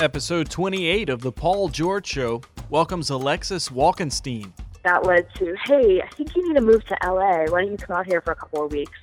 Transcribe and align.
Episode 0.00 0.50
28 0.50 1.08
of 1.08 1.20
The 1.20 1.30
Paul 1.30 1.68
George 1.68 2.04
Show 2.08 2.42
welcomes 2.68 3.10
Alexis 3.10 3.68
Walkenstein. 3.68 4.50
That 4.82 5.06
led 5.06 5.32
to, 5.36 5.54
hey, 5.66 6.02
I 6.02 6.08
think 6.08 6.34
you 6.34 6.48
need 6.48 6.58
to 6.58 6.66
move 6.66 6.84
to 6.86 6.96
LA. 7.04 7.44
Why 7.44 7.62
don't 7.62 7.70
you 7.70 7.76
come 7.76 7.96
out 7.96 8.04
here 8.04 8.20
for 8.20 8.32
a 8.32 8.34
couple 8.34 8.64
of 8.64 8.72
weeks? 8.72 8.98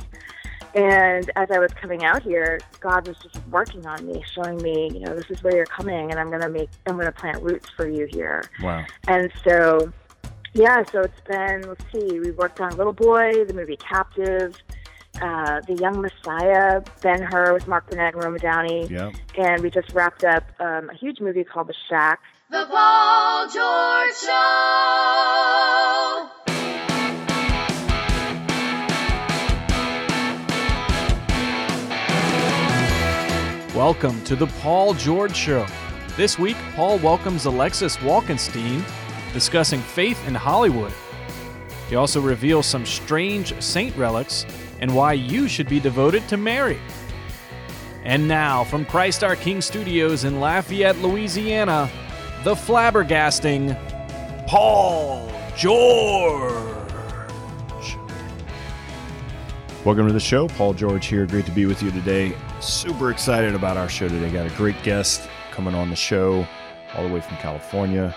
And 0.75 1.31
as 1.37 1.49
I 1.49 1.59
was 1.59 1.71
coming 1.73 2.03
out 2.03 2.23
here, 2.23 2.59
God 2.81 3.07
was 3.07 3.17
just 3.19 3.39
working 3.47 3.87
on 3.87 4.05
me, 4.05 4.21
showing 4.33 4.57
me, 4.61 4.91
you 4.93 4.99
know, 4.99 5.15
this 5.15 5.29
is 5.29 5.41
where 5.41 5.55
you're 5.55 5.65
coming, 5.65 6.11
and 6.11 6.19
I'm 6.19 6.29
gonna 6.29 6.49
make, 6.49 6.69
I'm 6.85 6.97
gonna 6.97 7.13
plant 7.13 7.41
roots 7.41 7.69
for 7.69 7.87
you 7.87 8.05
here. 8.11 8.43
Wow. 8.61 8.85
And 9.07 9.31
so, 9.45 9.93
yeah, 10.53 10.83
so 10.91 10.99
it's 10.99 11.21
been, 11.21 11.61
let's 11.69 11.85
see, 11.93 12.19
we 12.19 12.31
worked 12.31 12.59
on 12.59 12.75
Little 12.75 12.91
Boy, 12.91 13.45
the 13.45 13.53
movie 13.53 13.77
Captive, 13.77 14.55
uh, 15.19 15.61
The 15.67 15.73
Young 15.79 16.01
Messiah, 16.01 16.81
Ben 17.01 17.21
Hur 17.21 17.53
with 17.53 17.67
Mark 17.67 17.89
Burnett 17.89 18.13
and 18.13 18.23
Roma 18.23 18.39
Downey, 18.39 18.87
Yep. 18.87 19.13
and 19.37 19.61
we 19.63 19.69
just 19.69 19.91
wrapped 19.93 20.23
up 20.23 20.43
um, 20.59 20.89
a 20.89 20.95
huge 20.95 21.19
movie 21.19 21.43
called 21.43 21.67
The 21.67 21.75
Shack. 21.89 22.19
The 22.49 22.65
Paul 22.69 23.47
George 23.49 24.15
Show. 24.15 24.37
Welcome 33.73 34.21
to 34.25 34.35
The 34.35 34.47
Paul 34.59 34.93
George 34.93 35.35
Show. 35.35 35.65
This 36.17 36.37
week, 36.37 36.57
Paul 36.75 36.97
welcomes 36.99 37.45
Alexis 37.45 37.95
Walkenstein, 37.97 38.83
discussing 39.33 39.79
faith 39.79 40.27
in 40.27 40.35
Hollywood. 40.35 40.91
He 41.89 41.95
also 41.95 42.19
reveals 42.19 42.65
some 42.65 42.85
strange 42.85 43.59
saint 43.61 43.95
relics 43.95 44.45
and 44.81 44.93
why 44.93 45.13
you 45.13 45.47
should 45.47 45.69
be 45.69 45.79
devoted 45.79 46.27
to 46.27 46.37
Mary. 46.37 46.79
And 48.03 48.27
now, 48.27 48.63
from 48.63 48.83
Christ 48.83 49.23
Our 49.23 49.35
King 49.35 49.61
Studios 49.61 50.23
in 50.23 50.39
Lafayette, 50.39 50.97
Louisiana, 50.97 51.89
the 52.43 52.55
flabbergasting 52.55 53.77
Paul 54.47 55.31
George. 55.55 56.79
Welcome 59.85 60.07
to 60.07 60.13
the 60.13 60.19
show. 60.19 60.47
Paul 60.47 60.73
George 60.73 61.05
here. 61.05 61.25
Great 61.27 61.45
to 61.45 61.51
be 61.51 61.65
with 61.65 61.81
you 61.83 61.91
today. 61.91 62.35
Super 62.59 63.11
excited 63.11 63.55
about 63.55 63.77
our 63.77 63.89
show 63.89 64.07
today. 64.07 64.31
Got 64.31 64.45
a 64.45 64.55
great 64.55 64.81
guest 64.83 65.27
coming 65.51 65.75
on 65.75 65.89
the 65.89 65.95
show 65.95 66.45
all 66.95 67.07
the 67.07 67.13
way 67.13 67.21
from 67.21 67.37
California. 67.37 68.15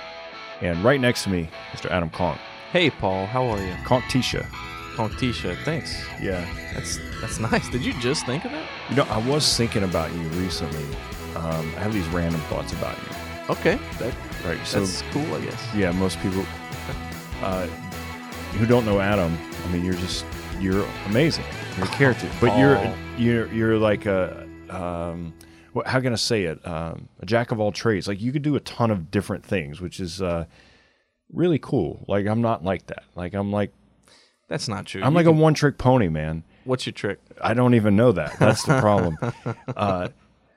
And 0.61 0.83
right 0.83 1.01
next 1.01 1.25
to 1.25 1.31
me, 1.31 1.49
Mr. 1.73 1.91
Adam 1.91 2.11
Conk. 2.11 2.39
Hey, 2.71 2.91
Paul, 2.91 3.27
how 3.27 3.47
are 3.47 3.61
you? 3.61 3.75
Conk 3.85 4.05
Tisha. 4.05 4.47
Contisha, 4.95 5.57
thanks. 5.65 6.03
Yeah. 6.21 6.47
That's 6.75 6.99
that's 7.21 7.39
nice. 7.41 7.69
Did 7.69 7.85
you 7.85 7.93
just 8.01 8.27
think 8.27 8.45
of 8.45 8.53
that? 8.53 8.69
You 8.91 8.97
know, 8.97 9.05
I 9.05 9.19
was 9.19 9.57
thinking 9.57 9.83
about 9.83 10.13
you 10.13 10.23
recently. 10.41 10.85
Um, 11.37 11.73
I 11.77 11.81
have 11.81 11.93
these 11.93 12.07
random 12.09 12.41
thoughts 12.43 12.73
about 12.73 12.97
you. 12.97 13.53
Okay, 13.55 13.79
that 13.99 14.15
Right. 14.45 14.65
So, 14.67 14.81
that's 14.81 15.03
cool, 15.11 15.35
I 15.35 15.41
guess. 15.41 15.75
yeah, 15.75 15.91
most 15.93 16.21
people 16.21 16.45
uh, 17.43 17.67
who 18.59 18.67
don't 18.67 18.85
know 18.85 19.01
Adam, 19.01 19.37
I 19.65 19.73
mean, 19.73 19.83
you're 19.85 19.95
just, 19.95 20.27
you're 20.61 20.85
amazing. 21.07 21.45
You're 21.77 21.87
a 21.87 21.91
character. 21.91 22.29
But 22.43 22.59
you're, 22.59 22.95
you're, 23.19 23.53
you're 23.53 23.79
like 23.79 24.05
a, 24.05 24.47
um, 24.69 25.33
what, 25.73 25.87
how 25.87 26.01
can 26.01 26.13
I 26.13 26.17
say 26.17 26.45
it? 26.45 26.67
Um, 26.67 27.09
a 27.21 27.27
jack 27.27 27.53
of 27.53 27.59
all 27.61 27.73
trades. 27.73 28.07
Like 28.07 28.21
you 28.21 28.33
could 28.33 28.43
do 28.43 28.55
a 28.55 28.61
ton 28.61 28.91
of 28.91 29.11
different 29.11 29.45
things, 29.47 29.81
which 29.81 29.99
is 29.99 30.21
uh, 30.21 30.45
really 31.33 31.59
cool. 31.59 32.05
Like 32.07 32.27
I'm 32.27 32.43
not 32.43 32.63
like 32.65 32.87
that. 32.89 33.05
Like 33.17 33.33
I'm 33.33 33.51
like 33.51 33.73
That's 34.49 34.69
not 34.69 34.87
true. 34.87 35.03
I'm 35.03 35.13
You 35.13 35.17
like 35.17 35.27
a 35.27 35.33
one 35.33 35.55
trick 35.55 35.79
pony, 35.79 36.09
man. 36.09 36.45
What's 36.65 36.87
your 36.87 36.93
trick? 36.93 37.19
I 37.41 37.55
don't 37.55 37.75
even 37.75 37.97
know 37.97 38.13
that. 38.13 38.39
That's 38.39 38.63
the 38.65 38.79
problem. 38.81 39.17
uh, 39.77 40.09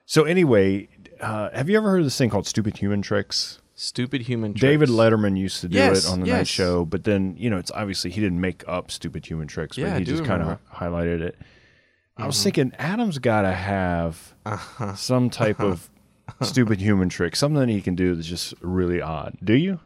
so 0.05 0.23
anyway, 0.23 0.87
uh, 1.19 1.49
have 1.51 1.69
you 1.69 1.77
ever 1.77 1.89
heard 1.89 1.99
of 1.99 2.05
this 2.05 2.17
thing 2.17 2.29
called 2.29 2.47
stupid 2.47 2.77
human 2.77 3.01
tricks? 3.01 3.59
Stupid 3.75 4.21
human 4.21 4.53
tricks. 4.53 4.61
David 4.61 4.89
Letterman 4.89 5.37
used 5.37 5.61
to 5.61 5.67
do 5.67 5.77
Yes, 5.77 6.05
it 6.05 6.11
on 6.11 6.21
the 6.21 6.27
night 6.27 6.47
show, 6.47 6.83
but 6.85 7.03
then 7.03 7.35
you 7.37 7.49
know 7.49 7.57
it's 7.57 7.71
obviously 7.71 8.09
he 8.11 8.19
didn't 8.21 8.41
make 8.41 8.63
up 8.67 8.89
stupid 8.89 9.25
human 9.25 9.47
tricks, 9.47 9.77
but 9.77 9.85
I 9.87 9.99
he 9.99 10.05
just 10.05 10.23
kind 10.25 10.41
of 10.41 10.59
highlighted 10.73 11.21
it. 11.21 11.35
I 11.39 12.21
Mm-hmm. 12.21 12.27
was 12.27 12.43
thinking 12.43 12.71
Adam's 12.79 13.19
got 13.19 13.43
to 13.43 13.51
have 13.51 14.33
Uh-huh. 14.45 14.95
some 14.95 15.29
type 15.29 15.59
of 15.59 15.87
stupid 16.41 16.79
human 16.81 17.09
trick, 17.09 17.35
something 17.35 17.69
he 17.69 17.81
can 17.81 17.93
do 17.95 18.15
that's 18.15 18.27
just 18.27 18.55
really 18.61 18.99
odd. 19.01 19.37
Do 19.43 19.53
you? 19.53 19.79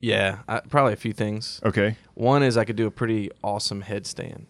Yeah, 0.00 0.38
I, 0.48 0.60
probably 0.60 0.92
a 0.92 0.96
few 0.96 1.12
things. 1.12 1.60
Okay, 1.64 1.96
One 2.14 2.42
is 2.42 2.56
I 2.56 2.64
could 2.64 2.76
do 2.76 2.86
a 2.86 2.90
pretty 2.90 3.30
awesome 3.42 3.82
headstand. 3.82 4.44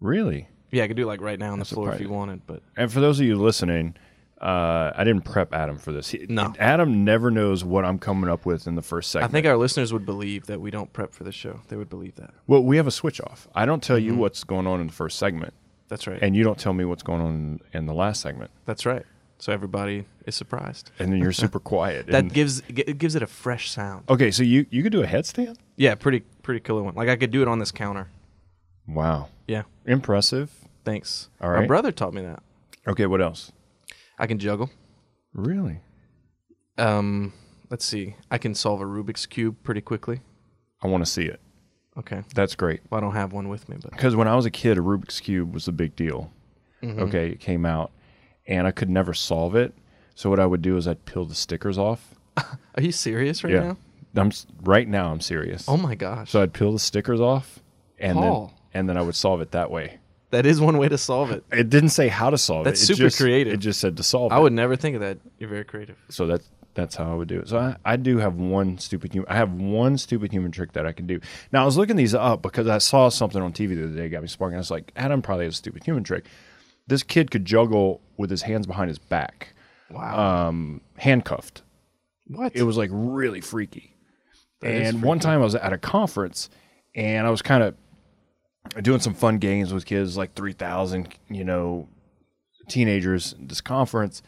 really. 0.00 0.48
Yeah, 0.70 0.84
I 0.84 0.86
could 0.88 0.96
do 0.96 1.04
it 1.04 1.06
like 1.06 1.22
right 1.22 1.38
now 1.38 1.52
on 1.52 1.58
the 1.58 1.64
floor 1.64 1.94
if 1.94 2.00
you 2.00 2.10
wanted, 2.10 2.46
but 2.46 2.62
And 2.76 2.92
for 2.92 3.00
those 3.00 3.18
of 3.18 3.24
you 3.24 3.36
listening, 3.36 3.94
uh, 4.38 4.92
I 4.94 5.02
didn't 5.02 5.22
prep 5.24 5.54
Adam 5.54 5.78
for 5.78 5.92
this. 5.92 6.10
He, 6.10 6.26
No. 6.28 6.52
Adam 6.58 7.04
never 7.06 7.30
knows 7.30 7.64
what 7.64 7.86
I'm 7.86 7.98
coming 7.98 8.28
up 8.28 8.44
with 8.44 8.66
in 8.66 8.74
the 8.74 8.82
first 8.82 9.16
I 9.16 9.26
think 9.28 9.46
our 9.46 9.56
listeners 9.56 9.94
would 9.94 10.04
believe 10.04 10.44
that 10.46 10.60
we 10.60 10.70
don't 10.70 10.92
prep 10.92 11.14
for 11.14 11.24
the 11.24 11.32
show. 11.32 11.60
They 11.68 11.76
would 11.76 11.88
believe 11.88 12.16
that. 12.16 12.34
well, 12.46 12.62
we 12.62 12.76
have 12.76 12.86
a 12.86 12.90
switch 12.90 13.18
off. 13.20 13.48
I 13.54 13.64
don't 13.64 13.82
tell 13.82 13.98
you 13.98 14.10
Mm-hmm. 14.12 14.20
what's 14.20 14.44
going 14.44 14.66
on 14.66 14.80
in 14.82 14.88
the 14.88 14.92
first 14.92 15.18
segment, 15.18 15.54
That's 15.88 16.06
right. 16.06 16.18
and 16.20 16.36
you 16.36 16.44
don't 16.44 16.58
tell 16.58 16.74
me 16.74 16.84
what's 16.84 17.02
going 17.02 17.22
on 17.22 17.60
in 17.72 17.86
the 17.86 17.94
last 17.94 18.20
segment, 18.20 18.50
That's 18.66 18.84
right. 18.84 19.06
So 19.40 19.52
everybody 19.52 20.04
is 20.26 20.34
surprised. 20.34 20.90
and 20.98 21.12
then 21.12 21.20
you're 21.20 21.32
super 21.32 21.60
quiet. 21.60 22.06
That 22.10 22.32
gives 22.32 22.60
it 22.68 22.98
gives 22.98 23.14
it 23.14 23.22
a 23.22 23.26
fresh 23.26 23.70
sound. 23.70 24.04
okay, 24.08 24.30
so 24.30 24.42
you 24.42 24.66
you 24.70 24.82
could 24.82 24.92
do 24.92 25.02
a 25.02 25.06
headstand. 25.06 25.56
Yeah, 25.76 25.94
pretty 25.94 26.20
pretty 26.42 26.60
killer 26.60 26.82
one. 26.82 26.94
Like 26.94 27.08
I 27.08 27.16
could 27.16 27.30
do 27.30 27.42
it 27.42 27.48
on 27.48 27.58
this 27.58 27.70
counter. 27.72 28.08
Wow, 28.86 29.28
Yeah. 29.46 29.62
impressive. 29.86 30.50
Thanks. 30.84 31.28
All 31.40 31.50
My 31.52 31.66
brother 31.66 31.92
taught 31.92 32.14
me 32.14 32.22
that. 32.22 32.42
Okay, 32.86 33.04
what 33.06 33.20
else? 33.20 33.52
I 34.18 34.26
can 34.26 34.38
juggle. 34.38 34.70
Really? 35.34 35.80
Um, 36.78 37.32
let's 37.70 37.84
see. 37.84 38.16
I 38.30 38.38
can 38.38 38.54
solve 38.54 38.80
a 38.80 38.84
Rubik's 38.84 39.26
cube 39.26 39.56
pretty 39.62 39.80
quickly. 39.82 40.20
I 40.82 40.86
want 40.86 41.04
to 41.04 41.10
see 41.10 41.24
it. 41.24 41.40
Okay. 41.98 42.22
That's 42.34 42.54
great. 42.54 42.80
Well, 42.88 42.98
I 42.98 43.02
don't 43.02 43.14
have 43.14 43.32
one 43.32 43.48
with 43.48 43.68
me, 43.68 43.76
but 43.82 43.90
Because 43.90 44.16
when 44.16 44.28
I 44.28 44.36
was 44.36 44.46
a 44.46 44.50
kid, 44.50 44.78
a 44.78 44.80
Rubik's 44.80 45.20
cube 45.20 45.52
was 45.52 45.68
a 45.68 45.72
big 45.72 45.94
deal. 45.96 46.32
Mm-hmm. 46.82 47.00
Okay, 47.02 47.28
it 47.30 47.40
came 47.40 47.66
out, 47.66 47.90
and 48.48 48.66
I 48.66 48.72
could 48.72 48.90
never 48.90 49.14
solve 49.14 49.54
it. 49.54 49.72
So 50.14 50.28
what 50.30 50.40
I 50.40 50.46
would 50.46 50.62
do 50.62 50.76
is 50.76 50.88
I'd 50.88 51.04
peel 51.04 51.24
the 51.24 51.34
stickers 51.34 51.78
off. 51.78 52.14
are 52.36 52.82
you 52.82 52.90
serious 52.90 53.44
right 53.44 53.52
yeah, 53.52 53.60
now? 53.60 53.76
I'm 54.16 54.32
right 54.62 54.88
now. 54.88 55.12
I'm 55.12 55.20
serious. 55.20 55.68
Oh 55.68 55.76
my 55.76 55.94
gosh. 55.94 56.30
So 56.30 56.42
I'd 56.42 56.52
peel 56.52 56.72
the 56.72 56.78
stickers 56.80 57.20
off, 57.20 57.60
and 58.00 58.16
Paul. 58.16 58.46
then 58.46 58.80
and 58.80 58.88
then 58.88 58.96
I 58.96 59.02
would 59.02 59.14
solve 59.14 59.40
it 59.40 59.52
that 59.52 59.70
way. 59.70 59.98
that 60.30 60.44
is 60.44 60.60
one 60.60 60.76
way 60.78 60.88
to 60.88 60.98
solve 60.98 61.30
it. 61.30 61.44
It 61.52 61.70
didn't 61.70 61.90
say 61.90 62.08
how 62.08 62.30
to 62.30 62.38
solve 62.38 62.64
That's 62.64 62.80
it. 62.80 62.84
It 62.84 62.86
super 62.96 63.08
just- 63.08 63.18
creative. 63.18 63.54
It 63.54 63.58
just 63.58 63.80
said 63.80 63.96
to 63.96 64.02
solve 64.02 64.32
it. 64.32 64.34
I 64.34 64.38
it. 64.38 64.42
would 64.42 64.52
never 64.52 64.76
think 64.76 64.94
of 64.96 65.00
that. 65.02 65.18
You're 65.38 65.50
very 65.50 65.64
creative. 65.64 65.96
So 66.08 66.26
that's 66.26 66.48
that's 66.74 66.94
how 66.96 67.10
I 67.10 67.14
would 67.14 67.28
do 67.28 67.40
it. 67.40 67.48
So 67.48 67.58
I, 67.58 67.76
I 67.84 67.96
do 67.96 68.18
have 68.18 68.34
one 68.34 68.78
stupid 68.78 69.12
human. 69.12 69.28
I 69.30 69.36
have 69.36 69.52
one 69.52 69.98
stupid 69.98 70.30
human 70.32 70.52
trick 70.52 70.72
that 70.72 70.86
I 70.86 70.92
can 70.92 71.06
do. 71.06 71.20
Now 71.52 71.62
I 71.62 71.64
was 71.64 71.76
looking 71.76 71.96
these 71.96 72.14
up 72.14 72.42
because 72.42 72.68
I 72.68 72.78
saw 72.78 73.08
something 73.08 73.42
on 73.42 73.52
TV 73.52 73.74
the 73.74 73.84
other 73.84 73.94
day, 73.96 74.08
got 74.08 74.22
me 74.22 74.28
sparking. 74.28 74.56
I 74.56 74.58
was 74.58 74.70
like, 74.70 74.92
Adam 74.96 75.22
probably 75.22 75.46
has 75.46 75.54
a 75.54 75.56
stupid 75.58 75.84
human 75.84 76.04
trick. 76.04 76.26
This 76.88 77.02
kid 77.02 77.30
could 77.30 77.44
juggle 77.44 78.00
with 78.16 78.30
his 78.30 78.42
hands 78.42 78.66
behind 78.66 78.88
his 78.88 78.98
back, 78.98 79.54
Wow. 79.90 80.48
um, 80.48 80.80
handcuffed. 80.96 81.62
what? 82.26 82.54
It 82.56 82.64
was 82.64 82.76
like 82.76 82.90
really 82.92 83.40
freaky. 83.40 83.94
is 84.62 84.88
and 84.94 85.02
one 85.02 85.20
time 85.20 85.40
I 85.40 85.44
was 85.44 85.54
at 85.54 85.72
a 85.72 85.78
conference 85.78 86.50
and 86.94 87.26
I 87.26 87.30
was 87.30 87.42
kind 87.42 87.62
of 87.62 87.74
doing 88.82 89.00
some 89.00 89.14
fun 89.14 89.38
games 89.38 89.72
with 89.72 89.86
kids, 89.86 90.16
like 90.16 90.34
3,000, 90.34 91.14
you 91.30 91.44
know, 91.44 91.88
teenagers 92.68 93.34
at 93.34 93.48
this 93.48 93.60
conference. 93.60 94.22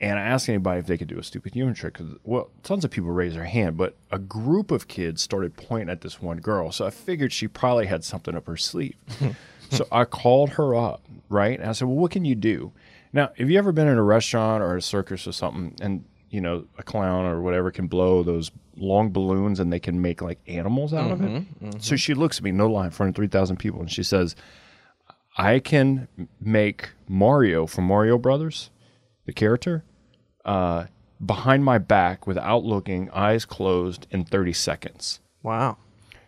And 0.00 0.18
I 0.18 0.22
asked 0.22 0.48
anybody 0.48 0.80
if 0.80 0.86
they 0.86 0.98
could 0.98 1.06
do 1.08 1.18
a 1.18 1.22
stupid 1.22 1.54
human 1.54 1.74
trick. 1.74 1.98
well, 2.24 2.50
tons 2.64 2.84
of 2.84 2.90
people 2.90 3.10
raised 3.10 3.36
their 3.36 3.44
hand, 3.44 3.76
but 3.76 3.96
a 4.10 4.18
group 4.18 4.70
of 4.70 4.88
kids 4.88 5.22
started 5.22 5.56
pointing 5.56 5.88
at 5.90 6.00
this 6.00 6.20
one 6.20 6.38
girl. 6.38 6.72
So 6.72 6.84
I 6.86 6.90
figured 6.90 7.32
she 7.32 7.46
probably 7.48 7.86
had 7.86 8.02
something 8.02 8.34
up 8.34 8.46
her 8.46 8.56
sleeve. 8.56 8.96
so 9.72 9.86
I 9.92 10.04
called 10.04 10.50
her 10.50 10.74
up, 10.74 11.02
right? 11.28 11.58
And 11.58 11.68
I 11.68 11.72
said, 11.72 11.88
Well, 11.88 11.96
what 11.96 12.10
can 12.10 12.24
you 12.24 12.34
do? 12.34 12.72
Now, 13.12 13.30
have 13.36 13.50
you 13.50 13.58
ever 13.58 13.72
been 13.72 13.88
in 13.88 13.98
a 13.98 14.02
restaurant 14.02 14.62
or 14.62 14.76
a 14.76 14.82
circus 14.82 15.26
or 15.26 15.32
something 15.32 15.74
and, 15.82 16.04
you 16.30 16.40
know, 16.40 16.64
a 16.78 16.82
clown 16.82 17.26
or 17.26 17.42
whatever 17.42 17.70
can 17.70 17.86
blow 17.86 18.22
those 18.22 18.50
long 18.76 19.10
balloons 19.12 19.60
and 19.60 19.70
they 19.72 19.78
can 19.80 20.00
make 20.00 20.22
like 20.22 20.38
animals 20.46 20.94
out 20.94 21.10
of 21.10 21.20
it? 21.22 21.82
So 21.82 21.96
she 21.96 22.14
looks 22.14 22.38
at 22.38 22.44
me, 22.44 22.52
no 22.52 22.68
lie, 22.68 22.86
in 22.86 22.90
front 22.90 23.10
of 23.10 23.16
3,000 23.16 23.56
people, 23.58 23.80
and 23.80 23.90
she 23.90 24.02
says, 24.02 24.34
I 25.36 25.58
can 25.58 26.08
make 26.40 26.90
Mario 27.08 27.66
from 27.66 27.84
Mario 27.84 28.16
Brothers, 28.18 28.70
the 29.26 29.32
character, 29.32 29.84
uh, 30.44 30.86
behind 31.24 31.64
my 31.64 31.78
back 31.78 32.26
without 32.26 32.64
looking, 32.64 33.10
eyes 33.10 33.44
closed, 33.44 34.06
in 34.10 34.24
30 34.24 34.52
seconds. 34.54 35.20
wow. 35.42 35.76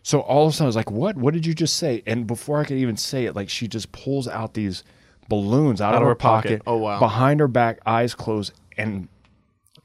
So 0.06 0.20
all 0.20 0.46
of 0.46 0.50
a 0.50 0.52
sudden 0.52 0.66
I 0.66 0.68
was 0.68 0.76
like, 0.76 0.90
"What? 0.90 1.16
What 1.16 1.34
did 1.34 1.44
you 1.46 1.54
just 1.54 1.76
say?" 1.76 2.02
And 2.06 2.26
before 2.26 2.60
I 2.60 2.64
could 2.64 2.76
even 2.76 2.96
say 2.96 3.24
it, 3.24 3.34
like 3.34 3.48
she 3.48 3.66
just 3.66 3.90
pulls 3.90 4.28
out 4.28 4.54
these 4.54 4.84
balloons 5.28 5.80
out, 5.80 5.94
of 5.94 6.02
her 6.02 6.14
pocket, 6.14 6.60
Oh, 6.66 6.76
wow. 6.76 6.98
behind 7.00 7.40
her 7.40 7.48
back, 7.48 7.80
eyes 7.86 8.14
closed, 8.14 8.52
and 8.76 9.08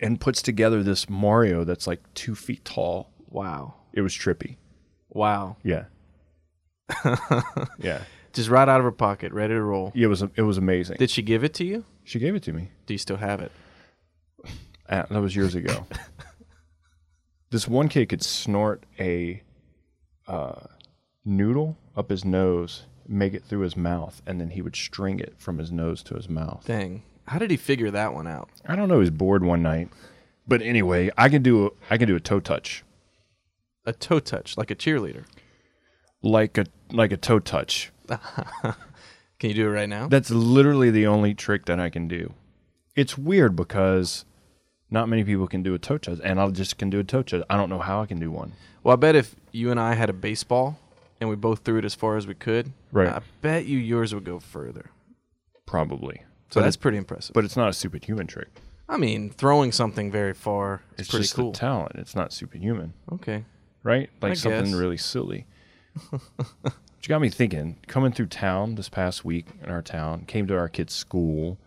and 0.02 0.20
puts 0.20 0.42
together 0.42 0.84
this 0.84 1.10
Mario 1.10 1.64
that's 1.64 1.88
like 1.88 2.02
two 2.14 2.36
feet 2.36 2.64
tall. 2.66 3.10
Wow. 3.30 3.76
It 3.94 4.02
was 4.02 4.14
trippy. 4.14 4.58
Wow. 5.10 5.56
Yeah, 5.64 5.86
yeah, 7.80 8.02
Just 8.34 8.50
right 8.50 8.68
out 8.68 8.80
of 8.80 8.84
her 8.84 8.92
pocket, 8.92 9.32
ready 9.32 9.54
to 9.54 9.62
roll. 9.62 9.92
it 9.96 10.08
was 10.08 10.22
it 10.36 10.42
was 10.42 10.58
amazing. 10.58 10.98
Did 11.00 11.10
she 11.10 11.22
give 11.22 11.44
it 11.44 11.54
to 11.56 11.64
you? 11.66 11.86
she 12.04 12.20
gave 12.20 12.36
it 12.36 12.44
to 12.44 12.54
me. 12.54 12.70
Do 12.88 12.94
you 12.94 12.98
still 12.98 13.18
have 13.18 13.40
it? 13.40 13.52
Ah, 14.90 15.06
that 15.10 15.22
was 15.22 15.36
years 15.36 15.56
ago. 15.56 15.86
this 17.52 17.68
one 17.68 17.88
kid 17.90 18.10
could 18.10 18.24
snort 18.24 18.86
a 19.00 19.42
uh, 20.30 20.68
noodle 21.26 21.78
up 21.98 22.10
his 22.10 22.24
nose, 22.24 22.84
make 23.08 23.34
it 23.34 23.44
through 23.44 23.62
his 23.62 23.76
mouth, 23.76 24.22
and 24.26 24.40
then 24.40 24.52
he 24.52 24.62
would 24.62 24.76
string 24.76 25.20
it 25.20 25.34
from 25.38 25.58
his 25.58 25.72
nose 25.72 26.02
to 26.04 26.16
his 26.16 26.30
mouth. 26.30 26.64
Dang. 26.66 27.04
How 27.28 27.38
did 27.40 27.52
he 27.52 27.58
figure 27.58 27.92
that 27.92 28.14
one 28.14 28.28
out? 28.28 28.50
I 28.66 28.76
don't 28.76 28.88
know. 28.88 28.96
He 28.96 29.02
was 29.02 29.10
bored 29.12 29.44
one 29.44 29.62
night, 29.62 29.90
but 30.48 30.62
anyway, 30.62 31.12
I 31.18 31.30
can 31.30 31.44
do 31.44 31.68
a, 31.68 31.70
I 31.90 31.98
can 31.98 32.08
do 32.08 32.16
a 32.16 32.20
toe 32.20 32.40
touch, 32.40 32.84
A 33.86 33.94
toe 33.94 34.20
touch, 34.20 34.58
like 34.58 34.72
a 34.72 34.76
cheerleader. 34.76 35.26
like 36.24 36.58
a 36.58 36.66
like 36.92 37.12
a 37.12 37.18
toe 37.18 37.40
touch. 37.40 37.92
Can 39.40 39.50
you 39.52 39.54
do 39.56 39.68
it 39.68 39.72
right 39.72 39.88
now? 39.88 40.08
That's 40.08 40.32
literally 40.32 40.92
the 40.92 41.08
only 41.08 41.34
trick 41.34 41.66
that 41.66 41.80
I 41.80 41.90
can 41.90 42.08
do. 42.10 42.34
It's 42.96 43.18
weird 43.18 43.56
because 43.56 44.26
not 44.90 45.08
many 45.08 45.24
people 45.24 45.48
can 45.48 45.64
do 45.64 45.74
a 45.74 45.80
toe 45.80 45.98
touch, 45.98 46.20
and 46.24 46.42
I 46.42 46.50
just 46.50 46.78
can 46.78 46.90
do 46.90 47.00
a 47.00 47.04
toe 47.06 47.22
touch. 47.22 47.44
I 47.50 47.56
don't 47.56 47.70
know 47.70 47.80
how 47.80 48.02
I 48.02 48.06
can 48.06 48.20
do 48.20 48.32
one. 48.32 48.52
Well, 48.84 48.94
I 48.94 48.96
bet 48.98 49.16
if 49.16 49.36
you 49.52 49.72
and 49.72 49.80
I 49.80 49.94
had 49.94 50.10
a 50.10 50.14
baseball 50.14 50.80
and 51.20 51.30
we 51.30 51.36
both 51.36 51.60
threw 51.66 51.78
it 51.78 51.86
as 51.86 51.94
far 51.96 52.16
as 52.18 52.26
we 52.28 52.34
could, 52.34 52.72
Right. 52.92 53.10
I 53.10 53.22
bet 53.42 53.66
you 53.66 53.78
yours 53.78 54.14
would 54.16 54.24
go 54.24 54.40
further. 54.40 54.90
Probably. 55.66 56.24
So 56.50 56.60
But 56.60 56.66
that's 56.66 56.76
it- 56.76 56.80
pretty 56.80 56.98
impressive. 56.98 57.34
But 57.34 57.46
it's 57.46 57.58
not 57.58 57.70
a 57.70 57.74
superhuman 57.74 58.28
trick. 58.28 58.48
I 58.88 58.98
mean, 58.98 59.30
throwing 59.30 59.72
something 59.72 60.12
very 60.12 60.34
far 60.34 60.82
is 60.94 61.02
It's 61.02 61.10
pretty 61.10 61.24
just 61.24 61.36
cool. 61.36 61.52
a 61.52 61.54
talent. 61.54 61.92
It's 61.96 62.16
not 62.16 62.34
superhuman, 62.34 62.94
okay. 63.14 63.46
right? 63.84 64.10
Like 64.22 64.32
I 64.32 64.34
something 64.36 64.66
guess. 64.66 64.74
really 64.74 64.98
silly. 64.98 65.46
Which 66.10 67.08
got 67.08 67.22
me 67.22 67.30
thinking. 67.30 67.78
Coming 67.88 68.12
through 68.12 68.28
town 68.28 68.76
this 68.76 68.90
past 68.90 69.24
week 69.24 69.46
in 69.64 69.70
our 69.70 69.82
town, 69.82 70.26
came 70.26 70.48
to 70.48 70.58
our 70.58 70.68
kids' 70.68 70.94
school, 70.94 71.58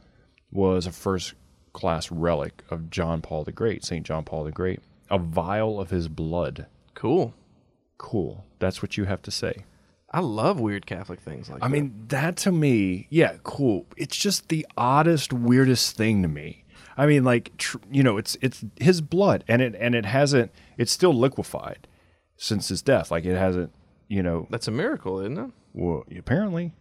was 0.51 0.87
a 0.87 0.93
first 0.93 1.35
class 1.73 2.11
relic 2.11 2.63
of 2.71 2.91
John 2.91 3.23
Paul 3.23 3.45
the 3.45 3.53
Great, 3.53 3.85
Saint 3.85 4.05
John 4.05 4.25
Paul 4.25 4.45
the 4.45 4.53
Great, 4.53 4.81
a 5.11 5.19
vial 5.19 5.81
of 5.81 5.91
his 5.91 6.09
blood. 6.09 6.67
Cool. 6.95 7.33
Cool. 8.03 8.45
That's 8.59 8.83
what 8.83 8.97
you 8.97 9.05
have 9.05 9.23
to 9.23 9.31
say. 9.31 9.65
I 10.11 10.19
love 10.21 10.59
weird 10.61 10.87
Catholic 10.87 11.21
things 11.21 11.49
like 11.49 11.63
I 11.63 11.69
that. 11.69 11.75
I 11.75 11.81
mean, 11.81 12.05
that 12.09 12.37
to 12.39 12.53
me, 12.53 13.07
yeah, 13.11 13.37
cool. 13.45 13.87
It's 13.97 14.17
just 14.17 14.49
the 14.49 14.67
oddest, 14.77 15.33
weirdest 15.33 15.97
thing 15.97 16.21
to 16.23 16.29
me. 16.29 16.65
I 16.99 17.07
mean, 17.07 17.23
like, 17.25 17.57
tr- 17.57 17.79
you 17.91 18.03
know, 18.03 18.19
it's 18.19 18.37
it's 18.43 18.65
his 18.79 19.01
blood, 19.01 19.45
and 19.49 19.63
it 19.63 19.75
and 19.79 19.95
it 19.95 20.05
hasn't. 20.05 20.51
It's 20.77 20.93
still 20.93 21.15
liquefied 21.15 21.87
since 22.37 22.69
his 22.69 22.83
death. 22.83 23.11
Like 23.11 23.25
it 23.25 23.37
hasn't, 23.37 23.73
you 24.09 24.23
know. 24.23 24.47
that's 24.51 24.69
a 24.69 24.73
miracle, 24.73 25.21
isn't 25.21 25.39
it? 25.39 25.51
Well, 25.73 26.05
apparently, 26.19 26.73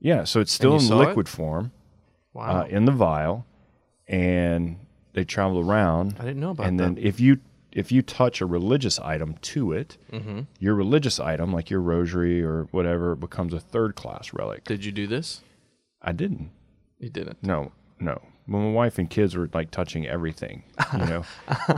yeah. 0.00 0.24
So 0.24 0.40
it's 0.40 0.50
still 0.52 0.74
in 0.74 0.80
saw 0.80 1.02
it? 1.02 1.06
liquid 1.08 1.28
form, 1.28 1.70
Wow. 2.32 2.62
uh, 2.62 2.64
in 2.64 2.86
the 2.86 2.92
vial, 2.92 3.46
and 4.08 4.78
they 5.12 5.24
travel 5.24 5.60
around. 5.60 6.16
I 6.18 6.24
didn't 6.24 6.40
know 6.40 6.50
about 6.50 6.64
that. 6.64 6.68
and 6.70 6.80
then 6.80 6.98
if 6.98 7.20
you 7.20 7.38
if 7.72 7.92
you 7.92 8.02
touch 8.02 8.40
a 8.40 8.46
religious 8.46 8.98
item 8.98 9.36
to 9.42 9.72
it, 9.72 9.96
Mm-hmm. 10.12 10.40
your 10.58 10.74
religious 10.74 11.20
item, 11.20 11.52
like 11.52 11.70
your 11.70 11.80
rosary 11.80 12.42
or 12.42 12.68
whatever, 12.72 13.14
becomes 13.14 13.52
a 13.54 13.60
third 13.60 13.94
class 13.94 14.32
relic. 14.32 14.64
Did 14.64 14.84
you 14.84 14.92
do 14.92 15.06
this? 15.06 15.40
I 16.02 16.12
didn't. 16.12 16.50
You 16.98 17.10
didn't. 17.10 17.42
No, 17.42 17.72
no. 17.98 18.20
When 18.46 18.62
my 18.64 18.70
wife 18.72 18.98
and 18.98 19.08
kids 19.08 19.36
were 19.36 19.48
like 19.54 19.70
touching 19.70 20.06
everything, 20.06 20.64
you 20.92 20.98
know. 21.06 21.24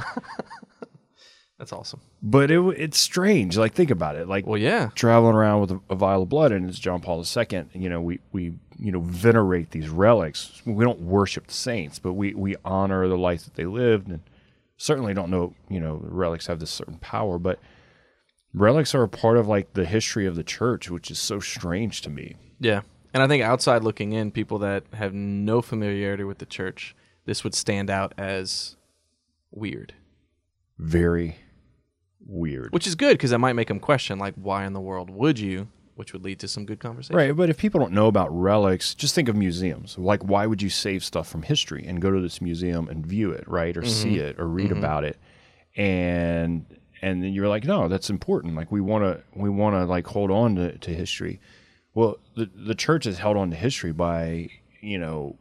That's 1.59 1.73
awesome. 1.73 2.01
but 2.21 2.51
it 2.51 2.59
it's 2.77 2.99
strange. 2.99 3.57
Like 3.57 3.73
think 3.73 3.91
about 3.91 4.17
it. 4.17 4.27
Like 4.27 4.47
Well, 4.47 4.59
yeah. 4.59 4.89
traveling 4.97 5.37
around 5.37 5.61
with 5.61 5.71
a, 5.73 5.81
a 5.91 5.95
vial 5.95 6.23
of 6.23 6.29
blood, 6.29 6.51
and 6.51 6.69
it's 6.69 6.79
John 6.79 7.01
Paul 7.01 7.23
II. 7.25 7.65
You 7.75 7.89
know, 7.89 8.01
we 8.01 8.19
we 8.33 8.55
you 8.79 8.91
know 8.91 9.01
venerate 9.01 9.71
these 9.71 9.89
relics. 9.89 10.61
We 10.67 10.85
don't 10.85 11.01
worship 11.03 11.47
the 11.47 11.55
saints, 11.55 12.01
but 12.01 12.15
we 12.15 12.35
we 12.35 12.57
honor 12.65 13.07
the 13.07 13.17
life 13.19 13.45
that 13.45 13.55
they 13.55 13.67
lived, 13.67 14.09
and 14.09 14.21
certainly 14.83 15.15
don't 15.15 15.31
know. 15.31 15.55
You 15.69 15.81
know, 15.81 16.01
relics 16.03 16.47
have 16.49 16.59
this 16.59 16.71
certain 16.71 16.99
power, 16.99 17.39
but 17.39 17.61
relics 18.53 18.95
are 18.95 19.03
a 19.03 19.09
part 19.09 19.37
of 19.37 19.47
like 19.47 19.75
the 19.75 19.85
history 19.85 20.27
of 20.27 20.35
the 20.37 20.43
church, 20.45 20.91
which 20.91 21.11
is 21.11 21.19
so 21.19 21.39
strange 21.41 22.03
to 22.03 22.11
me. 22.11 22.37
Yeah. 22.59 22.83
And 23.15 23.23
I 23.23 23.29
think 23.29 23.43
outside 23.43 23.85
looking 23.85 24.13
in, 24.13 24.31
people 24.31 24.59
that 24.61 24.85
have 24.95 25.13
no 25.15 25.63
familiarity 25.63 26.25
with 26.25 26.39
the 26.39 26.47
church, 26.47 26.97
this 27.27 27.45
would 27.45 27.55
stand 27.55 27.91
out 27.91 28.15
as 28.17 28.77
weird, 29.51 29.93
Very 30.79 31.37
weird. 32.27 32.73
which 32.73 32.87
is 32.87 32.95
good 32.95 33.13
because 33.13 33.31
that 33.31 33.39
might 33.39 33.53
make 33.53 33.69
them 33.69 33.81
question, 33.81 34.19
like, 34.19 34.35
why 34.35 34.65
in 34.65 34.73
the 34.73 34.81
world 34.81 35.11
would 35.11 35.39
you? 35.39 35.69
Which 35.95 36.13
would 36.15 36.25
lead 36.25 36.39
to 36.41 36.49
some 36.49 36.65
good 36.65 36.81
conversation. 36.81 37.17
Right, 37.17 37.37
but 37.37 37.51
if 37.51 37.59
people 37.59 37.79
don't 37.79 37.93
know 37.93 38.07
about 38.07 38.29
relics, 38.31 38.95
just 38.95 39.15
think 39.15 39.29
of 39.29 39.37
museums. 39.37 39.99
Like, 39.99 40.23
why 40.23 40.47
would 40.47 40.63
you 40.63 40.71
save 40.71 41.05
stuff 41.05 41.29
from 41.29 41.43
history 41.43 41.85
and 41.87 42.01
go 42.01 42.11
to 42.11 42.21
this 42.21 42.41
museum 42.41 42.89
and 42.89 43.05
view 43.05 43.31
it, 43.31 43.45
right, 43.47 43.77
or 43.77 43.85
see 43.85 44.17
mm-hmm. 44.17 44.27
it, 44.27 44.41
or 44.41 44.49
read 44.49 44.71
mm-hmm. 44.71 44.79
about 44.79 45.05
it, 45.05 45.19
and 45.77 46.65
and 47.03 47.23
then 47.23 47.35
you're 47.35 47.49
like, 47.49 47.65
no, 47.65 47.89
that's 47.89 48.09
important. 48.09 48.55
Like, 48.55 48.73
we 48.73 48.81
want 48.81 49.05
to 49.05 49.23
we 49.35 49.51
want 49.51 49.75
to 49.77 49.85
like 49.85 50.07
hold 50.07 50.31
on 50.31 50.55
to, 50.57 50.79
to 50.79 50.95
history. 50.95 51.41
Well, 51.95 52.19
the 52.37 52.49
the 52.55 52.75
church 52.75 53.05
has 53.05 53.19
held 53.19 53.37
on 53.37 53.51
to 53.51 53.57
history 53.57 53.93
by 53.93 54.49
you 54.81 54.99
know 54.99 55.37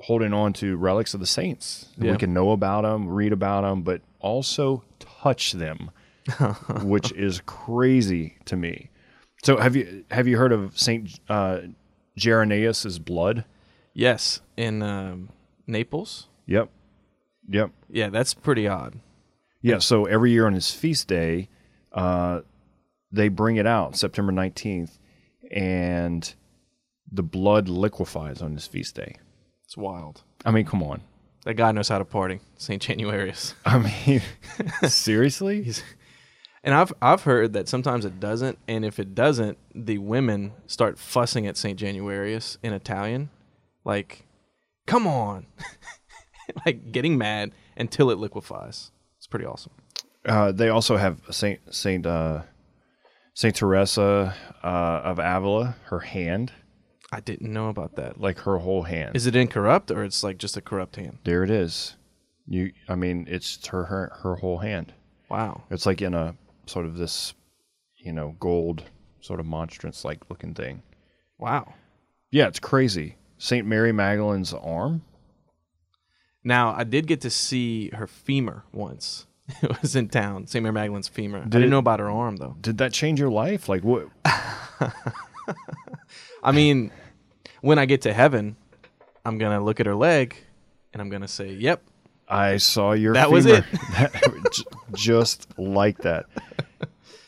holding 0.00 0.32
on 0.32 0.52
to 0.54 0.76
relics 0.76 1.14
of 1.14 1.20
the 1.20 1.26
saints. 1.26 1.88
Yeah. 1.98 2.12
We 2.12 2.18
can 2.18 2.32
know 2.32 2.52
about 2.52 2.82
them, 2.82 3.08
read 3.08 3.32
about 3.32 3.62
them, 3.62 3.82
but 3.82 4.00
also 4.20 4.84
touch 4.98 5.52
them, 5.52 5.90
which 6.82 7.12
is 7.12 7.42
crazy 7.46 8.36
to 8.46 8.56
me. 8.56 8.90
So 9.42 9.56
have 9.58 9.76
you 9.76 10.04
have 10.10 10.26
you 10.26 10.36
heard 10.36 10.52
of 10.52 10.78
Saint 10.78 11.20
uh, 11.28 11.60
blood? 12.98 13.44
Yes. 13.94 14.40
In 14.56 14.82
um, 14.82 15.28
Naples. 15.66 16.28
Yep, 16.46 16.70
yep, 17.48 17.70
Yeah, 17.90 18.08
that's 18.08 18.32
pretty 18.34 18.66
odd. 18.66 18.98
yeah. 19.60 19.78
So 19.80 20.06
every 20.06 20.30
year 20.30 20.46
on 20.46 20.54
his 20.54 20.70
feast 20.72 21.06
day, 21.08 21.48
uh, 21.92 22.40
they 23.12 23.28
bring 23.28 23.56
it 23.56 23.66
out 23.66 23.96
September 23.96 24.32
nineteenth, 24.32 24.98
and 25.50 26.34
the 27.10 27.22
blood 27.22 27.68
liquefies 27.68 28.40
on 28.40 28.54
his 28.54 28.66
feast 28.66 28.94
day. 28.94 29.16
It's 29.66 29.76
wild. 29.76 30.22
I 30.44 30.50
mean, 30.52 30.64
come 30.64 30.82
on. 30.82 31.02
That 31.44 31.54
guy 31.54 31.70
knows 31.72 31.88
how 31.88 31.98
to 31.98 32.04
party, 32.04 32.40
St. 32.56 32.82
Januarius. 32.82 33.54
I 33.64 33.78
mean, 33.78 34.22
seriously? 34.88 35.72
And 36.64 36.74
I've 36.74 36.92
I've 37.00 37.22
heard 37.22 37.52
that 37.52 37.68
sometimes 37.68 38.04
it 38.04 38.18
doesn't, 38.18 38.58
and 38.66 38.84
if 38.84 38.98
it 38.98 39.14
doesn't, 39.14 39.58
the 39.74 39.98
women 39.98 40.52
start 40.66 40.98
fussing 40.98 41.46
at 41.46 41.56
Saint 41.56 41.78
Januarius 41.78 42.58
in 42.62 42.72
Italian, 42.72 43.30
like, 43.84 44.24
"Come 44.86 45.06
on," 45.06 45.46
like 46.66 46.90
getting 46.92 47.16
mad 47.16 47.52
until 47.76 48.10
it 48.10 48.18
liquefies. 48.18 48.90
It's 49.18 49.26
pretty 49.26 49.46
awesome. 49.46 49.72
Uh, 50.26 50.52
they 50.52 50.68
also 50.68 50.96
have 50.96 51.20
Saint 51.30 51.60
Saint 51.72 52.04
uh, 52.06 52.42
Saint 53.34 53.54
Teresa 53.54 54.34
uh, 54.64 54.66
of 55.04 55.18
Avila. 55.20 55.76
Her 55.84 56.00
hand, 56.00 56.52
I 57.12 57.20
didn't 57.20 57.52
know 57.52 57.68
about 57.68 57.94
that. 57.96 58.20
like 58.20 58.40
her 58.40 58.58
whole 58.58 58.82
hand. 58.82 59.14
Is 59.16 59.26
it 59.26 59.36
incorrupt 59.36 59.90
or 59.90 60.04
it's 60.04 60.22
like 60.24 60.38
just 60.38 60.56
a 60.56 60.60
corrupt 60.60 60.96
hand? 60.96 61.18
there 61.24 61.44
it 61.44 61.50
is. 61.50 61.94
You, 62.50 62.72
I 62.88 62.94
mean, 62.94 63.26
it's 63.28 63.64
her 63.68 63.84
her, 63.84 64.12
her 64.22 64.36
whole 64.36 64.58
hand. 64.58 64.92
Wow. 65.28 65.64
It's 65.70 65.86
like 65.86 66.00
in 66.02 66.14
a 66.14 66.34
sort 66.68 66.86
of 66.86 66.96
this, 66.96 67.34
you 67.96 68.12
know, 68.12 68.36
gold 68.38 68.84
sort 69.20 69.40
of 69.40 69.46
monstrance 69.46 70.04
like 70.04 70.28
looking 70.30 70.54
thing. 70.54 70.82
Wow. 71.38 71.74
Yeah, 72.30 72.46
it's 72.48 72.60
crazy. 72.60 73.16
Saint 73.38 73.66
Mary 73.66 73.92
Magdalene's 73.92 74.52
arm. 74.54 75.02
Now 76.44 76.74
I 76.76 76.84
did 76.84 77.06
get 77.06 77.20
to 77.22 77.30
see 77.30 77.90
her 77.90 78.06
femur 78.06 78.64
once. 78.72 79.26
It 79.62 79.80
was 79.80 79.96
in 79.96 80.08
town. 80.08 80.46
St. 80.46 80.62
Mary 80.62 80.74
Magdalene's 80.74 81.08
femur. 81.08 81.38
I 81.38 81.42
Did 81.44 81.50
didn't 81.52 81.68
it- 81.68 81.70
know 81.70 81.78
about 81.78 82.00
her 82.00 82.10
arm 82.10 82.36
though. 82.36 82.56
Did 82.60 82.78
that 82.78 82.92
change 82.92 83.18
your 83.18 83.30
life? 83.30 83.66
Like 83.68 83.82
what? 83.82 84.08
I 86.42 86.52
mean, 86.52 86.90
when 87.60 87.78
I 87.78 87.86
get 87.86 88.02
to 88.02 88.12
heaven, 88.12 88.56
I'm 89.24 89.38
gonna 89.38 89.62
look 89.62 89.80
at 89.80 89.86
her 89.86 89.94
leg, 89.94 90.36
and 90.92 91.00
I'm 91.02 91.08
gonna 91.08 91.28
say, 91.28 91.52
"Yep, 91.52 91.82
I 92.28 92.58
saw 92.58 92.92
your. 92.92 93.14
That 93.14 93.30
was 93.30 93.44
femur. 93.46 93.64
That- 93.92 94.64
just 94.94 95.46
like 95.58 95.98
that. 95.98 96.26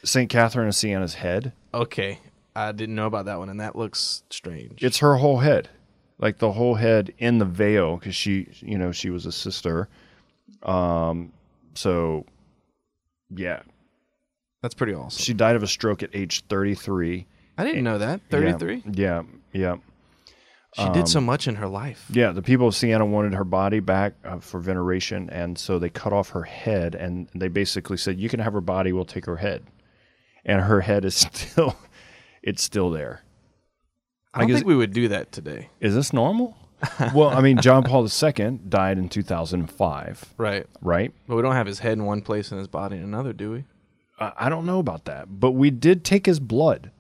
Saint 0.05 0.31
Catherine 0.31 0.69
of 0.69 0.75
Siena's 0.75 1.15
head. 1.15 1.53
okay." 1.75 2.19
I 2.57 2.73
didn't 2.73 2.97
know 2.97 3.07
about 3.07 3.27
that 3.27 3.39
one, 3.39 3.49
and 3.49 3.61
that 3.61 3.77
looks 3.77 4.25
strange. 4.29 4.83
It's 4.83 4.99
her 4.99 5.15
whole 5.17 5.39
head, 5.39 5.69
like 6.19 6.39
the 6.39 6.51
whole 6.51 6.75
head 6.75 7.15
in 7.19 7.39
the 7.39 7.45
veil, 7.45 7.97
because 7.97 8.17
she, 8.17 8.49
you 8.59 8.77
know, 8.77 8.91
she 8.91 9.09
was 9.09 9.25
a 9.25 9.31
sister. 9.31 9.89
Um, 10.65 11.33
so 11.75 12.27
yeah, 13.35 13.63
That's 14.63 14.75
pretty 14.75 14.95
awesome. 14.95 15.23
she 15.23 15.33
died 15.33 15.55
of 15.55 15.63
a 15.63 15.69
stroke 15.69 16.03
at 16.03 16.11
age 16.13 16.45
thirty-three. 16.49 17.27
I 17.57 17.65
didn't 17.65 17.85
know 17.85 17.99
that. 17.99 18.21
Yeah, 18.31 18.53
33. 18.57 18.83
Yeah, 18.95 19.23
yeah, 19.53 19.77
She 20.75 20.89
did 20.91 21.09
so 21.09 21.21
much 21.21 21.49
in 21.49 21.57
her 21.57 21.67
life. 21.67 22.07
yeah. 22.11 22.31
The 22.31 22.43
people 22.43 22.69
of 22.69 22.77
Siena 22.77 23.05
wanted 23.05 23.35
her 23.35 23.43
body 23.45 23.81
back 23.81 24.15
uh, 24.25 24.39
for 24.39 24.61
veneration, 24.61 25.29
and 25.31 25.59
so 25.59 25.79
they 25.81 25.91
cut 25.91 26.13
off 26.13 26.31
her 26.31 26.45
head, 26.45 26.95
and 26.95 27.29
they 27.35 27.49
basically 27.49 27.97
said, 27.97 28.21
"You 28.21 28.29
can 28.29 28.39
have 28.41 28.53
her 28.53 28.61
body, 28.61 28.93
we'll 28.93 29.05
take 29.05 29.27
her 29.27 29.37
head." 29.39 29.65
And 30.45 30.63
her 30.63 30.81
head 30.83 31.05
is 31.05 31.15
still, 31.33 31.77
it's 32.43 32.63
still 32.63 32.91
there. 32.91 33.23
I 34.33 34.45
is 34.45 34.55
think 34.55 34.67
we 34.67 34.77
would 34.77 34.93
do 34.93 35.09
that 35.09 35.33
today. 35.33 35.71
Is 35.81 35.95
this 35.95 36.13
normal? 36.13 36.57
well, 37.15 37.29
I 37.31 37.41
mean, 37.41 37.59
John 37.61 37.83
Paul 37.83 38.07
II 38.09 38.61
died 38.69 38.97
in 38.97 39.09
2005, 39.11 40.35
Right. 40.39 40.67
right? 40.81 41.13
But 41.27 41.37
we 41.37 41.43
don't 41.43 41.53
have 41.55 41.67
his 41.67 41.81
head 41.81 41.93
in 41.95 42.05
one 42.05 42.23
place 42.23 42.51
and 42.53 42.59
his 42.59 42.69
body 42.69 42.97
in 42.97 43.03
another, 43.03 43.33
do 43.33 43.51
we? 43.51 43.65
I 44.19 44.33
I 44.37 44.49
don't 44.49 44.65
know 44.67 44.79
about 44.79 45.05
that, 45.07 45.27
but 45.41 45.51
we 45.53 45.71
did 45.71 46.05
take 46.05 46.27
his 46.27 46.39
blood. 46.41 46.91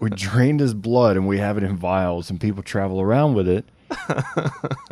We 0.00 0.10
drained 0.10 0.60
his 0.60 0.74
blood 0.74 1.16
and 1.16 1.26
we 1.26 1.38
have 1.38 1.56
it 1.58 1.62
in 1.64 1.76
vials, 1.76 2.30
and 2.30 2.40
people 2.40 2.62
travel 2.62 3.00
around 3.00 3.34
with 3.34 3.48
it. 3.48 3.64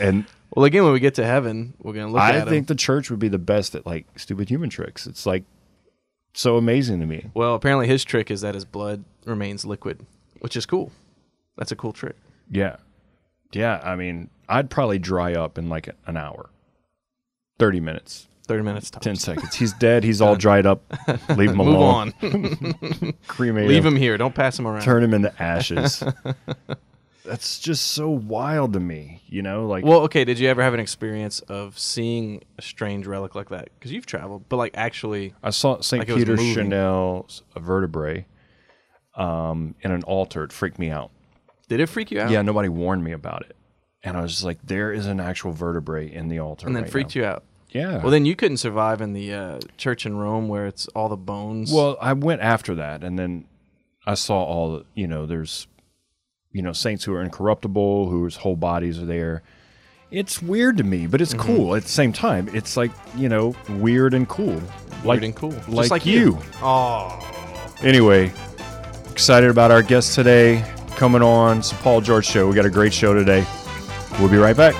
and 0.00 0.24
Well, 0.54 0.64
again, 0.64 0.84
when 0.84 0.92
we 0.92 1.00
get 1.00 1.14
to 1.14 1.24
heaven, 1.24 1.74
we're 1.78 1.92
gonna 1.94 2.12
look 2.12 2.20
I 2.20 2.40
think 2.40 2.50
him. 2.50 2.64
the 2.66 2.74
church 2.74 3.10
would 3.10 3.18
be 3.18 3.28
the 3.28 3.38
best 3.38 3.74
at 3.74 3.86
like 3.86 4.06
stupid 4.18 4.48
human 4.50 4.70
tricks. 4.70 5.06
It's 5.06 5.26
like 5.26 5.44
so 6.32 6.56
amazing 6.56 7.00
to 7.00 7.06
me. 7.06 7.30
Well, 7.34 7.54
apparently 7.54 7.86
his 7.86 8.04
trick 8.04 8.30
is 8.30 8.40
that 8.42 8.54
his 8.54 8.64
blood 8.64 9.04
remains 9.24 9.64
liquid, 9.64 10.04
which 10.40 10.56
is 10.56 10.66
cool. 10.66 10.92
That's 11.56 11.72
a 11.72 11.76
cool 11.76 11.92
trick. 11.92 12.16
Yeah. 12.50 12.76
Yeah. 13.52 13.80
I 13.82 13.96
mean, 13.96 14.30
I'd 14.48 14.68
probably 14.70 14.98
dry 14.98 15.34
up 15.34 15.56
in 15.58 15.68
like 15.68 15.88
an 16.06 16.16
hour, 16.16 16.50
30 17.58 17.80
minutes, 17.80 18.28
Thirty 18.46 18.62
minutes. 18.62 18.90
Tops. 18.90 19.04
10 19.04 19.16
seconds. 19.16 19.54
He's 19.54 19.72
dead. 19.74 20.04
He's 20.04 20.20
all 20.20 20.36
dried 20.36 20.66
up. 20.66 20.82
Leave 21.36 21.50
him 21.50 21.56
Move 21.56 21.68
alone. 21.68 22.12
on. 22.22 23.14
Cremate 23.26 23.68
Leave 23.68 23.86
him. 23.86 23.94
him 23.94 24.00
here. 24.00 24.16
Don't 24.18 24.34
pass 24.34 24.58
him 24.58 24.66
around. 24.66 24.82
Turn 24.82 25.02
him 25.02 25.14
into 25.14 25.32
ashes. 25.42 26.02
That's 27.24 27.58
just 27.58 27.92
so 27.92 28.10
wild 28.10 28.74
to 28.74 28.80
me, 28.80 29.22
you 29.28 29.40
know? 29.40 29.66
Like, 29.66 29.82
Well, 29.82 30.00
okay. 30.00 30.24
Did 30.26 30.38
you 30.38 30.46
ever 30.48 30.62
have 30.62 30.74
an 30.74 30.80
experience 30.80 31.40
of 31.40 31.78
seeing 31.78 32.42
a 32.58 32.62
strange 32.62 33.06
relic 33.06 33.34
like 33.34 33.48
that? 33.48 33.70
Because 33.78 33.92
you've 33.92 34.04
traveled, 34.04 34.44
but 34.50 34.58
like 34.58 34.72
actually, 34.74 35.32
I 35.42 35.48
saw 35.48 35.80
St. 35.80 36.06
like 36.06 36.14
Peter. 36.14 36.36
Chanel's 36.36 37.42
vertebrae 37.56 38.26
um, 39.16 39.74
in 39.80 39.90
an 39.90 40.02
altar. 40.02 40.44
It 40.44 40.52
freaked 40.52 40.78
me 40.78 40.90
out. 40.90 41.10
did 41.68 41.80
it 41.80 41.86
freak 41.86 42.10
you 42.10 42.20
out? 42.20 42.30
Yeah, 42.30 42.42
nobody 42.42 42.68
warned 42.68 43.02
me 43.02 43.12
about 43.12 43.40
it. 43.48 43.56
And 44.02 44.18
I 44.18 44.20
was 44.20 44.32
just 44.32 44.44
like, 44.44 44.58
there 44.62 44.92
is 44.92 45.06
an 45.06 45.18
actual 45.18 45.52
vertebrae 45.52 46.12
in 46.12 46.28
the 46.28 46.40
altar. 46.40 46.66
and 46.66 46.76
then 46.76 46.82
right 46.82 46.92
freaked 46.92 47.16
now. 47.16 47.22
you 47.22 47.26
out. 47.26 47.44
Yeah. 47.74 47.98
Well, 47.98 48.10
then 48.10 48.24
you 48.24 48.34
couldn't 48.36 48.56
survive 48.58 49.00
in 49.02 49.12
the 49.12 49.34
uh, 49.34 49.58
church 49.76 50.06
in 50.06 50.16
Rome 50.16 50.48
where 50.48 50.66
it's 50.66 50.86
all 50.88 51.08
the 51.10 51.16
bones. 51.16 51.72
Well, 51.72 51.98
I 52.00 52.12
went 52.14 52.40
after 52.40 52.74
that, 52.76 53.02
and 53.04 53.18
then 53.18 53.44
I 54.06 54.14
saw 54.14 54.42
all 54.42 54.72
the, 54.76 54.84
you 54.94 55.06
know, 55.08 55.26
there's, 55.26 55.66
you 56.52 56.62
know, 56.62 56.72
saints 56.72 57.04
who 57.04 57.12
are 57.14 57.22
incorruptible, 57.22 58.08
whose 58.08 58.36
whole 58.36 58.54
bodies 58.56 58.98
are 59.00 59.06
there. 59.06 59.42
It's 60.12 60.40
weird 60.40 60.76
to 60.76 60.84
me, 60.84 61.08
but 61.08 61.20
it's 61.20 61.34
Mm-hmm. 61.34 61.56
cool 61.56 61.74
at 61.74 61.82
the 61.82 61.88
same 61.88 62.12
time. 62.12 62.48
It's 62.54 62.76
like, 62.76 62.92
you 63.16 63.28
know, 63.28 63.56
weird 63.68 64.14
and 64.14 64.28
cool. 64.28 64.62
weird 65.04 65.24
and 65.24 65.34
cool, 65.34 65.50
Just 65.50 65.68
like 65.70 65.90
like 65.90 66.06
you. 66.06 66.38
Oh, 66.62 67.20
Anyway, 67.82 68.32
excited 69.10 69.50
about 69.50 69.72
our 69.72 69.82
guest 69.82 70.14
today 70.14 70.64
coming 70.94 71.22
on. 71.22 71.58
It's 71.58 71.70
the 71.70 71.76
Paul 71.78 72.00
George 72.00 72.24
Show. 72.26 72.46
We 72.48 72.54
got 72.54 72.66
a 72.66 72.70
great 72.70 72.94
show 72.94 73.12
today. 73.14 73.44
We'll 74.20 74.30
be 74.30 74.36
right 74.36 74.56
back. 74.56 74.76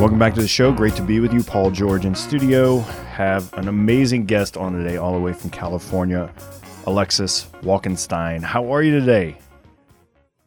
Welcome 0.00 0.18
back 0.18 0.32
to 0.36 0.40
the 0.40 0.48
show. 0.48 0.72
Great 0.72 0.94
to 0.94 1.02
be 1.02 1.20
with 1.20 1.30
you. 1.30 1.42
Paul 1.42 1.70
George 1.70 2.06
in 2.06 2.14
studio. 2.14 2.78
Have 2.78 3.52
an 3.52 3.68
amazing 3.68 4.24
guest 4.24 4.56
on 4.56 4.72
today, 4.72 4.96
all 4.96 5.12
the 5.12 5.20
way 5.20 5.34
from 5.34 5.50
California, 5.50 6.32
Alexis 6.86 7.48
Walkenstein. 7.60 8.42
How 8.42 8.72
are 8.74 8.82
you 8.82 8.98
today? 8.98 9.36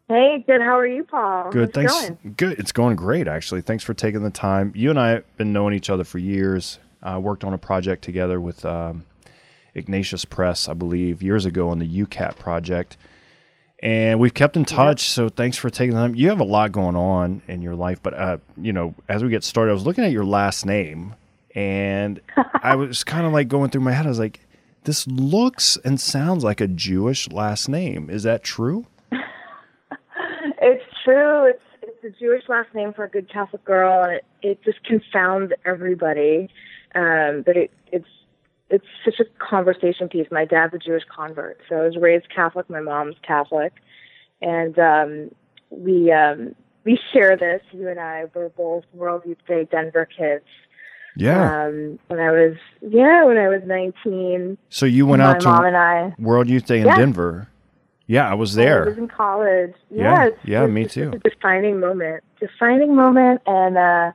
Hey, 0.07 0.43
good. 0.47 0.59
How 0.59 0.75
are 0.75 0.87
you, 0.87 1.03
Paul? 1.03 1.51
Good, 1.51 1.69
How's 1.75 1.91
thanks. 1.91 1.93
going? 1.93 2.33
Good. 2.35 2.57
It's 2.57 2.71
going 2.71 2.95
great, 2.95 3.27
actually. 3.27 3.61
Thanks 3.61 3.83
for 3.83 3.93
taking 3.93 4.23
the 4.23 4.31
time. 4.31 4.73
You 4.75 4.89
and 4.89 4.99
I 4.99 5.09
have 5.09 5.37
been 5.37 5.53
knowing 5.53 5.75
each 5.75 5.91
other 5.91 6.03
for 6.03 6.17
years. 6.17 6.79
I 7.03 7.19
worked 7.19 7.43
on 7.43 7.53
a 7.53 7.59
project 7.59 8.03
together 8.03 8.41
with 8.41 8.65
um, 8.65 9.05
Ignatius 9.75 10.25
Press, 10.25 10.67
I 10.67 10.73
believe, 10.73 11.21
years 11.21 11.45
ago 11.45 11.69
on 11.69 11.77
the 11.77 11.87
YOUCAT 11.87 12.37
project. 12.37 12.97
And 13.83 14.17
we've 14.17 14.33
kept 14.33 14.55
in 14.55 14.63
touch, 14.63 15.09
so 15.09 15.27
thanks 15.27 15.57
for 15.57 15.69
taking 15.69 15.93
the 15.93 15.99
time. 15.99 16.15
You 16.15 16.29
have 16.29 16.39
a 16.39 16.45
lot 16.45 16.71
going 16.71 16.95
on 16.95 17.41
in 17.49 17.61
your 17.61 17.75
life, 17.75 18.01
but 18.01 18.13
uh, 18.13 18.37
you 18.55 18.71
know, 18.71 18.95
as 19.09 19.21
we 19.21 19.29
get 19.29 19.43
started, 19.43 19.71
I 19.71 19.73
was 19.73 19.85
looking 19.85 20.05
at 20.05 20.13
your 20.13 20.23
last 20.23 20.65
name, 20.65 21.15
and 21.53 22.21
I 22.63 22.77
was 22.77 23.03
kind 23.03 23.27
of 23.27 23.33
like 23.33 23.49
going 23.49 23.71
through 23.71 23.81
my 23.81 23.91
head. 23.91 24.05
I 24.05 24.09
was 24.09 24.19
like, 24.19 24.39
"This 24.85 25.05
looks 25.05 25.77
and 25.83 25.99
sounds 25.99 26.45
like 26.45 26.61
a 26.61 26.67
Jewish 26.67 27.29
last 27.29 27.67
name. 27.67 28.09
Is 28.09 28.23
that 28.23 28.41
true?" 28.41 28.87
It's 30.65 30.85
true. 31.03 31.47
It's 31.47 31.63
it's 31.81 32.03
a 32.05 32.19
Jewish 32.21 32.47
last 32.47 32.73
name 32.73 32.93
for 32.93 33.03
a 33.03 33.09
good 33.09 33.29
Catholic 33.29 33.65
girl, 33.65 34.01
and 34.01 34.13
it 34.13 34.25
it 34.41 34.63
just 34.63 34.81
confounds 34.85 35.51
everybody. 35.65 36.49
Um, 36.95 37.43
but 37.45 37.57
it 37.57 37.71
it's 37.91 38.07
it's 38.73 38.85
such 39.05 39.19
a 39.19 39.25
conversation 39.37 40.09
piece. 40.09 40.27
My 40.31 40.45
dad's 40.45 40.73
a 40.73 40.79
Jewish 40.79 41.03
convert, 41.15 41.59
so 41.69 41.75
I 41.75 41.81
was 41.85 41.95
raised 41.95 42.25
Catholic. 42.33 42.69
My 42.69 42.81
mom's 42.81 43.15
Catholic, 43.21 43.73
and 44.41 44.77
um, 44.79 45.31
we 45.69 46.11
um, 46.11 46.55
we 46.83 46.99
share 47.13 47.37
this. 47.37 47.61
You 47.71 47.87
and 47.87 47.99
I 47.99 48.25
were 48.33 48.49
both 48.49 48.83
World 48.93 49.21
Youth 49.25 49.37
Day 49.47 49.67
Denver 49.69 50.05
kids. 50.05 50.45
Yeah. 51.15 51.65
Um, 51.65 51.99
when 52.07 52.19
I 52.19 52.31
was 52.31 52.55
yeah, 52.81 53.23
when 53.25 53.37
I 53.37 53.47
was 53.47 53.61
nineteen, 53.65 54.57
so 54.69 54.87
you 54.87 55.05
went 55.05 55.21
out 55.21 55.39
to 55.41 55.47
mom 55.47 55.65
and 55.65 55.77
I 55.77 56.15
World 56.17 56.49
Youth 56.49 56.65
Day 56.65 56.79
in 56.81 56.87
Yeah. 56.87 56.97
Denver. 56.97 57.47
Yeah, 58.07 58.29
I 58.29 58.33
was 58.33 58.57
I 58.57 58.61
was 58.61 58.65
there. 58.65 58.89
in 58.89 59.07
college. 59.07 59.75
Yeah, 59.91 60.29
yeah, 60.43 60.61
it 60.61 60.63
was 60.63 60.71
me 60.71 60.85
too. 60.87 61.11
A 61.13 61.29
defining 61.29 61.79
moment. 61.79 62.23
Defining 62.39 62.95
moment, 62.95 63.41
and 63.45 63.77
uh, 63.77 64.11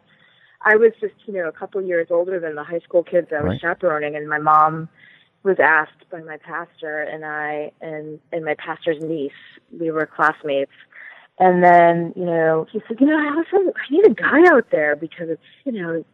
I 0.63 0.77
was 0.77 0.93
just 1.01 1.15
you 1.27 1.35
know 1.35 1.49
a 1.49 1.53
couple 1.53 1.81
years 1.83 2.09
older 2.11 2.41
than 2.41 2.55
the 2.55 2.65
high 2.65 2.81
school 2.81 3.03
kids 3.03 3.29
I 3.33 3.43
was 3.43 3.51
Right. 3.53 3.61
chaperoning, 3.61 4.17
and 4.17 4.29
my 4.29 4.39
mom 4.39 4.89
was 5.45 5.57
asked 5.61 6.09
by 6.11 6.21
my 6.21 6.37
pastor 6.39 7.01
and 7.01 7.25
I 7.25 7.73
and 7.81 8.19
and 8.33 8.45
my 8.45 8.55
pastor's 8.55 9.03
niece. 9.03 9.33
We 9.79 9.91
were 9.91 10.07
classmates. 10.07 10.73
And 11.41 11.63
then, 11.63 12.13
you 12.17 12.25
know, 12.25 12.67
he 12.73 12.83
said, 12.89 13.01
you 13.01 13.07
know, 13.07 13.17
I 13.17 13.29
also 13.29 13.73
I 13.77 13.93
need 13.93 14.05
a 14.07 14.15
guy 14.15 14.53
out 14.53 14.67
there 14.73 14.97
because 14.97 15.29
it's, 15.31 15.41
you 15.65 15.71
know, 15.71 16.05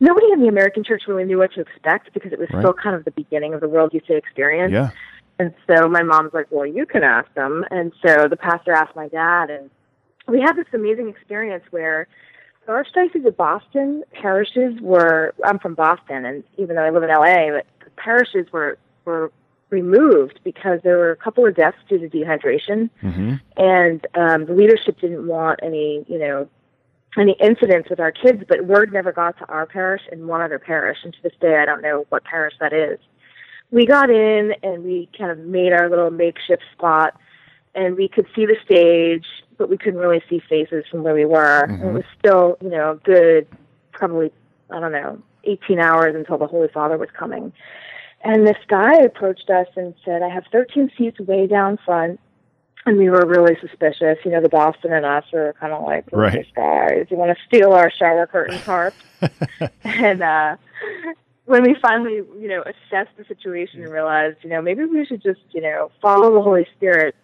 nobody 0.00 0.32
in 0.32 0.40
the 0.40 0.48
American 0.48 0.82
church 0.82 1.02
really 1.06 1.24
knew 1.24 1.36
what 1.36 1.52
to 1.52 1.60
expect 1.60 2.14
because 2.14 2.32
it 2.32 2.38
was 2.38 2.48
Right. 2.50 2.62
still 2.62 2.72
kind 2.72 2.96
of 2.96 3.04
the 3.04 3.10
beginning 3.10 3.52
of 3.52 3.60
the 3.60 3.68
World 3.68 3.92
Youth 3.92 4.06
Day 4.06 4.16
experience. 4.16 4.72
Yeah. 4.72 4.90
And 5.38 5.52
so 5.66 5.86
my 5.88 6.02
mom's 6.02 6.32
like, 6.32 6.46
well, 6.50 6.64
you 6.64 6.86
can 6.86 7.02
ask 7.04 7.32
them. 7.34 7.64
And 7.70 7.92
so 8.06 8.26
the 8.28 8.36
pastor 8.36 8.72
asked 8.72 8.96
my 8.96 9.08
dad, 9.08 9.50
and 9.50 9.68
we 10.28 10.40
had 10.40 10.54
this 10.56 10.66
amazing 10.72 11.08
experience 11.10 11.64
where 11.70 12.08
the 12.66 12.72
Archdiocese 12.72 13.26
of 13.26 13.36
Boston 13.36 14.02
parishes 14.12 14.80
were, 14.80 15.34
I'm 15.44 15.58
from 15.58 15.74
Boston, 15.74 16.24
and 16.24 16.44
even 16.56 16.76
though 16.76 16.84
I 16.84 16.90
live 16.90 17.02
in 17.02 17.10
LA, 17.10 17.50
but 17.50 17.66
the 17.84 17.90
parishes 17.96 18.46
were, 18.52 18.78
were 19.04 19.32
removed 19.70 20.40
because 20.44 20.80
there 20.82 20.98
were 20.98 21.10
a 21.10 21.16
couple 21.16 21.46
of 21.46 21.54
deaths 21.56 21.76
due 21.88 21.98
to 21.98 22.08
dehydration. 22.08 22.90
hmm 23.00 23.34
And 23.56 24.06
um, 24.14 24.46
the 24.46 24.54
leadership 24.54 25.00
didn't 25.00 25.26
want 25.26 25.60
any, 25.62 26.04
you 26.08 26.18
know, 26.18 26.48
any 27.16 27.36
incidents 27.40 27.88
with 27.90 28.00
our 28.00 28.10
kids, 28.10 28.42
but 28.48 28.64
word 28.66 28.92
never 28.92 29.12
got 29.12 29.38
to 29.38 29.46
our 29.46 29.66
parish 29.66 30.02
and 30.10 30.26
one 30.26 30.40
other 30.40 30.58
parish. 30.58 30.98
And 31.04 31.12
to 31.12 31.22
this 31.22 31.32
day, 31.40 31.58
I 31.58 31.64
don't 31.64 31.82
know 31.82 32.06
what 32.08 32.24
parish 32.24 32.54
that 32.60 32.72
is 32.72 32.98
we 33.74 33.86
got 33.86 34.08
in 34.08 34.52
and 34.62 34.84
we 34.84 35.08
kind 35.18 35.30
of 35.30 35.38
made 35.38 35.72
our 35.72 35.90
little 35.90 36.10
makeshift 36.10 36.62
spot 36.72 37.18
and 37.74 37.96
we 37.96 38.08
could 38.08 38.26
see 38.34 38.46
the 38.46 38.56
stage 38.64 39.24
but 39.56 39.70
we 39.70 39.76
couldn't 39.78 40.00
really 40.00 40.20
see 40.28 40.40
faces 40.48 40.84
from 40.90 41.04
where 41.04 41.14
we 41.14 41.24
were. 41.24 41.60
And 41.64 41.80
it 41.80 41.92
was 41.92 42.04
still 42.18 42.56
you 42.60 42.70
know 42.70 42.98
good 43.04 43.46
probably 43.92 44.32
i 44.70 44.80
don't 44.80 44.92
know 44.92 45.20
18 45.44 45.78
hours 45.78 46.14
until 46.16 46.38
the 46.38 46.46
holy 46.46 46.68
father 46.68 46.96
was 46.98 47.08
coming. 47.16 47.52
And 48.22 48.46
this 48.46 48.56
guy 48.68 48.94
approached 48.94 49.48
us 49.50 49.68
and 49.76 49.94
said 50.04 50.22
i 50.22 50.28
have 50.28 50.44
13 50.50 50.90
seats 50.96 51.20
way 51.20 51.46
down 51.46 51.78
front. 51.84 52.20
And 52.86 52.98
we 52.98 53.08
were 53.08 53.24
really 53.26 53.56
suspicious. 53.62 54.18
You 54.24 54.30
know 54.32 54.42
the 54.42 54.48
boston 54.48 54.92
and 54.92 55.06
us 55.06 55.24
were 55.32 55.54
kind 55.60 55.72
of 55.72 55.82
like 55.84 56.04
"Who's 56.10 56.18
Right. 56.18 56.32
this 56.32 56.46
guy 56.54 56.96
does 56.98 57.08
he 57.08 57.14
want 57.14 57.36
to 57.36 57.44
steal 57.46 57.72
our 57.72 57.90
shower 57.90 58.26
curtain 58.26 58.58
tarp? 58.64 58.94
And 59.84 60.22
uh 60.22 60.56
when 61.46 61.62
we 61.62 61.76
finally, 61.80 62.14
you 62.14 62.48
know, 62.48 62.62
assessed 62.62 63.16
the 63.18 63.24
situation 63.26 63.82
and 63.82 63.92
realized, 63.92 64.38
you 64.42 64.48
know, 64.48 64.62
maybe 64.62 64.84
we 64.84 65.04
should 65.04 65.22
just, 65.22 65.40
you 65.50 65.60
know, 65.60 65.90
follow 66.00 66.32
the 66.32 66.40
Holy 66.40 66.66
Spirit, 66.76 67.14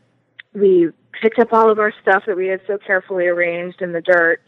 we 0.55 0.91
picked 1.21 1.39
up 1.39 1.53
all 1.53 1.71
of 1.71 1.79
our 1.79 1.93
stuff 2.03 2.25
that 2.27 2.37
we 2.37 2.49
had 2.49 2.61
so 2.67 2.79
carefully 2.79 3.27
arranged 3.27 3.83
in 3.83 3.93
the 3.93 4.01
dirt 4.01 4.41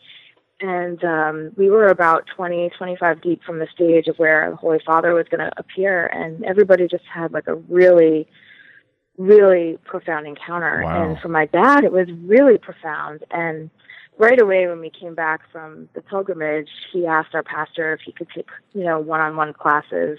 and 0.63 1.03
um, 1.03 1.53
we 1.57 1.69
were 1.69 1.89
about 1.89 2.27
20, 2.37 2.71
25 2.79 3.21
deep 3.21 3.43
from 3.43 3.59
the 3.59 3.67
stage 3.75 4.07
of 4.07 4.17
where 4.17 4.49
the 4.51 4.57
Holy 4.57 4.79
Father 4.87 5.13
was 5.13 5.27
going 5.29 5.41
to 5.41 5.53
appear, 5.57 6.07
and 6.07 6.45
everybody 6.45 6.87
just 6.87 7.05
had 7.13 7.33
like 7.33 7.49
a 7.49 7.57
really, 7.57 8.29
really 9.19 9.77
profound 9.85 10.27
encounter. 10.27 10.83
Wow. 10.85 11.11
And 11.11 11.19
for 11.21 11.29
my 11.29 11.47
dad, 11.47 11.83
it 11.85 11.93
was 11.93 12.07
really 12.23 12.59
profound. 12.59 13.25
And 13.33 13.71
right 14.19 14.41
away 14.41 14.69
when 14.69 14.79
we 14.79 14.91
came 14.91 15.17
back 15.17 15.41
from 15.51 15.89
the 15.95 16.01
pilgrimage, 16.01 16.71
he 16.93 17.07
asked 17.07 17.35
our 17.35 17.43
pastor 17.43 17.95
if 17.95 18.01
he 18.07 18.13
could 18.13 18.29
take, 18.33 18.49
you 18.73 18.85
know, 18.85 19.01
one-on-one 19.01 19.55
classes 19.55 20.19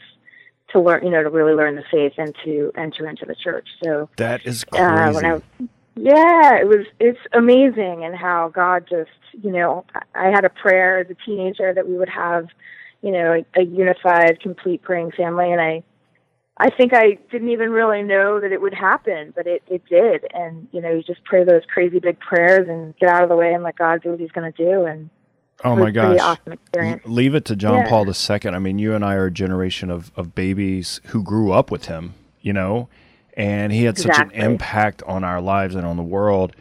to 0.71 0.79
learn, 0.79 1.03
you 1.03 1.11
know, 1.11 1.23
to 1.23 1.29
really 1.29 1.53
learn 1.53 1.75
the 1.75 1.83
faith 1.91 2.13
and 2.17 2.35
to 2.43 2.71
enter 2.77 3.07
into 3.07 3.25
the 3.25 3.35
church. 3.35 3.67
So 3.83 4.09
That 4.17 4.45
is 4.45 4.63
crazy. 4.63 4.85
uh, 4.85 5.11
when 5.11 5.25
I, 5.25 5.41
yeah, 5.95 6.55
it 6.59 6.67
was 6.67 6.85
it's 6.99 7.19
amazing 7.33 8.03
and 8.03 8.15
how 8.15 8.49
God 8.49 8.87
just 8.89 9.11
you 9.43 9.51
know 9.51 9.85
I 10.15 10.31
had 10.31 10.45
a 10.45 10.49
prayer 10.49 10.99
as 10.99 11.07
a 11.09 11.15
teenager 11.25 11.73
that 11.73 11.87
we 11.87 11.97
would 11.97 12.09
have 12.09 12.47
you 13.01 13.11
know 13.11 13.33
a, 13.33 13.61
a 13.61 13.63
unified, 13.63 14.39
complete 14.41 14.81
praying 14.81 15.11
family, 15.11 15.51
and 15.51 15.61
I 15.61 15.83
I 16.57 16.69
think 16.69 16.93
I 16.93 17.17
didn't 17.31 17.49
even 17.49 17.71
really 17.71 18.03
know 18.03 18.39
that 18.39 18.51
it 18.51 18.61
would 18.61 18.73
happen, 18.73 19.33
but 19.35 19.45
it 19.45 19.61
it 19.67 19.83
did, 19.87 20.25
and 20.33 20.67
you 20.71 20.81
know 20.81 20.91
you 20.91 21.03
just 21.03 21.23
pray 21.25 21.43
those 21.43 21.61
crazy 21.71 21.99
big 21.99 22.19
prayers 22.19 22.67
and 22.67 22.95
get 22.97 23.09
out 23.09 23.23
of 23.23 23.29
the 23.29 23.35
way 23.35 23.53
and 23.53 23.63
let 23.63 23.75
God 23.75 24.01
do 24.01 24.09
what 24.09 24.19
He's 24.19 24.31
going 24.31 24.51
to 24.51 24.65
do, 24.65 24.85
and 24.85 25.11
oh 25.63 25.75
my 25.75 25.91
gosh. 25.91 26.19
awesome 26.19 26.53
experience. 26.53 27.01
Leave 27.05 27.35
it 27.35 27.45
to 27.45 27.55
John 27.55 27.79
Yeah. 27.79 27.89
Paul 27.89 28.07
II. 28.07 28.39
I 28.51 28.59
mean, 28.59 28.79
you 28.79 28.93
and 28.95 29.03
I 29.05 29.15
are 29.15 29.25
a 29.27 29.31
generation 29.31 29.89
of, 29.89 30.11
of 30.15 30.35
babies 30.35 30.99
who 31.07 31.23
grew 31.23 31.51
up 31.51 31.71
with 31.71 31.85
him, 31.85 32.13
you 32.41 32.53
know, 32.53 32.89
and 33.35 33.71
he 33.71 33.83
had 33.85 33.97
such 33.97 34.17
an 34.19 34.31
impact 34.31 35.01
on 35.03 35.23
our 35.23 35.41
lives 35.41 35.75
and 35.75 35.85
on 35.85 35.97
the 35.97 36.03
world. 36.03 36.55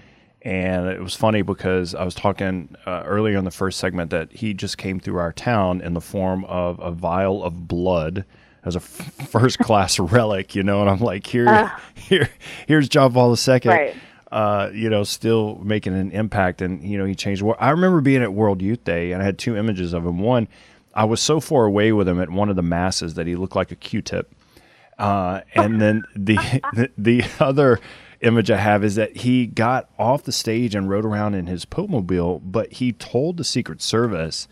And 0.44 0.88
it 0.88 1.00
was 1.00 1.14
funny 1.14 1.42
because 1.42 1.94
I 1.94 2.04
was 2.04 2.14
talking 2.16 2.75
uh, 2.84 3.02
earlier 3.06 3.38
in 3.38 3.44
the 3.44 3.50
first 3.52 3.78
segment 3.78 4.11
that 4.11 4.32
he 4.32 4.54
just 4.54 4.76
came 4.76 4.99
through 4.99 5.18
our 5.18 5.32
town 5.32 5.80
in 5.80 5.94
the 5.94 6.00
form 6.00 6.44
of 6.46 6.80
a 6.80 6.90
vial 6.90 7.44
of 7.44 7.68
blood 7.68 8.25
as 8.64 8.75
a 8.75 8.78
f- 8.80 9.28
first 9.28 9.58
class 9.61 9.99
relic, 10.00 10.54
you 10.56 10.62
know. 10.64 10.80
And 10.80 10.90
I'm 10.90 10.99
like, 11.00 11.26
here, 11.28 11.72
here, 11.94 12.28
here's 12.66 12.88
John 12.88 13.12
Paul 13.12 13.37
II 13.37 13.61
Right. 13.64 13.94
Uh, 14.32 14.70
you 14.72 14.88
know, 14.88 15.04
still 15.04 15.60
making 15.62 15.94
an 15.94 16.10
impact. 16.10 16.62
And, 16.62 16.82
you 16.82 16.96
know, 16.96 17.04
he 17.04 17.14
changed. 17.14 17.44
I 17.58 17.70
remember 17.70 18.00
being 18.00 18.22
at 18.22 18.32
World 18.32 18.62
Youth 18.62 18.82
Day 18.82 19.12
and 19.12 19.22
I 19.22 19.26
had 19.26 19.38
two 19.38 19.56
images 19.56 19.92
of 19.92 20.06
him. 20.06 20.18
One, 20.18 20.48
I 20.94 21.04
was 21.04 21.20
so 21.20 21.38
far 21.38 21.66
away 21.66 21.92
with 21.92 22.08
him 22.08 22.18
at 22.18 22.30
one 22.30 22.48
of 22.48 22.56
the 22.56 22.62
masses 22.62 23.14
that 23.14 23.26
he 23.26 23.36
looked 23.36 23.54
like 23.54 23.70
a 23.70 23.76
Q-tip. 23.76 24.34
Uh, 24.98 25.42
and 25.54 25.80
then 25.80 26.04
the, 26.16 26.36
the 26.72 26.90
the 26.96 27.24
other 27.40 27.78
image 28.22 28.50
I 28.50 28.56
have 28.56 28.84
is 28.84 28.94
that 28.94 29.18
he 29.18 29.46
got 29.46 29.90
off 29.98 30.22
the 30.22 30.32
stage 30.32 30.74
and 30.74 30.88
rode 30.88 31.04
around 31.04 31.34
in 31.34 31.46
his 31.46 31.64
Pope 31.64 31.90
mobile, 31.90 32.38
but 32.40 32.74
he 32.74 32.92
told 32.92 33.36
the 33.36 33.44
Secret 33.44 33.82
Service 33.82 34.48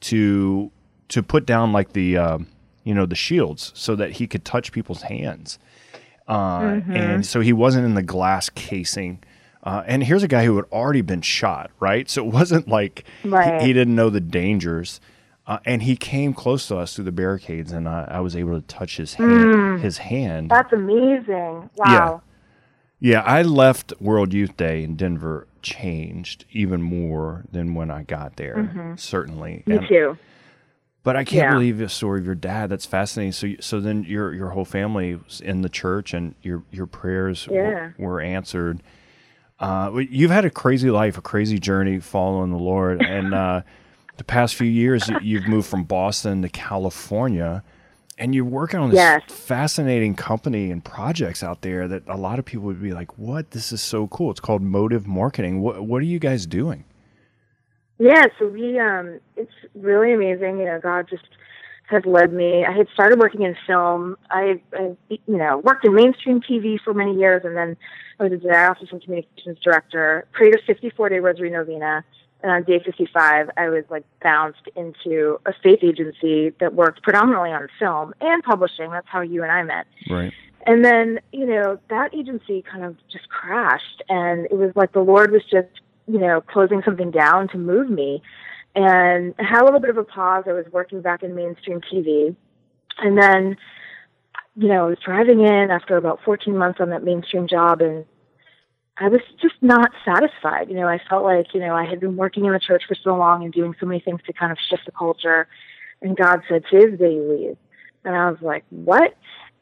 to 0.00 0.72
to 1.08 1.22
put 1.22 1.46
down 1.46 1.72
like 1.72 1.92
the 1.92 2.16
um, 2.16 2.48
you 2.82 2.94
know 2.94 3.06
the 3.06 3.14
shields 3.14 3.72
so 3.74 3.94
that 3.94 4.12
he 4.12 4.26
could 4.26 4.44
touch 4.44 4.72
people's 4.72 5.02
hands. 5.02 5.58
Uh, 6.30 6.80
And 6.88 7.26
so 7.26 7.40
he 7.40 7.52
wasn't 7.52 7.84
in 7.84 7.94
the 7.94 8.02
glass 8.02 8.48
casing. 8.50 9.18
Uh, 9.62 9.82
and 9.86 10.02
here's 10.04 10.22
a 10.22 10.28
guy 10.28 10.44
who 10.46 10.56
had 10.56 10.64
already 10.72 11.02
been 11.02 11.20
shot, 11.22 11.70
right? 11.80 12.08
So 12.08 12.24
it 12.26 12.32
wasn't 12.32 12.68
like 12.68 13.04
he- 13.22 13.28
Right. 13.28 13.60
he, 13.60 13.72
didn't 13.72 13.94
know 13.94 14.08
the 14.08 14.20
dangers. 14.20 15.00
Uh, 15.46 15.58
and 15.66 15.82
he 15.82 15.96
came 15.96 16.32
close 16.32 16.68
to 16.68 16.76
us 16.76 16.94
through 16.94 17.04
the 17.04 17.12
barricades, 17.12 17.72
and 17.72 17.88
I, 17.88 18.06
I 18.08 18.20
was 18.20 18.36
able 18.36 18.54
to 18.60 18.66
touch 18.66 18.96
his 18.96 19.14
hand. 19.14 19.80
His 19.80 19.98
hand. 19.98 20.48
That's 20.50 20.72
amazing. 20.72 21.68
Wow. 21.76 22.22
Yeah, 23.00 23.10
yeah, 23.12 23.20
I 23.22 23.42
left 23.42 23.92
World 24.00 24.32
Youth 24.32 24.56
Day 24.56 24.84
in 24.84 24.94
Denver 24.94 25.48
changed 25.62 26.44
even 26.52 26.80
more 26.82 27.44
than 27.50 27.74
when 27.74 27.90
I 27.90 28.02
got 28.04 28.36
there. 28.36 28.94
Certainly, 28.96 29.64
Me 29.66 29.76
And- 29.78 29.88
too. 29.88 30.18
But 31.02 31.16
I 31.16 31.24
can't 31.24 31.44
Yeah. 31.44 31.52
believe 31.52 31.78
the 31.78 31.88
story 31.88 32.20
of 32.20 32.26
your 32.26 32.34
dad. 32.34 32.70
That's 32.70 32.86
fascinating. 32.86 33.32
So, 33.32 33.48
so 33.60 33.80
then 33.80 34.04
your 34.04 34.32
your 34.34 34.50
whole 34.50 34.64
family 34.64 35.14
was 35.16 35.40
in 35.40 35.62
the 35.62 35.68
church, 35.68 36.12
and 36.14 36.34
your 36.42 36.62
your 36.70 36.86
prayers 36.86 37.48
Yeah. 37.50 37.90
were, 37.98 38.06
were 38.06 38.20
answered. 38.20 38.82
Uh, 39.58 39.92
you've 40.10 40.30
had 40.30 40.44
a 40.46 40.50
crazy 40.50 40.90
life, 40.90 41.18
a 41.18 41.22
crazy 41.22 41.58
journey 41.58 42.00
following 42.00 42.50
the 42.50 42.56
Lord, 42.58 43.02
and 43.06 43.34
uh, 43.34 43.62
the 44.16 44.24
past 44.24 44.54
few 44.54 44.66
years 44.68 45.08
you- 45.08 45.18
you've 45.22 45.48
moved 45.48 45.68
from 45.68 45.84
Boston 45.84 46.40
to 46.42 46.48
California, 46.48 47.62
and 48.18 48.34
you're 48.34 48.44
working 48.44 48.80
on 48.80 48.90
this 48.90 48.96
Yes. 48.98 49.22
fascinating 49.28 50.14
company 50.14 50.70
and 50.70 50.82
projects 50.84 51.42
out 51.42 51.60
there 51.62 51.88
that 51.88 52.02
a 52.06 52.16
lot 52.16 52.38
of 52.38 52.44
people 52.44 52.64
would 52.66 52.82
be 52.82 52.92
like, 52.92 53.18
"What? 53.18 53.50
This 53.52 53.70
is 53.72 53.80
so 53.82 54.06
cool!" 54.08 54.30
It's 54.30 54.40
called 54.40 54.62
Motive 54.62 55.06
Marketing. 55.06 55.60
What 55.60 55.84
What 55.84 56.00
are 56.02 56.06
you 56.06 56.18
guys 56.18 56.46
doing? 56.46 56.84
Yeah, 58.00 58.24
so 58.38 58.48
we 58.48 58.78
um 58.78 59.20
it's 59.36 59.52
really 59.74 60.12
amazing. 60.14 60.58
You 60.58 60.64
know, 60.64 60.80
God 60.82 61.06
just 61.08 61.28
has 61.88 62.02
led 62.06 62.32
me. 62.32 62.64
I 62.64 62.72
had 62.72 62.88
started 62.94 63.18
working 63.18 63.42
in 63.42 63.54
film. 63.66 64.16
I, 64.30 64.60
I 64.72 64.96
you 65.08 65.36
know, 65.36 65.58
worked 65.58 65.84
in 65.84 65.94
mainstream 65.94 66.40
TV 66.40 66.80
for 66.82 66.94
many 66.94 67.14
years 67.14 67.42
and 67.44 67.56
then 67.56 67.76
I 68.18 68.24
was 68.24 68.32
a 68.32 68.36
diocese 68.38 68.88
and 68.90 69.02
communications 69.02 69.58
director. 69.62 70.26
Prayed 70.32 70.54
a 70.54 70.58
54 70.66 71.10
day 71.10 71.18
rosary 71.18 71.50
novena. 71.50 72.04
And 72.42 72.50
on 72.50 72.62
day 72.62 72.80
55, 72.82 73.50
I 73.58 73.68
was 73.68 73.84
like 73.90 74.04
bounced 74.22 74.66
into 74.74 75.38
a 75.44 75.52
faith 75.62 75.80
agency 75.82 76.54
that 76.58 76.72
worked 76.72 77.02
predominantly 77.02 77.50
on 77.50 77.68
film 77.78 78.14
and 78.22 78.42
publishing. 78.42 78.90
That's 78.90 79.06
how 79.08 79.20
you 79.20 79.42
and 79.42 79.52
I 79.52 79.62
met. 79.62 79.86
Right. 80.08 80.32
And 80.66 80.82
then, 80.82 81.20
you 81.32 81.44
know, 81.44 81.78
that 81.90 82.14
agency 82.14 82.62
kind 82.62 82.82
of 82.82 82.96
just 83.12 83.28
crashed. 83.28 84.02
And 84.08 84.46
it 84.46 84.54
was 84.54 84.72
like 84.74 84.92
the 84.92 85.00
Lord 85.00 85.32
was 85.32 85.42
just, 85.50 85.68
you 86.12 86.18
know, 86.18 86.40
closing 86.40 86.82
something 86.84 87.10
down 87.10 87.48
to 87.48 87.58
move 87.58 87.90
me. 87.90 88.22
And 88.74 89.34
I 89.38 89.42
had 89.44 89.62
a 89.62 89.64
little 89.64 89.80
bit 89.80 89.90
of 89.90 89.98
a 89.98 90.04
pause. 90.04 90.44
I 90.46 90.52
was 90.52 90.66
working 90.72 91.02
back 91.02 91.22
in 91.22 91.34
mainstream 91.34 91.80
TV. 91.80 92.34
And 92.98 93.20
then, 93.20 93.56
you 94.56 94.68
know, 94.68 94.86
I 94.86 94.88
was 94.88 94.98
driving 95.04 95.40
in 95.40 95.70
after 95.70 95.96
about 95.96 96.20
14 96.24 96.56
months 96.56 96.80
on 96.80 96.90
that 96.90 97.04
mainstream 97.04 97.48
job 97.48 97.80
and 97.80 98.04
I 99.00 99.08
was 99.08 99.22
just 99.40 99.54
not 99.62 99.90
satisfied. 100.04 100.68
You 100.68 100.74
know, 100.74 100.86
I 100.86 101.00
felt 101.08 101.24
like, 101.24 101.54
you 101.54 101.60
know, 101.60 101.74
I 101.74 101.86
had 101.86 102.00
been 102.00 102.16
working 102.16 102.44
in 102.44 102.52
the 102.52 102.60
church 102.60 102.82
for 102.86 102.94
so 102.94 103.16
long 103.16 103.42
and 103.42 103.52
doing 103.52 103.74
so 103.80 103.86
many 103.86 104.00
things 104.00 104.20
to 104.26 104.32
kind 104.34 104.52
of 104.52 104.58
shift 104.68 104.84
the 104.84 104.92
culture. 104.92 105.48
And 106.02 106.16
God 106.16 106.42
said, 106.48 106.64
today's 106.70 106.92
the 106.92 106.96
day 106.98 107.14
you 107.14 107.22
leave. 107.22 107.56
And 108.04 108.14
I 108.14 108.30
was 108.30 108.40
like, 108.42 108.64
what? 108.68 109.14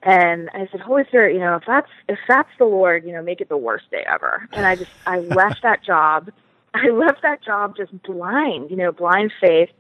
And 0.03 0.49
I 0.55 0.69
said, 0.71 0.81
Holy 0.81 1.05
Spirit, 1.09 1.35
you 1.35 1.41
know, 1.41 1.57
if 1.57 1.65
that's 1.67 1.91
if 2.09 2.19
that's 2.29 2.51
the 2.59 2.65
Lord, 2.65 3.05
you 3.05 3.13
know, 3.13 3.23
make 3.23 3.41
it 3.41 3.49
the 3.49 3.57
worst 3.57 3.91
day 3.91 4.05
ever. 4.09 4.49
And 4.53 4.65
I 4.65 4.77
just 4.77 4.91
I 5.07 5.19
left 5.19 5.63
that 5.63 5.85
job. 5.85 6.31
I 6.75 6.89
left 6.91 7.23
that 7.23 7.43
job 7.43 7.77
just 7.77 8.03
blind, 8.03 8.71
you 8.71 8.77
know, 8.77 8.93
blind 8.93 9.33
faith. 9.41 9.71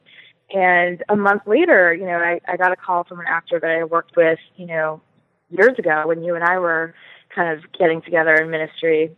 And 0.50 1.04
a 1.08 1.16
month 1.16 1.42
later, 1.46 1.92
you 1.92 2.06
know, 2.06 2.16
I, 2.16 2.40
I 2.48 2.56
got 2.56 2.72
a 2.72 2.76
call 2.76 3.04
from 3.04 3.20
an 3.20 3.26
actor 3.28 3.60
that 3.60 3.70
I 3.70 3.84
worked 3.84 4.16
with, 4.16 4.38
you 4.56 4.66
know, 4.66 5.02
years 5.50 5.78
ago 5.78 6.04
when 6.06 6.22
you 6.22 6.34
and 6.34 6.42
I 6.42 6.58
were 6.58 6.94
kind 7.34 7.56
of 7.56 7.70
getting 7.78 8.00
together 8.02 8.34
in 8.34 8.50
ministry. 8.50 9.14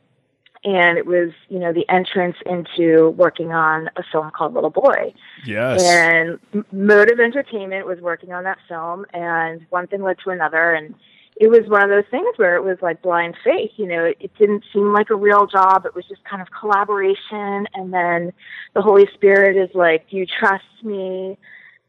And 0.63 0.99
it 0.99 1.07
was, 1.07 1.31
you 1.49 1.59
know, 1.59 1.73
the 1.73 1.89
entrance 1.89 2.37
into 2.45 3.11
working 3.11 3.53
on 3.53 3.89
a 3.97 4.03
film 4.13 4.31
called 4.31 4.53
Little 4.53 4.71
Boy. 4.71 5.15
Yes. 5.47 5.83
And 5.83 6.39
Motive 6.71 7.19
Entertainment 7.19 7.87
was 7.87 7.99
working 8.01 8.33
on 8.33 8.45
that 8.45 8.59
film, 8.69 9.07
and 9.15 9.65
one 9.71 9.87
thing 9.87 10.03
led 10.03 10.19
to 10.25 10.31
another. 10.31 10.75
And 10.75 10.95
it 11.41 11.49
was 11.49 11.67
one 11.69 11.83
of 11.83 11.89
those 11.89 12.05
things 12.11 12.29
where 12.37 12.57
it 12.57 12.63
was 12.63 12.77
like 12.83 13.01
blind 13.01 13.35
faith. 13.43 13.71
You 13.77 13.87
know, 13.87 14.05
it, 14.05 14.19
it 14.21 14.31
didn't 14.39 14.63
seem 14.75 14.93
like 14.93 15.09
a 15.09 15.15
real 15.15 15.47
job. 15.47 15.87
It 15.87 15.95
was 15.95 16.05
just 16.07 16.23
kind 16.25 16.43
of 16.43 16.49
collaboration. 16.51 17.67
And 17.73 17.95
then 17.95 18.35
the 18.75 18.83
Holy 18.83 19.07
Spirit 19.15 19.57
is 19.57 19.75
like, 19.75 20.05
you 20.11 20.27
trust 20.27 20.65
me? 20.83 21.39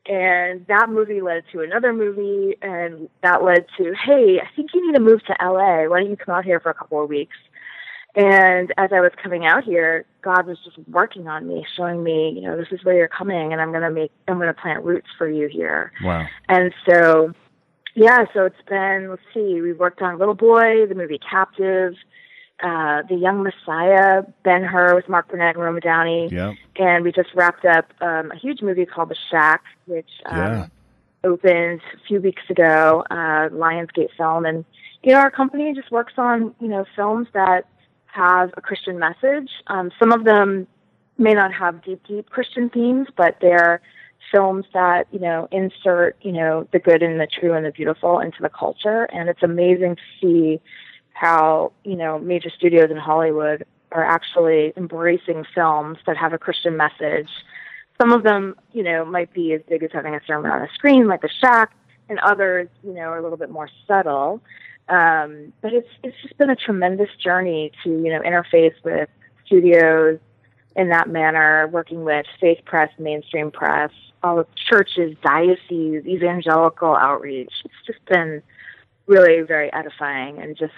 And 0.05 0.65
that 0.67 0.89
movie 0.89 1.21
led 1.21 1.43
to 1.51 1.61
another 1.61 1.93
movie, 1.93 2.57
and 2.61 3.07
that 3.21 3.43
led 3.43 3.65
to, 3.77 3.93
Hey, 3.93 4.39
I 4.39 4.47
think 4.55 4.71
you 4.73 4.87
need 4.87 4.95
to 4.95 5.03
move 5.03 5.23
to 5.25 5.35
LA. 5.39 5.83
Why 5.87 5.99
don't 5.99 6.09
you 6.09 6.17
come 6.17 6.33
out 6.33 6.45
here 6.45 6.59
for 6.59 6.69
a 6.69 6.73
couple 6.73 7.03
of 7.03 7.09
weeks? 7.09 7.35
And 8.15 8.73
as 8.77 8.91
I 8.91 8.99
was 8.99 9.11
coming 9.21 9.45
out 9.45 9.63
here, 9.63 10.05
God 10.21 10.45
was 10.45 10.57
just 10.65 10.77
working 10.89 11.27
on 11.27 11.47
me, 11.47 11.65
showing 11.77 12.03
me, 12.03 12.31
you 12.35 12.41
know, 12.41 12.57
this 12.57 12.67
is 12.71 12.83
where 12.83 12.95
you're 12.95 13.07
coming, 13.07 13.53
and 13.53 13.61
I'm 13.61 13.71
gonna 13.71 13.89
make, 13.91 14.11
I'm 14.27 14.37
gonna 14.37 14.53
plant 14.53 14.83
roots 14.83 15.07
for 15.17 15.29
you 15.29 15.47
here. 15.47 15.91
wow. 16.03 16.27
And 16.49 16.73
so, 16.87 17.33
yeah, 17.95 18.25
so 18.33 18.45
it's 18.45 18.61
been, 18.67 19.09
let's 19.09 19.21
see, 19.33 19.61
we 19.61 19.71
worked 19.73 20.01
on 20.01 20.17
Little 20.19 20.33
Boy, 20.35 20.85
the 20.87 20.95
movie 20.95 21.19
Captive, 21.19 21.93
uh, 22.61 23.01
The 23.09 23.15
Young 23.15 23.43
Messiah, 23.43 24.23
Ben 24.43 24.63
Hur 24.63 24.93
with 24.95 25.07
Mark 25.07 25.29
Burnett 25.29 25.55
and 25.55 25.63
Roma 25.63 25.79
Downey, 25.79 26.27
Yeah. 26.31 26.53
and 26.75 27.03
we 27.05 27.11
just 27.13 27.29
wrapped 27.33 27.63
up 27.65 27.93
um, 28.01 28.31
a 28.31 28.35
huge 28.37 28.61
movie 28.61 28.85
called 28.85 29.09
The 29.09 29.15
Shack, 29.29 29.63
which 29.85 30.09
um, 30.25 30.37
Yeah. 30.37 30.67
opened 31.23 31.81
a 31.93 31.97
few 32.07 32.19
weeks 32.19 32.43
ago, 32.49 33.05
uh, 33.09 33.47
Lionsgate 33.49 34.09
Film, 34.17 34.45
and 34.45 34.65
you 35.01 35.13
know 35.13 35.19
our 35.19 35.31
company 35.31 35.73
just 35.73 35.91
works 35.91 36.13
on 36.17 36.53
you 36.59 36.67
know 36.67 36.85
films 36.95 37.27
that 37.33 37.65
have 38.13 38.51
a 38.57 38.61
Christian 38.61 38.99
message. 38.99 39.49
Um, 39.67 39.91
some 39.99 40.11
of 40.11 40.23
them 40.23 40.67
may 41.17 41.33
not 41.33 41.53
have 41.53 41.83
deep, 41.83 42.05
deep 42.07 42.29
Christian 42.29 42.69
themes, 42.69 43.07
but 43.15 43.37
they're 43.41 43.81
films 44.31 44.65
that 44.73 45.07
you 45.11 45.19
know 45.19 45.47
insert 45.51 46.15
you 46.21 46.31
know 46.31 46.67
the 46.71 46.79
good 46.79 47.01
and 47.01 47.19
the 47.19 47.27
true 47.27 47.53
and 47.53 47.65
the 47.65 47.71
beautiful 47.71 48.19
into 48.19 48.41
the 48.41 48.49
culture, 48.49 49.03
and 49.05 49.29
it's 49.29 49.43
amazing 49.43 49.95
to 49.95 50.01
see 50.21 50.61
how 51.13 51.71
you 51.83 51.95
know 51.95 52.19
major 52.19 52.49
studios 52.49 52.91
in 52.91 52.97
Hollywood 52.97 53.65
are 53.91 54.05
actually 54.05 54.71
embracing 54.77 55.45
films 55.53 55.97
that 56.05 56.15
have 56.15 56.31
a 56.33 56.37
Christian 56.37 56.77
message 56.77 57.29
some 58.01 58.11
of 58.11 58.23
them, 58.23 58.55
you 58.73 58.81
know, 58.81 59.05
might 59.05 59.31
be 59.31 59.53
as 59.53 59.61
big 59.69 59.83
as 59.83 59.91
having 59.93 60.15
a 60.15 60.21
sermon 60.25 60.49
on 60.49 60.63
a 60.63 60.67
screen, 60.73 61.07
like 61.07 61.21
the 61.21 61.29
Shack, 61.39 61.71
and 62.09 62.17
others, 62.19 62.67
you 62.83 62.93
know, 62.93 63.01
are 63.01 63.17
a 63.17 63.21
little 63.21 63.37
bit 63.37 63.51
more 63.51 63.69
subtle. 63.87 64.41
Um, 64.91 65.53
but 65.61 65.73
it's 65.73 65.87
it's 66.03 66.17
just 66.21 66.37
been 66.37 66.49
a 66.49 66.55
tremendous 66.55 67.09
journey 67.23 67.71
to 67.83 67.89
you 67.89 68.11
know 68.11 68.19
interface 68.19 68.73
with 68.83 69.09
studios 69.45 70.19
in 70.75 70.89
that 70.89 71.09
manner, 71.09 71.67
working 71.69 72.03
with 72.03 72.25
faith 72.39 72.59
press, 72.65 72.89
mainstream 72.99 73.51
press, 73.51 73.91
all 74.21 74.35
the 74.35 74.47
churches, 74.69 75.15
dioceses, 75.23 76.05
evangelical 76.05 76.95
outreach. 76.95 77.53
It's 77.63 77.73
just 77.87 78.03
been 78.05 78.43
really 79.07 79.41
very 79.41 79.71
edifying 79.73 80.39
and 80.39 80.57
just 80.57 80.73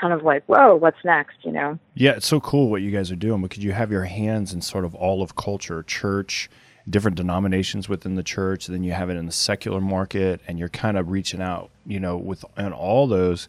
kind 0.00 0.12
of 0.12 0.24
like, 0.24 0.44
whoa, 0.46 0.74
what's 0.74 1.04
next, 1.04 1.36
you 1.42 1.52
know? 1.52 1.78
Yeah, 1.94 2.12
it's 2.12 2.26
so 2.26 2.40
cool 2.40 2.68
what 2.68 2.82
you 2.82 2.90
guys 2.90 3.10
are 3.12 3.16
doing 3.16 3.42
because 3.42 3.62
you 3.62 3.72
have 3.72 3.92
your 3.92 4.04
hands 4.04 4.52
in 4.52 4.60
sort 4.60 4.84
of 4.84 4.94
all 4.94 5.22
of 5.22 5.36
culture, 5.36 5.82
church, 5.84 6.50
different 6.88 7.16
denominations 7.16 7.88
within 7.88 8.14
the 8.16 8.22
church, 8.22 8.66
then 8.66 8.82
you 8.82 8.92
have 8.92 9.08
it 9.10 9.16
in 9.16 9.26
the 9.26 9.32
secular 9.32 9.80
market, 9.80 10.40
and 10.48 10.58
you're 10.58 10.68
kind 10.68 10.96
of 10.98 11.10
reaching 11.10 11.40
out, 11.40 11.70
you 11.86 12.00
know, 12.00 12.16
with 12.16 12.44
and 12.56 12.74
all 12.74 13.06
those, 13.06 13.48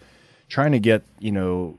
trying 0.50 0.72
to 0.72 0.80
get, 0.80 1.04
you 1.19 1.32
know, 1.32 1.78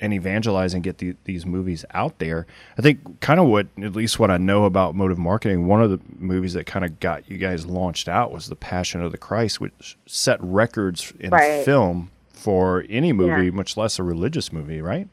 and 0.00 0.12
evangelize 0.14 0.74
and 0.74 0.84
get 0.84 0.98
the, 0.98 1.16
these 1.24 1.44
movies 1.44 1.84
out 1.92 2.20
there. 2.20 2.46
I 2.78 2.82
think 2.82 3.20
kind 3.20 3.40
of 3.40 3.46
what, 3.48 3.66
at 3.82 3.96
least 3.96 4.18
what 4.20 4.30
I 4.30 4.36
know 4.38 4.64
about 4.64 4.94
motive 4.94 5.18
marketing, 5.18 5.66
one 5.66 5.82
of 5.82 5.90
the 5.90 5.98
movies 6.18 6.52
that 6.52 6.66
kind 6.66 6.84
of 6.84 7.00
got 7.00 7.28
you 7.28 7.36
guys 7.36 7.66
launched 7.66 8.08
out 8.08 8.30
was 8.32 8.46
The 8.48 8.54
Passion 8.56 9.02
of 9.02 9.10
the 9.10 9.18
Christ, 9.18 9.60
which 9.60 9.98
set 10.06 10.38
records 10.40 11.12
in 11.18 11.30
Right. 11.30 11.64
film 11.64 12.12
for 12.32 12.84
any 12.88 13.12
movie, 13.12 13.46
Yeah. 13.46 13.50
much 13.50 13.76
less 13.76 13.98
a 13.98 14.04
religious 14.04 14.52
movie, 14.52 14.80
right? 14.80 15.08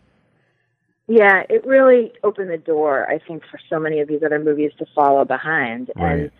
Yeah, 1.07 1.43
it 1.49 1.65
really 1.65 2.13
opened 2.23 2.49
the 2.49 2.57
door, 2.57 3.07
I 3.09 3.19
think, 3.19 3.43
for 3.49 3.59
so 3.69 3.79
many 3.79 3.99
of 3.99 4.07
these 4.07 4.23
other 4.23 4.39
movies 4.39 4.71
to 4.79 4.85
follow 4.95 5.23
behind. 5.23 5.91
Right. 5.95 6.11
And 6.11 6.31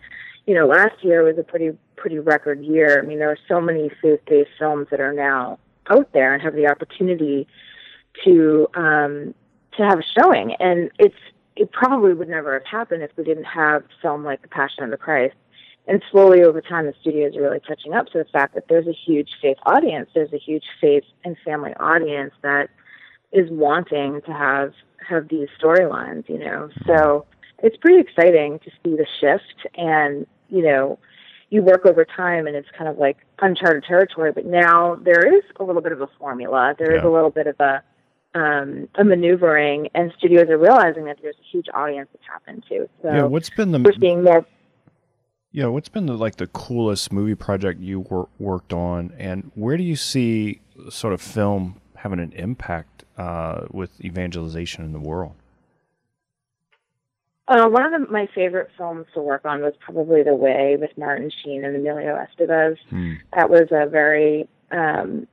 you 0.46 0.54
know, 0.54 0.66
last 0.66 1.02
year 1.02 1.22
was 1.22 1.38
a 1.38 1.42
pretty 1.42 1.76
pretty 1.96 2.18
record 2.18 2.64
year. 2.64 3.00
I 3.02 3.06
mean, 3.06 3.18
there 3.18 3.30
are 3.30 3.38
so 3.48 3.60
many 3.60 3.90
faith-based 4.00 4.50
films 4.58 4.88
that 4.90 5.00
are 5.00 5.12
now 5.12 5.58
out 5.90 6.12
there 6.12 6.34
and 6.34 6.42
have 6.42 6.54
the 6.54 6.68
opportunity 6.68 7.46
to 8.24 8.68
um, 8.74 9.34
to 9.76 9.84
have 9.84 9.98
a 9.98 10.20
showing. 10.20 10.54
And 10.58 10.90
it's 10.98 11.16
it 11.56 11.72
probably 11.72 12.14
would 12.14 12.28
never 12.28 12.54
have 12.54 12.66
happened 12.66 13.02
if 13.02 13.10
we 13.16 13.24
didn't 13.24 13.44
have 13.44 13.84
film 14.02 14.24
like 14.24 14.42
The 14.42 14.48
Passion 14.48 14.84
of 14.84 14.90
the 14.90 14.96
Christ. 14.96 15.34
And 15.88 16.02
slowly 16.10 16.42
over 16.42 16.60
time, 16.60 16.86
the 16.86 16.94
studios 17.00 17.36
are 17.36 17.42
really 17.42 17.60
catching 17.60 17.94
up 17.94 18.06
to 18.08 18.18
the 18.18 18.24
fact 18.24 18.54
that 18.54 18.64
there's 18.68 18.88
a 18.88 18.92
huge 18.92 19.30
faith 19.40 19.56
audience. 19.64 20.10
There's 20.14 20.32
a 20.32 20.38
huge 20.38 20.64
faith 20.80 21.04
and 21.24 21.36
family 21.44 21.74
audience 21.78 22.32
that 22.42 22.70
is 23.32 23.48
wanting 23.50 24.20
to 24.26 24.32
have 24.32 24.72
have 25.08 25.28
these 25.28 25.48
storylines, 25.62 26.28
you 26.28 26.38
know. 26.38 26.68
So 26.86 27.26
it's 27.62 27.76
pretty 27.76 28.00
exciting 28.00 28.58
to 28.60 28.70
see 28.82 28.96
the 28.96 29.06
shift 29.20 29.66
and, 29.76 30.26
you 30.48 30.62
know, 30.62 30.98
you 31.50 31.62
work 31.62 31.86
over 31.86 32.04
time 32.04 32.46
and 32.48 32.56
it's 32.56 32.68
kind 32.76 32.88
of 32.88 32.98
like 32.98 33.18
uncharted 33.40 33.84
territory, 33.84 34.32
but 34.32 34.46
now 34.46 34.96
there 34.96 35.24
is 35.36 35.44
a 35.60 35.64
little 35.64 35.80
bit 35.82 35.92
of 35.92 36.00
a 36.00 36.08
formula. 36.18 36.74
There 36.78 36.92
is 36.94 37.02
Yeah. 37.02 37.08
a 37.08 37.12
little 37.12 37.30
bit 37.30 37.46
of 37.46 37.56
a 37.60 37.82
um, 38.34 38.88
a 38.96 39.04
maneuvering 39.04 39.88
and 39.94 40.12
studios 40.18 40.50
are 40.50 40.58
realizing 40.58 41.06
that 41.06 41.18
there's 41.22 41.36
a 41.40 41.46
huge 41.50 41.68
audience 41.72 42.10
to 42.12 42.18
tap 42.30 42.42
into. 42.48 42.86
So 43.00 43.08
yeah, 43.08 43.22
what's 43.22 43.48
been 43.48 43.72
the 43.72 43.78
we're 43.78 43.92
seeing 43.98 44.22
more 44.24 44.44
Yeah, 45.52 45.66
what's 45.66 45.88
been 45.88 46.04
the 46.04 46.14
like 46.18 46.36
the 46.36 46.46
coolest 46.48 47.12
movie 47.12 47.34
project 47.34 47.80
you 47.80 48.00
wor- 48.00 48.28
worked 48.38 48.74
on, 48.74 49.12
and 49.18 49.50
where 49.54 49.78
do 49.78 49.82
you 49.84 49.96
see 49.96 50.60
sort 50.90 51.14
of 51.14 51.22
film 51.22 51.80
having 51.98 52.20
an 52.20 52.32
impact 52.32 53.04
uh, 53.16 53.66
with 53.70 53.90
evangelization 54.04 54.84
in 54.84 54.92
the 54.92 55.00
world? 55.00 55.34
Uh, 57.48 57.68
one 57.68 57.84
of 57.84 57.92
the, 57.92 58.10
my 58.10 58.28
favorite 58.34 58.70
films 58.76 59.06
to 59.14 59.20
work 59.20 59.44
on 59.44 59.62
was 59.62 59.72
probably 59.78 60.22
The 60.22 60.34
Way 60.34 60.76
with 60.80 60.90
Martin 60.98 61.30
Sheen 61.42 61.64
and 61.64 61.76
Emilio 61.76 62.16
Estevez. 62.16 62.76
Hmm. 62.90 63.14
That 63.34 63.50
was 63.50 63.68
a 63.70 63.88
very, 63.88 64.48
um, 64.72 65.28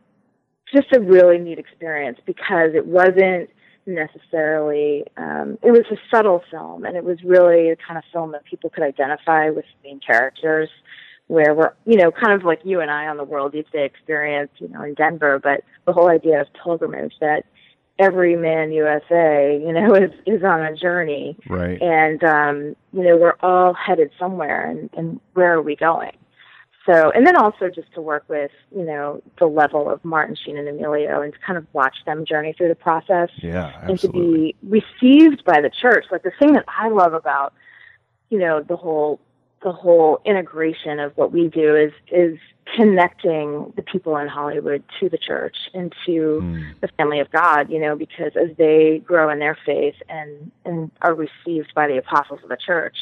just 0.71 0.93
a 0.93 0.99
really 0.99 1.39
neat 1.39 1.57
experience 1.57 2.19
because 2.25 2.71
it 2.75 2.85
wasn't 2.85 3.49
necessarily, 3.87 5.05
um, 5.17 5.57
it 5.63 5.71
was 5.71 5.85
a 5.91 5.97
subtle 6.13 6.43
film 6.51 6.85
and 6.85 6.95
it 6.95 7.03
was 7.03 7.17
really 7.23 7.71
the 7.71 7.77
kind 7.85 7.97
of 7.97 8.03
film 8.13 8.31
that 8.33 8.45
people 8.45 8.69
could 8.69 8.83
identify 8.83 9.49
with 9.49 9.65
the 9.65 9.89
main 9.89 9.99
characters 9.99 10.69
where 11.27 11.53
we're, 11.53 11.73
you 11.85 11.97
know, 11.97 12.11
kind 12.11 12.33
of 12.33 12.43
like 12.43 12.59
you 12.63 12.79
and 12.81 12.91
I 12.91 13.07
on 13.07 13.17
the 13.17 13.23
World 13.23 13.53
Youth 13.53 13.71
Day 13.71 13.85
experience, 13.85 14.51
you 14.57 14.67
know, 14.67 14.83
in 14.83 14.93
Denver, 14.93 15.39
but 15.39 15.61
the 15.85 15.93
whole 15.93 16.09
idea 16.09 16.41
of 16.41 16.47
pilgrimage 16.63 17.13
that 17.21 17.45
every 17.99 18.35
man 18.35 18.71
USA, 18.71 19.59
you 19.65 19.71
know, 19.71 19.93
is, 20.03 20.11
is 20.25 20.43
on 20.43 20.61
a 20.61 20.75
journey 20.75 21.37
Right. 21.47 21.81
and 21.81 22.23
um, 22.23 22.75
you 22.91 23.03
know 23.03 23.17
we're 23.17 23.35
all 23.41 23.73
headed 23.73 24.11
somewhere 24.19 24.69
and, 24.69 24.89
and 24.97 25.19
where 25.33 25.53
are 25.53 25.61
we 25.61 25.75
going 25.75 26.11
so 26.85 27.11
and 27.11 27.25
then 27.25 27.35
also 27.37 27.69
just 27.73 27.91
to 27.93 28.01
work 28.01 28.23
with 28.27 28.51
you 28.75 28.83
know 28.83 29.21
the 29.39 29.45
level 29.45 29.89
of 29.89 30.03
martin 30.03 30.35
sheen 30.35 30.57
and 30.57 30.67
emilio 30.67 31.21
and 31.21 31.33
to 31.33 31.39
kind 31.39 31.57
of 31.57 31.65
watch 31.73 31.95
them 32.05 32.25
journey 32.25 32.53
through 32.57 32.67
the 32.67 32.75
process 32.75 33.29
Yeah, 33.37 33.71
absolutely. 33.81 33.89
and 33.89 33.99
to 33.99 34.11
be 34.11 34.55
received 34.99 35.43
by 35.45 35.61
the 35.61 35.69
church 35.81 36.05
like 36.11 36.23
the 36.23 36.31
thing 36.39 36.53
that 36.53 36.65
i 36.67 36.89
love 36.89 37.13
about 37.13 37.53
you 38.29 38.37
know 38.39 38.61
the 38.61 38.75
whole 38.75 39.19
the 39.63 39.71
whole 39.71 40.21
integration 40.25 40.99
of 40.99 41.15
what 41.17 41.31
we 41.31 41.47
do 41.47 41.75
is 41.75 41.91
is 42.11 42.37
connecting 42.75 43.73
the 43.75 43.81
people 43.81 44.15
in 44.17 44.27
hollywood 44.27 44.83
to 44.99 45.09
the 45.09 45.17
church 45.17 45.55
and 45.73 45.93
to 46.05 46.39
Hmm. 46.41 46.61
the 46.81 46.87
family 46.97 47.19
of 47.19 47.29
God, 47.31 47.69
you 47.69 47.79
know, 47.79 47.95
because 47.95 48.33
as 48.35 48.55
they 48.57 48.99
grow 49.05 49.29
in 49.29 49.39
their 49.39 49.57
faith 49.65 49.95
and 50.09 50.51
and 50.65 50.91
are 51.01 51.13
received 51.13 51.73
by 51.75 51.87
the 51.87 51.97
apostles 51.97 52.39
of 52.43 52.49
the 52.49 52.57
church, 52.57 52.97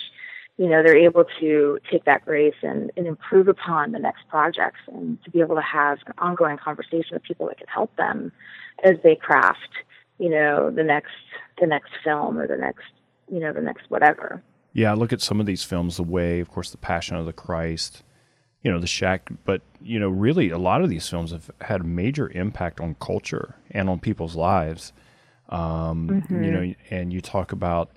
you 0.58 0.68
know, 0.68 0.84
they're 0.84 0.98
able 0.98 1.26
to 1.40 1.80
take 1.90 2.06
that 2.06 2.26
grace 2.26 2.56
and, 2.62 2.92
and 2.98 3.08
improve 3.08 3.48
upon 3.48 3.92
the 3.92 4.00
next 4.00 4.28
projects 4.30 4.80
and 4.88 5.24
to 5.24 5.32
be 5.32 5.40
able 5.40 5.56
to 5.56 5.62
have 5.62 6.00
an 6.06 6.14
ongoing 6.18 6.58
conversation 6.58 7.12
with 7.14 7.24
people 7.24 7.48
that 7.48 7.58
can 7.58 7.68
help 7.68 7.96
them 7.96 8.32
as 8.84 8.96
they 9.04 9.16
craft, 9.16 9.70
you 10.20 10.30
know, 10.30 10.70
the 10.72 10.84
next 10.84 11.14
the 11.60 11.68
next 11.68 11.92
film 12.04 12.38
or 12.38 12.48
the 12.48 12.58
next 12.58 12.86
you 13.32 13.40
know, 13.40 13.54
the 13.54 13.62
next 13.62 13.90
whatever. 13.90 14.42
Yeah, 14.74 14.92
I 14.92 14.94
look 14.94 15.12
at 15.12 15.22
some 15.22 15.40
of 15.40 15.46
these 15.46 15.64
films, 15.64 15.98
The 15.98 16.04
Way, 16.04 16.40
of 16.40 16.50
course, 16.50 16.70
The 16.72 16.78
Passion 16.78 17.18
of 17.18 17.26
the 17.26 17.34
Christ, 17.34 18.04
you 18.64 18.72
know, 18.72 18.80
The 18.80 18.88
Shack, 18.88 19.30
but 19.44 19.62
you 19.82 20.00
know, 20.00 20.10
really, 20.10 20.50
a 20.50 20.58
lot 20.58 20.82
of 20.82 20.90
these 20.90 21.08
films 21.10 21.32
have 21.32 21.52
had 21.62 21.82
a 21.82 21.84
major 21.84 22.30
impact 22.30 22.80
on 22.80 22.96
culture 22.96 23.56
and 23.72 23.90
on 23.90 24.00
people's 24.00 24.36
lives. 24.36 24.94
Um, 25.50 26.24
You 26.30 26.52
know, 26.52 26.74
and 26.90 27.12
you 27.12 27.20
talk 27.20 27.52
about, 27.52 27.90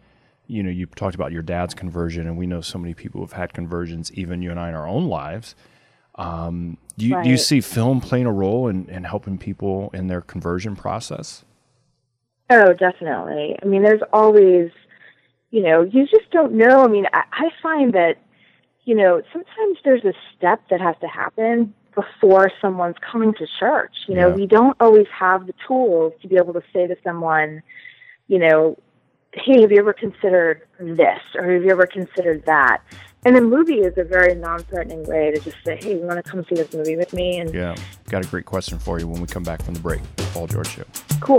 you 0.48 0.62
know, 0.62 0.70
you 0.70 0.86
talked 0.86 1.14
about 1.14 1.30
your 1.30 1.42
dad's 1.42 1.74
conversion, 1.74 2.26
and 2.26 2.36
we 2.36 2.46
know 2.46 2.60
so 2.60 2.78
many 2.78 2.94
people 2.94 3.20
who've 3.20 3.32
had 3.32 3.52
conversions, 3.52 4.12
even 4.12 4.42
you 4.42 4.50
and 4.50 4.58
I 4.58 4.68
in 4.70 4.74
our 4.74 4.88
own 4.88 5.06
lives. 5.06 5.54
Um, 6.16 6.78
do 6.96 7.06
you 7.06 7.22
do 7.22 7.28
you 7.28 7.36
see 7.36 7.60
film 7.60 8.00
playing 8.00 8.26
a 8.26 8.32
role 8.32 8.68
in, 8.68 8.88
in 8.88 9.04
helping 9.04 9.38
people 9.38 9.90
in 9.92 10.06
their 10.06 10.20
conversion 10.20 10.76
process? 10.76 11.44
Oh, 12.50 12.72
definitely. 12.72 13.56
I 13.62 13.66
mean, 13.66 13.82
there's 13.82 14.02
always, 14.12 14.70
you 15.54 15.62
know, 15.62 15.82
you 15.82 16.04
just 16.08 16.28
don't 16.32 16.52
know. 16.54 16.82
I 16.84 16.88
mean, 16.88 17.06
I, 17.12 17.22
I 17.32 17.48
find 17.62 17.92
that, 17.92 18.14
you 18.84 18.96
know, 18.96 19.22
sometimes 19.32 19.78
there's 19.84 20.04
a 20.04 20.12
step 20.36 20.60
that 20.68 20.80
has 20.80 20.96
to 21.00 21.06
happen 21.06 21.72
before 21.94 22.50
someone's 22.60 22.96
coming 23.08 23.32
to 23.34 23.46
church. 23.60 23.94
You 24.08 24.16
know, 24.16 24.28
Yeah. 24.30 24.34
we 24.34 24.46
don't 24.48 24.76
always 24.80 25.06
have 25.16 25.46
the 25.46 25.54
tools 25.68 26.12
to 26.22 26.26
be 26.28 26.34
able 26.36 26.54
to 26.54 26.62
say 26.72 26.88
to 26.88 26.96
someone, 27.04 27.62
you 28.26 28.40
know, 28.40 28.76
hey, 29.32 29.60
have 29.62 29.70
you 29.70 29.78
ever 29.78 29.92
considered 29.92 30.62
this 30.80 31.20
or 31.36 31.52
have 31.52 31.62
you 31.62 31.70
ever 31.70 31.86
considered 31.86 32.44
that? 32.46 32.78
And 33.24 33.36
a 33.36 33.40
movie 33.40 33.78
is 33.78 33.94
a 33.96 34.02
very 34.02 34.34
non-threatening 34.34 35.04
way 35.04 35.30
to 35.30 35.38
just 35.40 35.56
say, 35.64 35.78
hey, 35.80 35.92
you 35.94 36.00
want 36.02 36.22
to 36.24 36.28
come 36.28 36.44
see 36.48 36.56
this 36.56 36.72
movie 36.74 36.96
with 36.96 37.12
me? 37.12 37.38
And 37.38 37.54
Yeah, 37.54 37.76
got 38.10 38.24
a 38.26 38.28
great 38.28 38.44
question 38.44 38.80
for 38.80 38.98
you 38.98 39.06
when 39.06 39.20
we 39.20 39.28
come 39.28 39.44
back 39.44 39.62
from 39.62 39.74
the 39.74 39.80
break. 39.80 40.02
Paul 40.32 40.48
George 40.48 40.68
Show. 40.68 40.84
cool. 41.20 41.38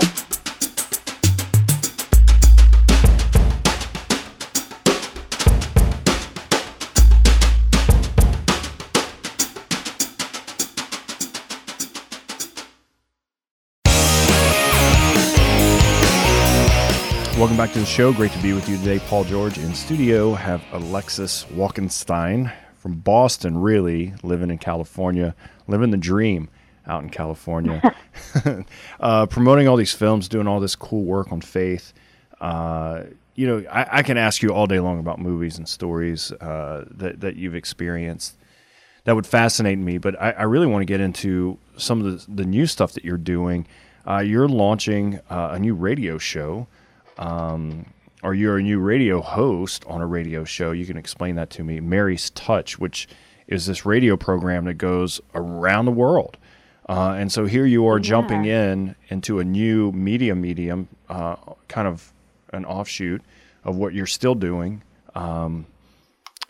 Welcome 17.38 17.58
back 17.58 17.74
to 17.74 17.80
the 17.80 17.86
show. 17.86 18.14
Great 18.14 18.32
to 18.32 18.42
be 18.42 18.54
with 18.54 18.70
you 18.70 18.78
today. 18.78 18.98
Paul 18.98 19.26
George 19.26 19.58
in 19.58 19.76
studio. 19.76 20.36
Have 20.36 20.64
Alexis 20.72 21.44
Walkenstein 21.52 22.50
from 22.78 22.94
Boston, 22.94 23.58
really, 23.58 24.14
living 24.24 24.50
in 24.50 24.58
California, 24.58 25.36
living 25.68 25.92
the 25.92 25.98
dream 25.98 26.48
out 26.88 27.04
in 27.04 27.10
California, 27.10 27.94
uh, 29.02 29.26
promoting 29.26 29.68
all 29.68 29.76
these 29.76 29.92
films, 29.92 30.30
doing 30.30 30.48
all 30.48 30.62
this 30.62 30.78
cool 30.78 31.04
work 31.04 31.34
on 31.34 31.42
faith. 31.42 31.92
Uh, 32.40 33.04
you 33.36 33.48
know, 33.48 33.70
I, 33.70 33.98
I 33.98 34.04
can 34.04 34.16
ask 34.18 34.42
you 34.42 34.52
all 34.54 34.66
day 34.66 34.80
long 34.80 35.02
about 35.02 35.20
movies 35.20 35.58
and 35.58 35.68
stories 35.68 36.32
uh, 36.32 36.86
that, 36.90 37.20
that 37.20 37.36
you've 37.36 37.56
experienced. 37.56 38.38
That 39.04 39.16
would 39.16 39.28
fascinate 39.28 39.78
me, 39.78 39.98
but 39.98 40.20
I, 40.22 40.32
I 40.32 40.44
really 40.44 40.68
want 40.68 40.84
to 40.84 40.86
get 40.86 41.02
into 41.02 41.58
some 41.76 42.02
of 42.02 42.26
the, 42.26 42.32
the 42.32 42.46
new 42.46 42.66
stuff 42.66 42.94
that 42.94 43.04
you're 43.04 43.18
doing. 43.18 43.68
Uh, 44.08 44.20
you're 44.20 44.48
launching 44.48 45.20
uh, 45.30 45.50
a 45.52 45.60
new 45.60 45.76
radio 45.76 46.18
show 46.18 46.68
um, 47.18 47.86
or 48.24 48.34
you're 48.34 48.58
a 48.58 48.64
new 48.64 48.80
radio 48.80 49.22
host 49.22 49.86
on 49.86 50.02
a 50.02 50.08
radio 50.08 50.44
show. 50.44 50.72
You 50.72 50.86
can 50.86 50.98
explain 50.98 51.36
that 51.36 51.50
to 51.52 51.64
me. 51.64 51.80
Mary's 51.80 52.30
Touch, 52.32 52.80
which 52.80 53.08
is 53.48 53.66
this 53.66 53.86
radio 53.86 54.18
program 54.18 54.66
that 54.66 54.76
goes 54.76 55.22
around 55.34 55.86
the 55.86 55.92
world. 55.92 56.38
Uh, 56.88 57.16
and 57.18 57.32
so 57.32 57.46
here 57.46 57.66
you 57.66 57.88
are 57.88 58.00
jumping 58.00 58.46
in 58.46 58.96
into 59.10 59.40
a 59.40 59.44
new 59.44 59.92
media 59.92 60.36
medium, 60.36 60.88
uh, 61.10 61.36
kind 61.68 61.88
of 61.88 62.14
an 62.54 62.66
offshoot 62.66 63.22
of 63.64 63.76
what 63.76 63.94
you're 63.94 64.06
still 64.06 64.36
doing. 64.36 64.84
Um, 65.16 65.66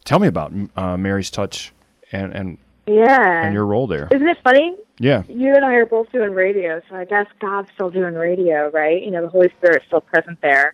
tell 0.03 0.19
me 0.19 0.27
about 0.27 0.53
uh, 0.75 0.97
Mary's 0.97 1.31
Touch 1.31 1.71
and, 2.11 2.33
and 2.33 2.57
Yeah. 2.87 3.45
and 3.45 3.53
your 3.53 3.65
role 3.65 3.87
there. 3.87 4.07
Isn't 4.11 4.27
it 4.27 4.37
funny? 4.43 4.75
Yeah, 4.97 5.23
You 5.27 5.53
and 5.53 5.65
I 5.65 5.73
are 5.73 5.85
both 5.85 6.09
doing 6.13 6.31
radio, 6.31 6.81
so 6.89 6.95
I 6.95 7.03
guess 7.03 7.25
God's 7.41 7.67
still 7.73 7.89
doing 7.89 8.13
radio, 8.13 8.69
right? 8.71 9.03
You 9.03 9.11
know, 9.11 9.21
the 9.23 9.27
Holy 9.27 9.49
Spirit's 9.57 9.85
still 9.87 9.99
present 9.99 10.39
there. 10.41 10.73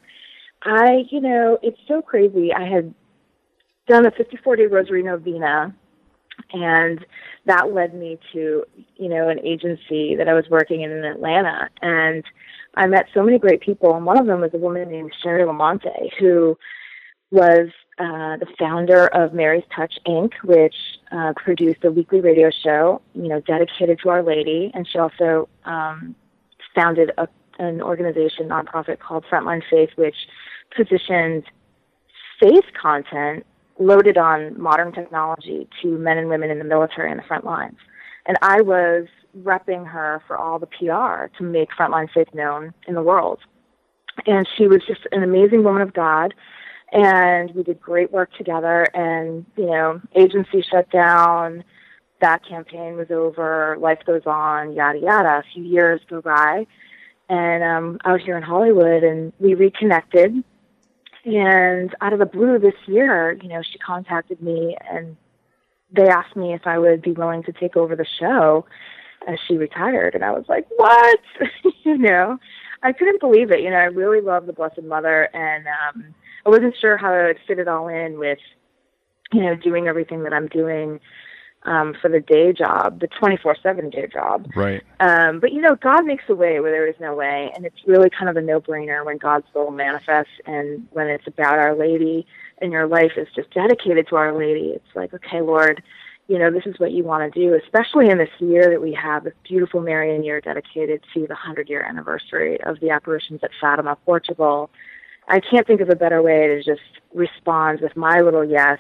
I, 0.63 1.06
you 1.10 1.21
know, 1.21 1.58
it's 1.63 1.80
so 1.88 2.04
crazy. 2.04 2.54
I 2.54 2.65
had 2.67 2.93
done 3.88 4.06
a 4.06 4.12
54 4.12 4.58
day 4.58 4.67
rosary 4.67 5.02
novena, 5.02 5.74
and 6.54 7.04
that 7.47 7.74
led 7.74 7.95
me 7.95 8.19
to, 8.34 8.63
you 8.95 9.10
know, 9.10 9.30
an 9.30 9.39
agency 9.39 10.15
that 10.17 10.28
I 10.28 10.34
was 10.36 10.45
working 10.52 10.82
in 10.82 10.91
in 10.91 11.04
Atlanta. 11.04 11.69
And 11.82 12.24
I 12.76 12.86
met 12.86 13.08
so 13.15 13.24
many 13.24 13.39
great 13.39 13.62
people, 13.62 13.95
and 13.95 14.06
one 14.06 14.19
of 14.19 14.28
them 14.28 14.41
was 14.41 14.52
a 14.54 14.58
woman 14.60 14.88
named 14.89 15.13
Sherry 15.24 15.43
Lamonte, 15.45 16.12
who 16.19 16.58
was 17.32 17.69
uh, 17.97 18.38
the 18.38 18.47
founder 18.58 19.08
of 19.08 19.34
Mary's 19.34 19.63
Touch 19.75 19.93
Inc., 20.08 20.34
which 20.43 20.75
uh, 21.12 21.34
produced 21.36 21.84
a 21.84 21.91
weekly 21.91 22.21
radio 22.21 22.49
show, 22.49 23.01
you 23.13 23.27
know, 23.27 23.41
dedicated 23.41 23.99
to 24.01 24.10
Our 24.10 24.23
Lady, 24.23 24.71
and 24.73 24.88
she 24.88 24.97
also 24.97 25.49
um, 25.65 26.15
founded 26.73 27.12
a, 27.17 27.27
an 27.60 27.82
organization, 27.82 28.47
nonprofit 28.47 28.99
called 28.99 29.25
Frontline 29.30 29.62
Faith, 29.69 29.89
which 29.95 30.15
positioned 30.75 31.43
faith 32.39 32.65
content 32.82 33.45
loaded 33.77 34.17
on 34.17 34.60
modern 34.60 34.91
technology 34.91 35.67
to 35.82 35.88
men 35.97 36.17
and 36.17 36.30
women 36.30 36.49
in 36.49 36.60
the 36.60 36.65
military 36.65 37.12
and 37.12 37.19
the 37.19 37.23
front 37.23 37.45
lines. 37.45 37.77
And 38.25 38.38
I 38.41 38.62
was 38.62 39.08
repping 39.38 39.88
her 39.88 40.21
for 40.27 40.38
all 40.38 40.60
the 40.60 40.67
PR 40.67 41.27
to 41.38 41.43
make 41.43 41.69
Frontline 41.71 42.12
Faith 42.12 42.27
known 42.34 42.73
in 42.88 42.95
the 42.95 43.01
world. 43.01 43.39
And 44.27 44.47
she 44.58 44.67
was 44.67 44.82
just 44.88 45.01
an 45.12 45.23
amazing 45.23 45.63
woman 45.63 45.82
of 45.82 45.93
God 45.93 46.34
and 46.91 47.51
we 47.56 47.63
did 47.63 47.80
great 47.80 48.12
work 48.12 48.34
together. 48.34 48.84
And 48.93 49.45
you 49.56 49.67
know 49.67 50.01
agency 50.15 50.62
shut 50.62 50.89
down 50.91 51.63
that 52.21 52.45
campaign 52.47 52.95
was 52.95 53.10
over 53.10 53.77
life 53.80 53.99
goes 54.06 54.23
on 54.25 54.73
yada 54.73 54.99
yada. 54.99 55.39
A 55.39 55.43
few 55.54 55.63
years 55.63 56.01
go 56.10 56.21
by 56.21 56.67
and 57.30 57.63
um 57.63 57.97
out 58.06 58.21
here 58.21 58.38
in 58.38 58.43
hollywood 58.43 59.04
and 59.04 59.34
we 59.39 59.54
reconnected. 59.54 60.43
And 61.23 61.95
out 62.01 62.13
of 62.13 62.19
the 62.19 62.25
blue 62.25 62.60
this 62.60 62.73
year 62.88 63.38
you 63.41 63.49
know 63.49 63.62
she 63.62 63.77
contacted 63.80 64.41
me 64.41 64.75
and 64.89 65.15
they 65.93 66.08
asked 66.08 66.36
me 66.36 66.54
if 66.54 66.65
i 66.65 66.77
would 66.77 67.01
be 67.01 67.12
willing 67.12 67.43
to 67.43 67.51
take 67.51 67.75
over 67.75 67.95
the 67.95 68.06
show 68.19 68.65
as 69.27 69.38
she 69.47 69.56
retired. 69.56 70.13
And 70.15 70.23
i 70.25 70.32
was 70.32 70.45
like 70.47 70.67
what? 70.75 71.19
You 71.84 71.97
know? 71.97 72.38
I 72.84 72.93
couldn't 72.93 73.19
believe 73.19 73.51
it. 73.51 73.62
You 73.62 73.69
know 73.71 73.77
i 73.77 73.86
really 73.86 74.21
love 74.21 74.45
the 74.45 74.54
blessed 74.54 74.84
mother 74.84 75.30
and 75.34 75.65
um 75.67 76.13
I 76.45 76.49
wasn't 76.49 76.75
sure 76.80 76.97
how 76.97 77.13
I 77.13 77.27
would 77.27 77.39
fit 77.47 77.60
it 77.60 77.67
all 77.67 77.88
in 77.88 78.17
with, 78.17 78.39
you 79.32 79.41
know, 79.41 79.56
doing 79.56 79.88
everything 79.88 80.23
that 80.23 80.34
I'm 80.34 80.47
doing 80.47 80.99
um, 81.63 81.95
for 82.01 82.10
the 82.10 82.19
day 82.19 82.54
job, 82.54 82.99
the 82.99 83.08
24/7 83.08 83.91
day 83.91 84.08
job. 84.08 84.47
right. 84.56 84.82
Um, 84.99 85.39
but 85.39 85.51
you 85.51 85.62
know, 85.62 85.75
God 85.75 86.06
makes 86.06 86.23
a 86.27 86.36
way 86.36 86.60
where 86.60 86.71
there 86.71 86.88
is 86.88 86.95
no 86.99 87.13
way, 87.13 87.51
and 87.56 87.65
it's 87.65 87.86
really 87.86 88.10
kind 88.10 88.30
of 88.30 88.38
a 88.38 88.41
no-brainer 88.41 89.06
when 89.06 89.17
God's 89.17 89.45
will 89.54 89.71
manifests, 89.71 90.34
and 90.45 90.88
when 90.91 91.08
it's 91.08 91.27
about 91.27 91.60
Our 91.60 91.75
Lady, 91.75 92.25
and 92.62 92.71
your 92.71 92.88
life 92.88 93.13
is 93.17 93.27
just 93.36 93.51
dedicated 93.51 94.08
to 94.08 94.15
Our 94.15 94.38
Lady. 94.38 94.69
It's 94.69 94.95
like, 94.95 95.13
okay, 95.13 95.41
Lord, 95.41 95.84
you 96.27 96.39
know, 96.39 96.49
this 96.49 96.65
is 96.65 96.80
what 96.80 96.91
you 96.91 97.04
want 97.04 97.32
to 97.32 97.39
do, 97.39 97.54
especially 97.54 98.10
in 98.10 98.17
this 98.17 98.30
year 98.39 98.69
that 98.69 98.82
we 98.82 98.93
have, 98.93 99.23
this 99.23 99.34
beautiful 99.43 99.82
Marian 99.82 100.23
year 100.23 100.39
dedicated 100.41 101.04
to 101.13 101.27
the 101.27 101.36
100-year 101.36 101.82
anniversary 101.82 102.62
of 102.62 102.80
the 102.80 102.89
apparitions 102.89 103.41
at 103.43 103.51
Fatima, 103.60 103.97
Portugal. 104.06 104.69
I 105.27 105.39
can't 105.39 105.65
think 105.65 105.81
of 105.81 105.89
a 105.89 105.95
better 105.95 106.21
way 106.21 106.47
to 106.47 106.63
just 106.63 106.81
respond 107.13 107.81
with 107.81 107.95
my 107.95 108.21
little 108.21 108.43
yes 108.43 108.79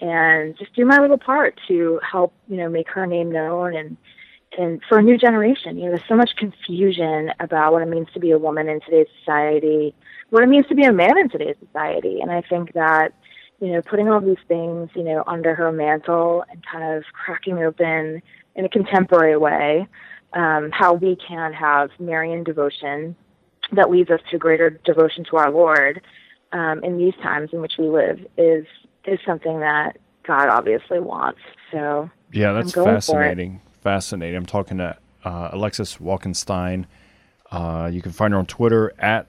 and 0.00 0.56
just 0.58 0.74
do 0.74 0.84
my 0.84 0.98
little 0.98 1.18
part 1.18 1.58
to 1.68 2.00
help, 2.08 2.32
you 2.48 2.56
know, 2.56 2.68
make 2.68 2.88
her 2.90 3.06
name 3.06 3.30
known 3.30 3.74
and 3.76 3.96
and 4.58 4.80
for 4.88 4.98
a 4.98 5.02
new 5.02 5.16
generation. 5.16 5.76
You 5.76 5.84
know, 5.84 5.90
there's 5.90 6.08
so 6.08 6.16
much 6.16 6.34
confusion 6.36 7.30
about 7.38 7.72
what 7.72 7.82
it 7.82 7.88
means 7.88 8.08
to 8.14 8.20
be 8.20 8.32
a 8.32 8.38
woman 8.38 8.68
in 8.68 8.80
today's 8.80 9.06
society, 9.20 9.94
what 10.30 10.42
it 10.42 10.48
means 10.48 10.66
to 10.68 10.74
be 10.74 10.84
a 10.84 10.92
man 10.92 11.16
in 11.18 11.28
today's 11.28 11.56
society. 11.64 12.20
And 12.20 12.32
I 12.32 12.42
think 12.42 12.72
that, 12.72 13.14
you 13.60 13.68
know, 13.68 13.82
putting 13.82 14.08
all 14.08 14.20
these 14.20 14.42
things, 14.48 14.90
you 14.94 15.04
know, 15.04 15.22
under 15.26 15.54
her 15.54 15.70
mantle 15.70 16.44
and 16.50 16.64
kind 16.66 16.96
of 16.96 17.04
cracking 17.12 17.58
open 17.62 18.22
in 18.56 18.64
a 18.64 18.68
contemporary 18.68 19.36
way, 19.36 19.86
um, 20.32 20.70
how 20.72 20.94
we 20.94 21.16
can 21.16 21.52
have 21.52 21.90
Marian 22.00 22.42
devotion 22.42 23.14
that 23.76 23.90
leads 23.90 24.10
us 24.10 24.20
to 24.30 24.38
greater 24.38 24.70
devotion 24.70 25.24
to 25.30 25.36
our 25.36 25.50
Lord 25.50 26.00
um, 26.52 26.82
in 26.84 26.98
these 26.98 27.14
times 27.22 27.50
in 27.52 27.60
which 27.60 27.74
we 27.78 27.88
live 27.88 28.18
is 28.36 28.66
is 29.06 29.18
something 29.26 29.60
that 29.60 29.96
God 30.26 30.48
obviously 30.48 31.00
wants. 31.00 31.40
So 31.72 32.10
Yeah, 32.32 32.52
that's 32.52 32.72
going 32.72 32.86
for 32.86 32.90
it. 32.92 32.94
fascinating. 32.96 33.60
Fascinating. 33.82 34.36
I'm 34.36 34.46
talking 34.46 34.78
to 34.78 34.96
uh, 35.24 35.48
Alexis 35.52 35.96
Walkenstein. 35.96 36.84
Uh, 37.50 37.88
you 37.92 38.02
can 38.02 38.12
find 38.12 38.32
her 38.34 38.38
on 38.38 38.46
Twitter 38.46 38.92
at, 38.98 39.28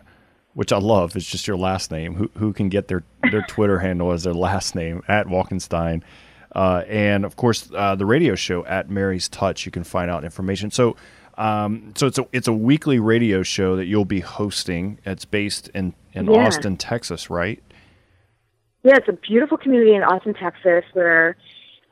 which 0.54 0.72
I 0.74 0.78
love. 0.78 1.16
It's 1.16 1.26
just 1.26 1.48
your 1.48 1.58
last 1.58 1.90
name. 1.92 2.16
Who 2.16 2.30
who 2.38 2.54
can 2.54 2.70
get 2.70 2.88
their 2.88 3.04
their 3.32 3.44
Twitter 3.44 3.80
handle 3.80 4.12
as 4.12 4.24
their 4.24 4.34
last 4.34 4.76
name 4.76 5.02
at 5.08 5.28
Walkenstein, 5.28 6.04
uh, 6.54 6.84
and 6.88 7.24
of 7.26 7.36
course 7.38 7.70
uh, 7.74 7.96
the 7.96 8.06
radio 8.06 8.36
show 8.36 8.66
at 8.66 8.90
Mary's 8.90 9.30
Touch. 9.30 9.66
You 9.66 9.72
can 9.72 9.84
find 9.84 10.12
out 10.12 10.24
information. 10.24 10.72
So. 10.72 10.96
Um, 11.42 11.94
so 11.96 12.06
it's 12.06 12.20
a 12.20 12.28
it's 12.32 12.48
a 12.48 12.54
weekly 12.54 13.00
radio 13.00 13.42
show 13.42 13.76
that 13.76 13.86
you'll 13.86 14.06
be 14.06 14.20
hosting. 14.20 15.00
It's 15.06 15.26
based 15.26 15.70
in 15.70 15.96
in 16.14 16.30
Yeah. 16.30 16.46
Austin, 16.46 16.78
Texas, 16.78 17.32
right? 17.32 17.62
Yeah, 18.84 18.98
it's 18.98 19.10
a 19.10 19.14
beautiful 19.14 19.58
community 19.58 19.96
in 19.96 20.04
Austin, 20.04 20.36
Texas, 20.36 20.84
where 20.94 21.38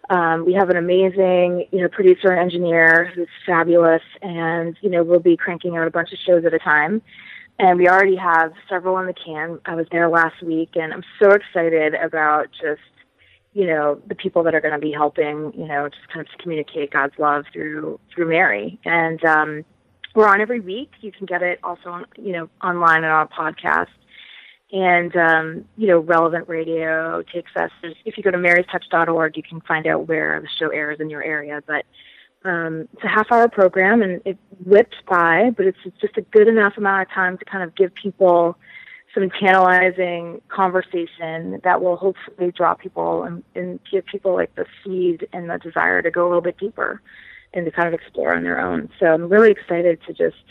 um, 0.09 0.45
we 0.45 0.53
have 0.53 0.69
an 0.69 0.77
amazing, 0.77 1.67
you 1.71 1.81
know, 1.81 1.87
producer 1.87 2.29
and 2.29 2.39
engineer 2.39 3.11
who's 3.15 3.27
fabulous, 3.45 4.03
and 4.21 4.77
you 4.81 4.89
know, 4.89 5.03
we'll 5.03 5.19
be 5.19 5.35
cranking 5.35 5.77
out 5.77 5.87
a 5.87 5.91
bunch 5.91 6.13
of 6.13 6.19
shows 6.19 6.45
at 6.45 6.53
a 6.53 6.59
time. 6.59 7.01
And 7.57 7.77
we 7.77 7.89
already 7.89 8.15
have 8.15 8.53
several 8.69 8.97
in 8.99 9.07
the 9.07 9.13
can. 9.13 9.59
I 9.65 9.75
was 9.75 9.87
there 9.91 10.07
last 10.09 10.41
week, 10.43 10.75
and 10.75 10.93
I'm 10.93 11.03
so 11.21 11.31
excited 11.31 11.93
about 11.95 12.47
just, 12.51 12.79
you 13.59 13.67
know, 13.67 14.01
the 14.07 14.15
people 14.15 14.41
that 14.43 14.55
are 14.55 14.61
going 14.61 14.73
to 14.73 14.79
be 14.79 14.93
helping, 14.93 15.51
you 15.53 15.67
know, 15.67 15.89
just 15.89 16.07
kind 16.07 16.25
of 16.25 16.27
communicate 16.37 16.91
God's 16.91 17.19
love 17.19 17.43
through 17.51 17.99
through 18.15 18.29
Mary. 18.29 18.79
And 18.85 19.23
um, 19.25 19.65
we're 20.15 20.29
on 20.29 20.39
every 20.39 20.61
week. 20.61 20.91
You 21.01 21.11
can 21.11 21.25
get 21.25 21.43
it 21.43 21.59
also, 21.61 21.89
on, 21.89 22.05
you 22.15 22.31
know, 22.31 22.49
online 22.63 23.03
and 23.03 23.11
on 23.11 23.27
podcast 23.27 23.89
and 24.71 25.13
um, 25.17 25.65
you 25.77 25.87
know 25.87 25.99
relevant 25.99 26.47
radio 26.47 27.21
takes 27.23 27.51
us 27.55 27.71
if 28.05 28.17
you 28.17 28.23
go 28.23 28.31
to 28.31 28.37
marystouch.org 28.37 29.35
you 29.35 29.43
can 29.43 29.59
find 29.61 29.87
out 29.87 30.07
where 30.07 30.39
the 30.39 30.47
show 30.59 30.69
airs 30.69 30.99
in 30.99 31.09
your 31.09 31.23
area 31.23 31.61
but 31.65 31.85
um, 32.45 32.87
it's 32.93 33.03
a 33.03 33.07
half 33.07 33.31
hour 33.31 33.49
program 33.49 34.03
and 34.03 34.21
it 34.25 34.37
whips 34.63 34.97
by 35.07 35.49
but 35.57 35.65
it's 35.65 35.79
just 35.99 36.17
a 36.17 36.21
good 36.21 36.47
enough 36.47 36.73
amount 36.77 37.01
of 37.01 37.11
time 37.11 37.35
to 37.37 37.45
kind 37.45 37.63
of 37.63 37.75
give 37.75 37.93
people 37.95 38.55
some 39.13 39.29
tantalizing 39.29 40.41
conversation 40.49 41.59
that 41.63 41.81
will 41.81 41.95
hopefully 41.95 42.51
draw 42.51 42.73
people 42.73 43.23
and, 43.23 43.43
and 43.55 43.79
give 43.91 44.05
people 44.05 44.33
like 44.33 44.53
the 44.55 44.65
seed 44.83 45.27
and 45.33 45.49
the 45.49 45.57
desire 45.57 46.01
to 46.01 46.11
go 46.11 46.25
a 46.25 46.27
little 46.27 46.41
bit 46.41 46.57
deeper 46.57 47.01
and 47.53 47.65
to 47.65 47.71
kind 47.71 47.87
of 47.87 47.93
explore 47.93 48.35
on 48.35 48.43
their 48.43 48.59
own 48.59 48.89
so 48.99 49.07
i'm 49.07 49.27
really 49.29 49.51
excited 49.51 49.99
to 50.05 50.13
just 50.13 50.43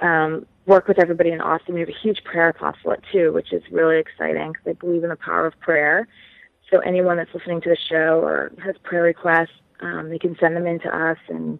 um, 0.00 0.46
work 0.66 0.86
with 0.86 0.98
everybody 0.98 1.30
in 1.30 1.40
Austin. 1.40 1.74
We 1.74 1.80
have 1.80 1.88
a 1.88 1.92
huge 1.92 2.22
prayer 2.24 2.50
apostolate 2.50 3.02
too, 3.10 3.32
which 3.32 3.52
is 3.52 3.62
really 3.70 3.98
exciting 3.98 4.52
because 4.52 4.66
I 4.66 4.72
believe 4.74 5.02
in 5.02 5.08
the 5.08 5.16
power 5.16 5.46
of 5.46 5.58
prayer. 5.60 6.06
So 6.70 6.78
anyone 6.80 7.16
that's 7.16 7.32
listening 7.32 7.62
to 7.62 7.70
the 7.70 7.76
show 7.76 8.20
or 8.20 8.52
has 8.62 8.76
prayer 8.82 9.02
requests, 9.02 9.48
um, 9.80 10.10
they 10.10 10.18
can 10.18 10.36
send 10.38 10.54
them 10.54 10.66
in 10.66 10.78
to 10.80 10.94
us, 10.94 11.18
and 11.28 11.58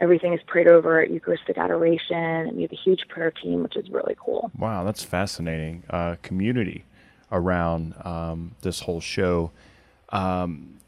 everything 0.00 0.32
is 0.32 0.40
prayed 0.46 0.66
over 0.66 1.00
at 1.00 1.10
Eucharistic 1.10 1.58
adoration. 1.58 2.16
And 2.16 2.56
we 2.56 2.62
have 2.62 2.72
a 2.72 2.76
huge 2.76 3.06
prayer 3.08 3.30
team, 3.30 3.62
which 3.62 3.76
is 3.76 3.88
really 3.90 4.16
cool. 4.18 4.50
Wow, 4.58 4.84
that's 4.84 5.02
fascinating. 5.02 5.84
Uh, 5.90 6.16
community 6.22 6.84
around 7.30 7.94
um, 8.04 8.56
this 8.62 8.80
whole 8.80 9.00
show. 9.00 9.52
Um, 10.08 10.78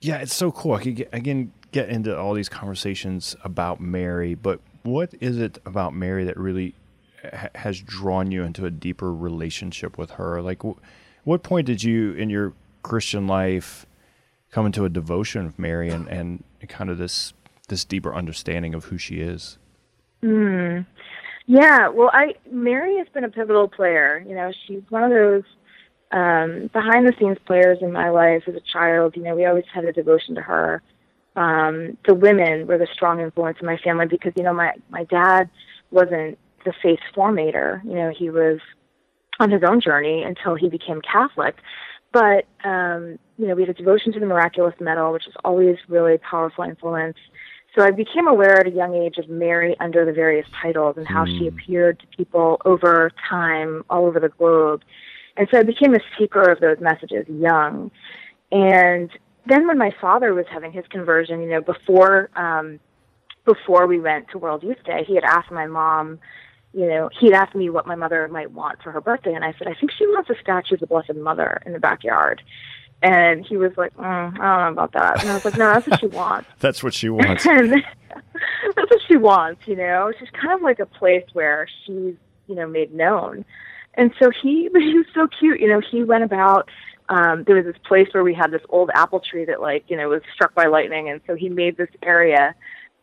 yeah, 0.00 0.18
it's 0.18 0.34
so 0.34 0.52
cool. 0.52 0.74
I 0.74 0.82
could 0.82 0.96
get, 0.96 1.08
again 1.12 1.52
get 1.72 1.88
into 1.88 2.16
all 2.16 2.34
these 2.34 2.48
conversations 2.48 3.36
about 3.44 3.80
Mary, 3.80 4.34
but 4.34 4.60
what 4.82 5.14
is 5.20 5.38
it 5.38 5.58
about 5.64 5.94
Mary 5.94 6.24
that 6.24 6.36
really 6.36 6.74
ha- 7.22 7.48
has 7.54 7.80
drawn 7.80 8.30
you 8.30 8.42
into 8.42 8.66
a 8.66 8.70
deeper 8.70 9.12
relationship 9.14 9.96
with 9.98 10.12
her? 10.12 10.42
Like, 10.42 10.62
wh- 10.62 10.78
what 11.24 11.42
point 11.42 11.66
did 11.66 11.82
you 11.82 12.12
in 12.14 12.30
your 12.30 12.54
Christian 12.82 13.26
life 13.26 13.86
come 14.50 14.66
into 14.66 14.84
a 14.84 14.88
devotion 14.88 15.46
of 15.46 15.58
Mary 15.58 15.90
and, 15.90 16.08
and 16.08 16.42
kind 16.68 16.90
of 16.90 16.98
this 16.98 17.32
this 17.70 17.84
deeper 17.84 18.14
understanding 18.14 18.74
of 18.74 18.84
who 18.84 18.98
she 18.98 19.20
is? 19.20 19.58
Yeah, 21.46 21.88
well, 21.88 22.10
I 22.12 22.34
Mary 22.50 22.98
has 22.98 23.08
been 23.12 23.24
a 23.24 23.28
pivotal 23.28 23.66
player. 23.66 24.22
You 24.24 24.36
know, 24.36 24.52
she's 24.66 24.82
one 24.88 25.02
of 25.02 25.10
those 25.10 25.42
um, 26.12 26.70
behind 26.72 27.08
the 27.08 27.14
scenes 27.18 27.38
players 27.44 27.78
in 27.80 27.92
my 27.92 28.10
life 28.10 28.44
as 28.46 28.54
a 28.54 28.60
child. 28.60 29.16
You 29.16 29.22
know, 29.22 29.34
we 29.34 29.46
always 29.46 29.64
had 29.72 29.84
a 29.84 29.92
devotion 29.92 30.34
to 30.36 30.42
her. 30.42 30.82
Um, 31.36 31.96
the 32.06 32.14
women 32.14 32.66
were 32.66 32.78
the 32.78 32.86
strong 32.92 33.20
influence 33.20 33.58
in 33.60 33.66
my 33.66 33.78
family 33.78 34.06
because 34.06 34.32
you 34.36 34.42
know 34.42 34.52
my 34.52 34.74
my 34.90 35.04
dad 35.04 35.50
wasn't 35.90 36.38
the 36.64 36.72
faith 36.82 37.00
formator. 37.16 37.82
You 37.84 37.94
know, 37.94 38.12
he 38.16 38.30
was 38.30 38.60
on 39.40 39.50
his 39.50 39.62
own 39.66 39.80
journey 39.80 40.22
until 40.22 40.54
he 40.54 40.68
became 40.68 41.00
Catholic. 41.00 41.56
But 42.12 42.46
um, 42.64 43.18
you 43.38 43.46
know, 43.46 43.54
we 43.54 43.62
had 43.62 43.70
a 43.70 43.74
devotion 43.74 44.12
to 44.12 44.20
the 44.20 44.26
miraculous 44.26 44.74
medal, 44.80 45.12
which 45.12 45.26
is 45.26 45.34
always 45.44 45.78
really 45.88 46.18
powerful 46.18 46.64
influence. 46.64 47.16
So 47.76 47.84
I 47.84 47.92
became 47.92 48.26
aware 48.26 48.58
at 48.58 48.66
a 48.66 48.70
young 48.70 48.94
age 48.94 49.18
of 49.18 49.28
Mary 49.28 49.76
under 49.78 50.04
the 50.04 50.12
various 50.12 50.46
titles 50.60 50.96
and 50.96 51.06
how 51.06 51.24
she 51.24 51.46
appeared 51.46 52.00
to 52.00 52.06
people 52.16 52.60
over 52.64 53.12
time 53.28 53.84
all 53.88 54.06
over 54.06 54.18
the 54.18 54.28
globe. 54.28 54.82
And 55.36 55.46
so 55.50 55.58
I 55.58 55.62
became 55.62 55.94
a 55.94 56.00
seeker 56.18 56.50
of 56.50 56.60
those 56.60 56.78
messages 56.80 57.26
young. 57.28 57.90
And 58.50 59.10
then 59.46 59.68
when 59.68 59.78
my 59.78 59.94
father 60.00 60.34
was 60.34 60.46
having 60.50 60.72
his 60.72 60.84
conversion, 60.90 61.40
you 61.40 61.48
know, 61.48 61.60
before 61.60 62.30
um 62.34 62.80
before 63.46 63.86
we 63.86 63.98
went 63.98 64.28
to 64.30 64.38
World 64.38 64.62
Youth 64.62 64.82
Day, 64.84 65.04
he 65.06 65.14
had 65.14 65.24
asked 65.24 65.50
my 65.50 65.66
mom, 65.66 66.18
you 66.72 66.86
know, 66.86 67.08
he'd 67.18 67.32
asked 67.32 67.54
me 67.54 67.70
what 67.70 67.86
my 67.86 67.94
mother 67.94 68.28
might 68.28 68.50
want 68.50 68.82
for 68.82 68.92
her 68.92 69.00
birthday, 69.00 69.32
and 69.32 69.44
I 69.44 69.54
said, 69.58 69.66
I 69.66 69.74
think 69.74 69.90
she 69.92 70.06
wants 70.06 70.30
a 70.30 70.34
statue 70.40 70.74
of 70.74 70.80
the 70.80 70.86
Blessed 70.86 71.16
Mother 71.16 71.60
in 71.64 71.72
the 71.72 71.80
backyard. 71.80 72.42
And 73.02 73.46
he 73.46 73.56
was 73.56 73.72
like, 73.76 73.94
mm, 73.96 74.04
I 74.04 74.30
don't 74.30 74.40
know 74.40 74.82
about 74.82 74.92
that. 74.92 75.22
And 75.22 75.30
I 75.30 75.34
was 75.34 75.44
like, 75.44 75.56
No, 75.56 75.72
that's 75.72 75.86
what 75.86 76.00
she 76.00 76.06
wants. 76.18 76.48
That's 76.58 76.82
what 76.82 76.94
she 76.94 77.08
wants. 77.08 77.46
and 77.46 77.72
that's 78.76 78.90
what 78.90 79.00
she 79.08 79.16
wants, 79.16 79.62
you 79.66 79.76
know. 79.76 80.12
She's 80.18 80.28
kind 80.30 80.52
of 80.52 80.62
like 80.62 80.80
a 80.80 80.86
place 80.86 81.24
where 81.32 81.66
she's, 81.84 82.14
you 82.46 82.54
know, 82.54 82.66
made 82.66 82.92
known. 82.92 83.44
And 83.94 84.12
so 84.20 84.30
he, 84.30 84.68
but 84.72 84.82
he 84.82 84.94
was 84.94 85.06
so 85.14 85.26
cute, 85.26 85.60
you 85.60 85.68
know. 85.68 85.80
He 85.80 86.04
went 86.04 86.24
about. 86.24 86.68
Um, 87.08 87.42
there 87.42 87.56
was 87.56 87.64
this 87.64 87.74
place 87.88 88.06
where 88.12 88.22
we 88.22 88.32
had 88.32 88.52
this 88.52 88.62
old 88.68 88.88
apple 88.94 89.18
tree 89.18 89.44
that, 89.46 89.60
like, 89.60 89.82
you 89.88 89.96
know, 89.96 90.08
was 90.08 90.22
struck 90.32 90.54
by 90.54 90.66
lightning, 90.66 91.08
and 91.08 91.20
so 91.26 91.34
he 91.34 91.48
made 91.48 91.76
this 91.76 91.88
area 92.04 92.54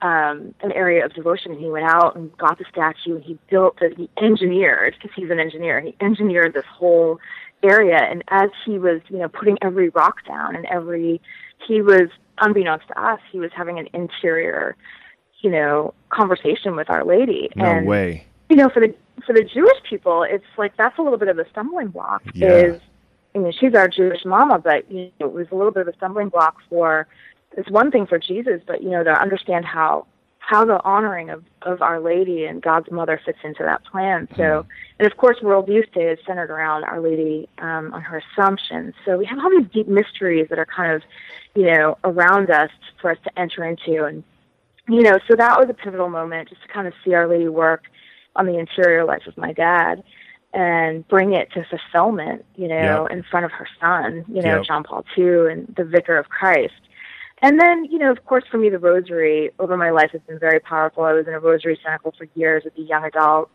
um, 0.02 0.54
an 0.62 0.72
area 0.72 1.04
of 1.06 1.14
devotion. 1.14 1.52
And 1.52 1.60
he 1.60 1.70
went 1.70 1.86
out 1.86 2.16
and 2.16 2.36
got 2.38 2.58
the 2.58 2.66
statue, 2.72 3.16
and 3.16 3.24
he 3.24 3.38
built 3.50 3.82
it. 3.82 3.98
He 3.98 4.10
engineered 4.22 4.96
because 4.96 5.14
he's 5.16 5.30
an 5.30 5.40
engineer. 5.40 5.82
He 5.82 5.96
engineered 6.02 6.54
this 6.54 6.66
whole 6.66 7.20
area. 7.64 7.98
And 7.98 8.24
as 8.30 8.50
he 8.66 8.80
was, 8.80 9.02
you 9.10 9.18
know, 9.18 9.30
putting 9.30 9.58
every 9.62 9.90
rock 9.90 10.26
down 10.26 10.56
and 10.56 10.66
every, 10.66 11.22
he 11.68 11.82
was 11.82 12.10
unbeknownst 12.40 12.88
to 12.90 13.02
us, 13.02 13.20
he 13.32 13.40
was 13.40 13.52
having 13.56 13.80
an 13.80 13.88
interior, 13.94 14.76
you 15.42 15.50
know, 15.50 15.94
conversation 16.10 16.76
with 16.76 16.90
Our 16.90 17.04
Lady. 17.04 17.50
No 17.56 17.66
and, 17.66 17.88
way. 17.88 18.26
You 18.50 18.56
know, 18.56 18.70
for 18.70 18.80
the 18.80 18.94
for 19.26 19.34
the 19.34 19.44
Jewish 19.44 19.78
people, 19.90 20.24
it's 20.24 20.46
like 20.58 20.78
that's 20.78 20.98
a 20.98 21.02
little 21.02 21.18
bit 21.18 21.28
of 21.28 21.38
a 21.38 21.50
stumbling 21.50 21.88
block. 21.88 22.24
Yeah. 22.34 22.50
Is 22.50 22.82
I 23.36 23.40
mean, 23.40 23.54
she's 23.60 23.76
our 23.76 23.88
Jewish 23.88 24.24
mama, 24.26 24.60
but 24.60 24.90
you 24.92 25.12
know, 25.20 25.28
it 25.28 25.34
was 25.34 25.48
a 25.52 25.56
little 25.56 25.72
bit 25.72 25.82
of 25.82 25.88
a 25.94 25.98
stumbling 25.98 26.30
block 26.30 26.56
for 26.70 27.08
it's 27.58 27.70
one 27.70 27.92
thing 27.92 28.06
for 28.08 28.20
Jesus, 28.20 28.62
but 28.66 28.82
you 28.82 28.90
know, 28.90 29.04
to 29.04 29.12
understand 29.12 29.66
how 29.66 30.06
how 30.48 30.64
the 30.64 30.82
honoring 30.86 31.30
of, 31.30 31.44
of 31.64 31.82
Our 31.82 32.00
Lady 32.00 32.46
and 32.46 32.62
God's 32.62 32.90
Mother 32.90 33.20
fits 33.26 33.40
into 33.44 33.64
that 33.64 33.84
plan. 33.84 34.30
So, 34.38 34.66
and 34.98 35.06
of 35.06 35.18
course, 35.18 35.42
World 35.42 35.68
Youth 35.68 35.92
Day 35.94 36.10
is 36.10 36.20
centered 36.26 36.50
around 36.50 36.86
Our 36.86 37.02
Lady 37.02 37.50
um, 37.58 37.94
on 37.94 38.02
her 38.02 38.24
Assumption. 38.32 38.94
So 39.04 39.18
we 39.18 39.26
have 39.26 39.38
all 39.40 39.50
these 39.50 39.68
deep 39.74 39.90
mysteries 39.90 40.48
that 40.50 40.58
are 40.58 40.66
kind 40.66 40.94
of, 40.94 41.02
you 41.54 41.66
know, 41.66 41.98
around 42.06 42.50
us 42.50 42.70
for 43.02 43.12
us 43.12 43.18
to 43.26 43.38
enter 43.38 43.66
into. 43.66 44.06
And, 44.06 44.24
you 44.88 45.02
know, 45.02 45.20
so 45.28 45.36
that 45.36 45.60
was 45.60 45.68
a 45.70 45.74
pivotal 45.74 46.08
moment 46.10 46.48
just 46.48 46.62
to 46.62 46.70
kind 46.70 46.88
of 46.88 46.94
see 47.04 47.14
Our 47.14 47.28
Lady 47.28 47.50
work 47.50 47.84
on 48.38 48.46
the 48.46 48.58
interior 48.58 49.04
life 49.04 49.28
of 49.28 49.36
my 49.38 49.52
dad 49.52 50.02
and 50.54 51.06
bring 51.10 51.34
it 51.34 51.52
to 51.56 51.66
fulfillment, 51.66 52.46
you 52.56 52.70
know, 52.70 53.06
Yep. 53.10 53.12
in 53.12 53.24
front 53.24 53.46
of 53.46 53.52
her 53.52 53.68
son, 53.82 54.24
you 54.30 54.42
know, 54.42 54.56
Yep. 54.60 54.64
John 54.64 54.84
Paul 54.86 55.04
II 55.18 55.52
and 55.52 55.74
the 55.76 55.84
Vicar 55.84 56.18
of 56.18 56.30
Christ. 56.30 56.72
And 57.42 57.60
then, 57.60 57.86
you 57.86 58.00
know, 58.00 58.12
of 58.12 58.26
course, 58.26 58.44
for 58.50 58.58
me, 58.58 58.70
the 58.70 58.80
rosary 58.80 59.52
over 59.60 59.78
my 59.78 59.92
life 59.92 60.12
has 60.12 60.22
been 60.28 60.40
very 60.40 60.60
powerful. 60.60 61.04
I 61.04 61.14
was 61.14 61.28
in 61.28 61.34
a 61.34 61.40
rosary 61.40 61.80
cycle 61.84 62.14
for 62.18 62.28
years 62.34 62.64
as 62.66 62.72
a 62.78 62.82
young 62.82 63.04
adult 63.04 63.50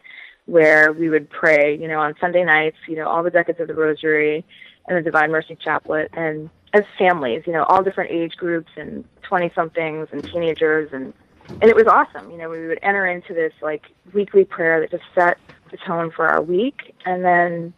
where 0.46 0.92
we 0.92 1.08
would 1.08 1.28
pray, 1.30 1.76
you 1.76 1.88
know, 1.88 2.00
on 2.00 2.14
Sunday 2.20 2.44
nights, 2.44 2.76
you 2.86 2.96
know, 2.96 3.08
all 3.08 3.22
the 3.22 3.30
decades 3.30 3.60
of 3.60 3.68
the 3.68 3.74
rosary 3.74 4.44
and 4.86 4.96
the 4.96 5.02
Divine 5.02 5.30
Mercy 5.30 5.56
Chaplet 5.56 6.08
and 6.12 6.50
as 6.72 6.82
families, 6.98 7.42
you 7.46 7.52
know, 7.52 7.64
all 7.64 7.82
different 7.82 8.10
age 8.10 8.34
groups 8.36 8.70
and 8.76 9.04
20 9.22 9.52
somethings 9.54 10.08
and 10.12 10.24
teenagers 10.24 10.90
and 10.92 11.12
and 11.60 11.70
it 11.70 11.76
was 11.76 11.86
awesome. 11.86 12.30
You 12.30 12.38
know, 12.38 12.48
we 12.48 12.66
would 12.66 12.78
enter 12.82 13.06
into 13.06 13.34
this 13.34 13.52
like 13.60 13.82
weekly 14.14 14.44
prayer 14.44 14.80
that 14.80 14.90
just 14.90 15.04
set 15.14 15.38
the 15.70 15.76
tone 15.76 16.10
for 16.10 16.26
our 16.26 16.40
week 16.40 16.94
and 17.04 17.24
then 17.24 17.74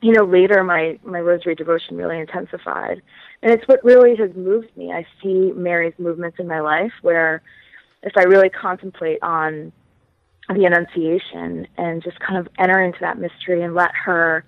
you 0.00 0.12
know, 0.12 0.24
later 0.24 0.62
my 0.62 0.98
my 1.02 1.20
rosary 1.20 1.54
devotion 1.54 1.96
really 1.96 2.18
intensified, 2.18 3.00
and 3.44 3.52
it's 3.52 3.68
what 3.68 3.84
really 3.84 4.16
has 4.16 4.34
moved 4.34 4.74
me. 4.76 4.90
I 4.90 5.06
see 5.22 5.52
Mary's 5.54 5.92
movements 5.98 6.38
in 6.40 6.48
my 6.48 6.60
life, 6.60 6.92
where 7.02 7.42
if 8.02 8.16
I 8.16 8.22
really 8.22 8.48
contemplate 8.48 9.18
on 9.22 9.70
the 10.48 10.64
Annunciation 10.64 11.66
and 11.76 12.02
just 12.02 12.18
kind 12.20 12.38
of 12.38 12.48
enter 12.58 12.82
into 12.82 12.98
that 13.00 13.18
mystery 13.18 13.62
and 13.62 13.74
let 13.74 13.92
her 13.94 14.44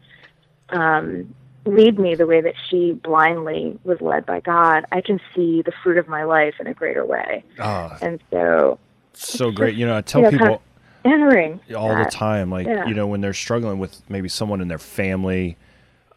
um, 0.71 1.35
lead 1.65 1.99
me 1.99 2.15
the 2.15 2.27
way 2.27 2.41
that 2.41 2.55
she 2.69 2.93
blindly 2.93 3.79
was 3.85 4.01
led 4.01 4.25
by 4.27 4.41
God, 4.41 4.85
I 4.93 5.01
can 5.01 5.21
see 5.35 5.63
the 5.63 5.73
fruit 5.83 5.99
of 5.99 6.09
my 6.09 6.25
life 6.25 6.55
in 6.59 6.67
a 6.67 6.75
greater 6.75 7.05
way. 7.05 7.45
Ah, 7.59 7.99
And 8.01 8.21
so, 8.31 8.79
so 9.13 9.51
great. 9.51 9.75
You 9.77 9.87
know, 9.87 9.97
I 9.97 10.01
tell 10.01 10.23
you 10.23 10.31
know, 10.31 10.31
kind 10.31 10.41
people 10.41 10.55
of 10.57 11.13
entering 11.13 11.61
all 11.77 11.97
the 11.97 12.11
time, 12.11 12.51
like 12.51 12.67
Yeah. 12.67 12.87
you 12.87 12.95
know, 12.95 13.07
when 13.07 13.21
they're 13.21 13.33
struggling 13.35 13.79
with 13.79 14.01
maybe 14.09 14.29
someone 14.29 14.61
in 14.61 14.69
their 14.69 14.79
family, 14.79 15.57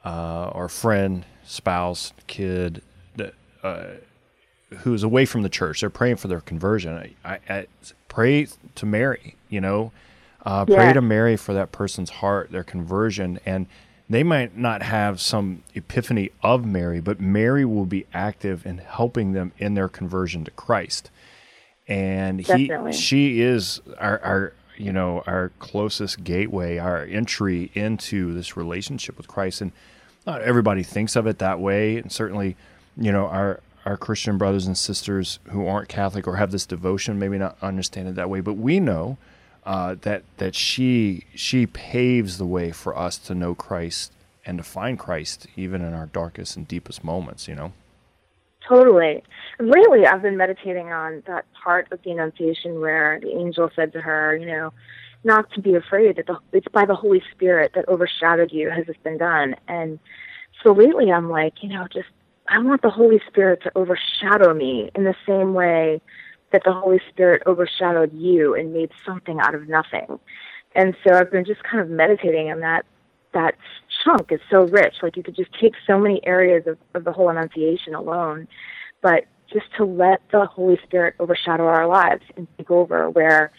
uh, 0.06 0.52
or 0.54 0.70
friend, 0.70 1.26
spouse, 1.50 2.14
kid, 2.28 2.82
that 3.16 3.34
uh, 3.64 3.86
who's 4.80 5.04
away 5.04 5.26
from 5.26 5.42
the 5.42 5.50
church, 5.50 5.82
they're 5.82 5.90
praying 5.90 6.18
for 6.18 6.28
their 6.28 6.42
conversion. 6.42 6.94
I, 6.96 7.16
I, 7.26 7.40
I 7.54 7.68
pray 8.08 8.48
to 8.76 8.86
Mary. 8.86 9.36
You 9.50 9.62
know, 9.62 9.92
uh, 10.46 10.66
pray 10.66 10.88
Yeah. 10.88 10.94
to 10.94 11.02
Mary 11.02 11.36
for 11.36 11.54
that 11.54 11.72
person's 11.72 12.10
heart, 12.12 12.52
their 12.52 12.64
conversion, 12.64 13.40
and 13.46 13.66
they 14.10 14.24
might 14.24 14.56
not 14.58 14.82
have 14.84 15.20
some 15.20 15.64
epiphany 15.76 16.30
of 16.44 16.66
Mary, 16.66 17.00
but 17.00 17.20
Mary 17.20 17.66
will 17.66 17.86
be 17.86 18.06
active 18.14 18.66
in 18.66 18.78
helping 18.80 19.34
them 19.34 19.52
in 19.58 19.74
their 19.74 19.90
conversion 19.90 20.44
to 20.46 20.52
Christ 20.52 21.10
and 21.88 22.40
he 22.40 22.68
Definitely. 22.68 22.94
she 22.94 23.42
is 23.42 23.82
our, 23.98 24.20
our 24.20 24.54
you 24.78 24.94
know 24.94 25.24
our 25.26 25.52
closest 25.58 26.24
gateway 26.24 26.78
our 26.78 27.00
entry 27.04 27.72
into 27.74 28.32
this 28.36 28.56
relationship 28.56 29.18
with 29.18 29.28
christ 29.28 29.60
and 29.62 29.72
not 30.26 30.42
everybody 30.42 30.84
thinks 30.84 31.16
of 31.16 31.28
it 31.28 31.40
that 31.40 31.60
way. 31.60 31.98
And 31.98 32.12
certainly 32.12 32.56
you 32.98 33.12
know 33.12 33.26
our 33.28 33.62
our 33.86 33.98
christian 33.98 34.38
brothers 34.38 34.68
and 34.68 34.78
sisters 34.78 35.40
who 35.52 35.66
aren't 35.66 35.88
catholic 35.88 36.28
or 36.28 36.36
have 36.36 36.52
this 36.52 36.66
devotion 36.66 37.18
maybe 37.18 37.38
not 37.38 37.58
understand 37.62 38.08
it 38.08 38.16
that 38.16 38.30
way. 38.30 38.42
But 38.42 38.56
we 38.56 38.80
know 38.80 39.18
uh, 39.66 39.96
that 40.02 40.24
that 40.38 40.56
she 40.56 41.26
she 41.36 41.66
paves 41.66 42.38
the 42.38 42.46
way 42.46 42.72
for 42.72 42.98
us 42.98 43.18
to 43.18 43.36
know 43.36 43.56
christ 43.56 44.12
and 44.46 44.58
to 44.58 44.64
find 44.64 44.98
christ 45.00 45.48
even 45.56 45.82
in 45.82 45.94
our 45.94 46.08
darkest 46.08 46.56
and 46.56 46.68
deepest 46.68 47.04
moments 47.04 47.48
you 47.48 47.56
know? 47.56 47.74
Totally. 48.68 49.24
Lately, 49.60 50.06
I've 50.06 50.22
been 50.22 50.38
meditating 50.38 50.92
on 50.92 51.24
that 51.26 51.46
part 51.54 51.92
of 51.92 52.04
the 52.04 52.12
Annunciation 52.12 52.80
where 52.80 53.20
the 53.20 53.32
angel 53.32 53.72
said 53.76 53.94
to 53.94 54.02
her, 54.02 54.36
you 54.36 54.46
know, 54.46 54.72
not 55.24 55.52
to 55.54 55.62
be 55.62 55.76
afraid 55.76 56.16
that 56.18 56.28
the, 56.28 56.38
it's 56.54 56.68
by 56.70 56.86
the 56.86 56.96
Holy 56.96 57.22
Spirit 57.32 57.72
that 57.76 57.88
overshadowed 57.88 58.52
you 58.52 58.70
has 58.70 58.86
this 58.86 58.98
been 59.04 59.18
done. 59.18 59.56
And 59.68 60.00
so 60.64 60.72
lately, 60.72 61.12
I'm 61.12 61.30
like, 61.30 61.62
you 61.62 61.70
know, 61.70 61.88
just 61.92 62.08
I 62.48 62.60
want 62.60 62.82
the 62.82 62.90
Holy 62.90 63.22
Spirit 63.28 63.62
to 63.64 63.72
overshadow 63.76 64.54
me 64.54 64.90
in 64.96 65.04
the 65.04 65.16
same 65.28 65.54
way 65.54 66.02
that 66.52 66.64
the 66.66 66.74
Holy 66.74 67.00
Spirit 67.10 67.44
overshadowed 67.46 68.14
you 68.14 68.56
and 68.56 68.74
made 68.74 68.92
something 69.06 69.40
out 69.40 69.54
of 69.54 69.70
nothing. 69.70 70.20
And 70.76 70.96
so 71.04 71.14
I've 71.14 71.32
been 71.32 71.46
just 71.46 71.64
kind 71.64 71.80
of 71.80 71.90
meditating 71.90 72.52
on 72.52 72.62
that 72.62 72.86
that 73.34 73.56
chunk 74.04 74.32
is 74.32 74.40
so 74.50 74.66
rich. 74.68 74.96
Like 75.04 75.16
you 75.16 75.24
could 75.24 75.36
just 75.36 75.52
take 75.60 75.74
so 75.86 76.00
many 76.00 76.26
areas 76.26 76.66
of, 76.66 76.78
of 76.96 77.04
the 77.04 77.12
whole 77.12 77.30
Annunciation 77.30 77.94
alone, 77.94 78.48
but 79.02 79.26
just 79.52 79.68
to 79.78 79.86
let 79.86 80.22
the 80.32 80.46
Holy 80.46 80.80
Spirit 80.84 81.16
overshadow 81.20 81.66
our 81.66 81.88
lives 81.88 82.24
and 82.36 82.48
take 82.58 82.72
over 82.72 83.10
where 83.10 83.52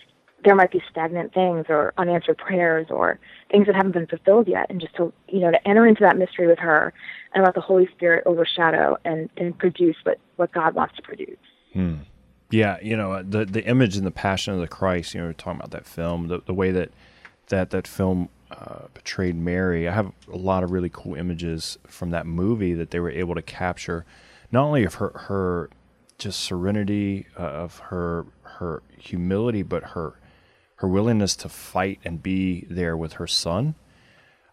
there 0.44 0.54
might 0.54 0.70
be 0.70 0.82
stagnant 0.90 1.34
things 1.34 1.66
or 1.68 1.92
unanswered 1.98 2.38
prayers 2.38 2.86
or 2.90 3.18
things 3.50 3.66
that 3.66 3.74
haven't 3.74 3.92
been 3.92 4.06
fulfilled 4.06 4.48
yet 4.48 4.66
and 4.70 4.80
just 4.80 4.94
to 4.96 5.12
you 5.28 5.40
know 5.40 5.50
to 5.50 5.68
enter 5.68 5.86
into 5.86 6.02
that 6.02 6.16
mystery 6.16 6.46
with 6.46 6.58
her 6.58 6.92
and 7.34 7.44
let 7.44 7.54
the 7.54 7.60
Holy 7.60 7.88
Spirit 7.94 8.24
overshadow 8.26 8.96
and, 9.04 9.30
and 9.36 9.56
produce 9.58 9.96
what, 10.04 10.18
what 10.36 10.52
God 10.52 10.74
wants 10.74 10.96
to 10.96 11.02
produce. 11.02 11.38
Yeah, 12.50 12.78
you 12.82 12.96
know 12.96 13.22
the 13.22 13.44
the 13.44 13.64
image 13.64 13.96
in 13.96 14.04
the 14.04 14.10
Passion 14.10 14.54
of 14.54 14.60
the 14.60 14.68
Christ. 14.68 15.14
You 15.14 15.20
know, 15.20 15.26
we're 15.28 15.32
talking 15.34 15.60
about 15.60 15.70
that 15.70 15.86
film, 15.86 16.28
the 16.28 16.40
the 16.44 16.54
way 16.54 16.72
that 16.72 16.90
that 17.48 17.70
that 17.70 17.86
film 17.86 18.28
uh, 18.50 18.88
portrayed 18.92 19.36
Mary. 19.36 19.88
I 19.88 19.92
have 19.92 20.12
a 20.32 20.36
lot 20.36 20.64
of 20.64 20.72
really 20.72 20.90
cool 20.92 21.14
images 21.14 21.78
from 21.86 22.10
that 22.10 22.26
movie 22.26 22.74
that 22.74 22.90
they 22.90 22.98
were 22.98 23.10
able 23.10 23.36
to 23.36 23.42
capture, 23.42 24.04
not 24.50 24.64
only 24.64 24.84
of 24.84 24.94
her 24.94 25.10
her 25.10 25.70
just 26.18 26.40
serenity, 26.40 27.26
uh, 27.38 27.42
of 27.42 27.78
her 27.78 28.26
her 28.42 28.82
humility, 28.98 29.62
but 29.62 29.84
her 29.84 30.14
her 30.80 30.88
willingness 30.88 31.36
to 31.36 31.48
fight 31.48 32.00
and 32.04 32.22
be 32.22 32.66
there 32.70 32.96
with 32.96 33.14
her 33.14 33.26
son. 33.26 33.74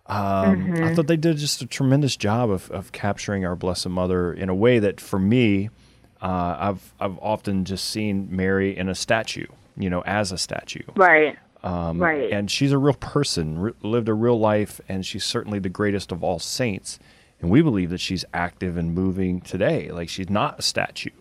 Um, 0.08 0.74
I 0.84 0.94
thought 0.96 1.08
they 1.08 1.18
did 1.18 1.38
just 1.38 1.62
a 1.62 1.66
tremendous 1.66 2.16
job 2.16 2.50
of, 2.50 2.70
of 2.72 2.92
capturing 2.92 3.46
our 3.46 3.56
Blessed 3.56 3.90
Mother 3.90 4.32
in 4.34 4.48
a 4.50 4.56
way 4.56 4.80
that, 4.80 5.02
for 5.02 5.20
me, 5.20 5.70
uh, 6.22 6.56
I've 6.60 6.94
I've 7.00 7.18
often 7.20 7.66
just 7.66 7.86
seen 7.90 8.28
Mary 8.30 8.76
in 8.78 8.88
a 8.90 8.96
statue, 8.96 9.48
you 9.78 9.90
know, 9.90 10.02
as 10.06 10.32
a 10.32 10.38
statue. 10.38 10.84
Right. 10.96 11.38
Um, 11.64 12.00
Right. 12.02 12.32
And 12.32 12.50
she's 12.50 12.72
a 12.72 12.78
real 12.78 12.94
person, 12.94 13.60
re- 13.60 13.74
lived 13.82 14.08
a 14.08 14.14
real 14.14 14.40
life, 14.40 14.80
and 14.88 15.06
she's 15.06 15.26
certainly 15.26 15.60
the 15.60 15.70
greatest 15.70 16.12
of 16.12 16.24
all 16.24 16.40
saints. 16.40 17.00
And 17.42 17.52
we 17.52 17.62
believe 17.62 17.90
that 17.90 18.00
she's 18.00 18.26
active 18.34 18.78
and 18.78 18.96
moving 18.96 19.42
today. 19.42 19.92
Like 19.92 20.10
she's 20.10 20.30
not 20.30 20.58
a 20.60 20.62
statue. 20.62 21.12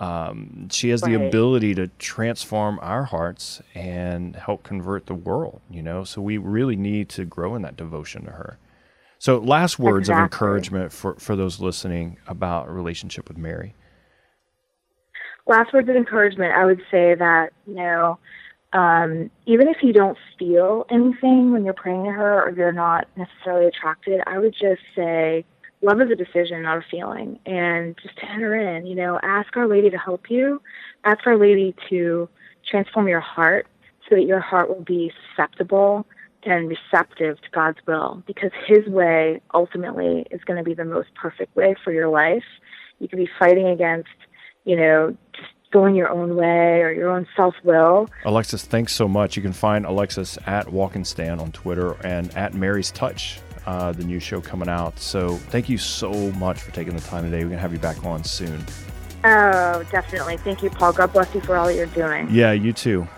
Um, 0.00 0.68
she 0.70 0.88
has 0.88 1.02
the 1.02 1.14
ability 1.14 1.74
to 1.76 1.88
transform 1.98 2.80
our 2.82 3.04
hearts 3.04 3.62
and 3.74 4.34
help 4.34 4.64
convert 4.64 5.06
the 5.06 5.14
world, 5.14 5.60
you 5.70 5.82
know? 5.82 6.02
So 6.04 6.20
we 6.20 6.36
really 6.36 6.76
need 6.76 7.08
to 7.10 7.24
grow 7.24 7.54
in 7.54 7.62
that 7.62 7.76
devotion 7.76 8.24
to 8.24 8.32
her. 8.32 8.58
So, 9.18 9.38
last 9.38 9.78
words 9.78 10.10
of 10.10 10.18
encouragement 10.18 10.92
for, 10.92 11.14
for 11.14 11.36
those 11.36 11.60
listening 11.60 12.18
about 12.26 12.68
relationship 12.68 13.28
with 13.28 13.38
Mary. 13.38 13.74
last 15.46 15.72
words 15.72 15.88
of 15.88 15.96
encouragement, 15.96 16.52
I 16.52 16.64
would 16.64 16.80
say 16.90 17.14
that, 17.14 17.52
you 17.66 17.74
know, 17.74 18.18
um, 18.74 19.30
even 19.46 19.68
if 19.68 19.76
you 19.82 19.92
don't 19.92 20.18
feel 20.38 20.84
anything 20.90 21.52
when 21.52 21.64
you're 21.64 21.72
praying 21.72 22.04
to 22.04 22.10
her 22.10 22.42
or 22.42 22.50
you're 22.50 22.72
not 22.72 23.06
necessarily 23.16 23.66
attracted, 23.66 24.20
I 24.26 24.38
would 24.38 24.52
just 24.52 24.82
say 24.96 25.44
love 25.84 26.00
is 26.00 26.10
a 26.10 26.16
decision, 26.16 26.62
not 26.62 26.78
a 26.78 26.84
feeling. 26.90 27.38
And 27.46 27.96
just 28.02 28.16
to 28.18 28.30
enter 28.30 28.54
in, 28.54 28.86
you 28.86 28.94
know, 28.94 29.18
ask 29.22 29.56
Our 29.56 29.68
Lady 29.68 29.90
to 29.90 29.98
help 29.98 30.30
you. 30.30 30.60
Ask 31.04 31.26
Our 31.26 31.36
Lady 31.36 31.74
to 31.90 32.28
transform 32.68 33.08
your 33.08 33.20
heart 33.20 33.66
so 34.08 34.16
that 34.16 34.24
your 34.24 34.40
heart 34.40 34.68
will 34.68 34.84
be 34.84 35.12
susceptible 35.30 36.06
and 36.42 36.68
receptive 36.68 37.40
to 37.40 37.50
God's 37.52 37.78
will 37.86 38.22
because 38.26 38.50
His 38.66 38.86
way 38.86 39.40
ultimately 39.52 40.26
is 40.30 40.42
going 40.44 40.58
to 40.58 40.64
be 40.64 40.74
the 40.74 40.84
most 40.84 41.08
perfect 41.14 41.54
way 41.56 41.74
for 41.84 41.92
your 41.92 42.08
life. 42.08 42.44
You 42.98 43.08
could 43.08 43.18
be 43.18 43.28
fighting 43.38 43.66
against 43.66 44.08
you 44.64 44.76
know, 44.76 45.16
just 45.32 45.48
going 45.70 45.94
your 45.94 46.08
own 46.08 46.36
way 46.36 46.80
or 46.82 46.92
your 46.92 47.10
own 47.10 47.26
self 47.36 47.54
will. 47.64 48.08
Alexis, 48.24 48.64
thanks 48.64 48.92
so 48.92 49.08
much. 49.08 49.36
You 49.36 49.42
can 49.42 49.52
find 49.52 49.84
Alexis 49.84 50.38
at 50.46 50.66
Walkenstein 50.66 51.40
on 51.40 51.52
Twitter 51.52 51.92
and 52.04 52.34
at 52.36 52.54
Mary's 52.54 52.90
Touch, 52.90 53.40
uh, 53.66 53.92
the 53.92 54.04
new 54.04 54.20
show 54.20 54.40
coming 54.40 54.68
out. 54.68 54.98
So 54.98 55.36
thank 55.36 55.68
you 55.68 55.78
so 55.78 56.12
much 56.32 56.60
for 56.60 56.70
taking 56.72 56.94
the 56.94 57.02
time 57.02 57.24
today. 57.24 57.38
We're 57.38 57.50
going 57.50 57.56
to 57.56 57.62
have 57.62 57.72
you 57.72 57.78
back 57.78 58.04
on 58.04 58.24
soon. 58.24 58.64
Oh, 59.24 59.82
definitely. 59.90 60.36
Thank 60.38 60.62
you, 60.62 60.70
Paul. 60.70 60.92
God 60.92 61.12
bless 61.12 61.34
you 61.34 61.40
for 61.40 61.56
all 61.56 61.70
you're 61.70 61.86
doing. 61.86 62.28
Yeah, 62.30 62.52
you 62.52 62.72
too. 62.72 63.08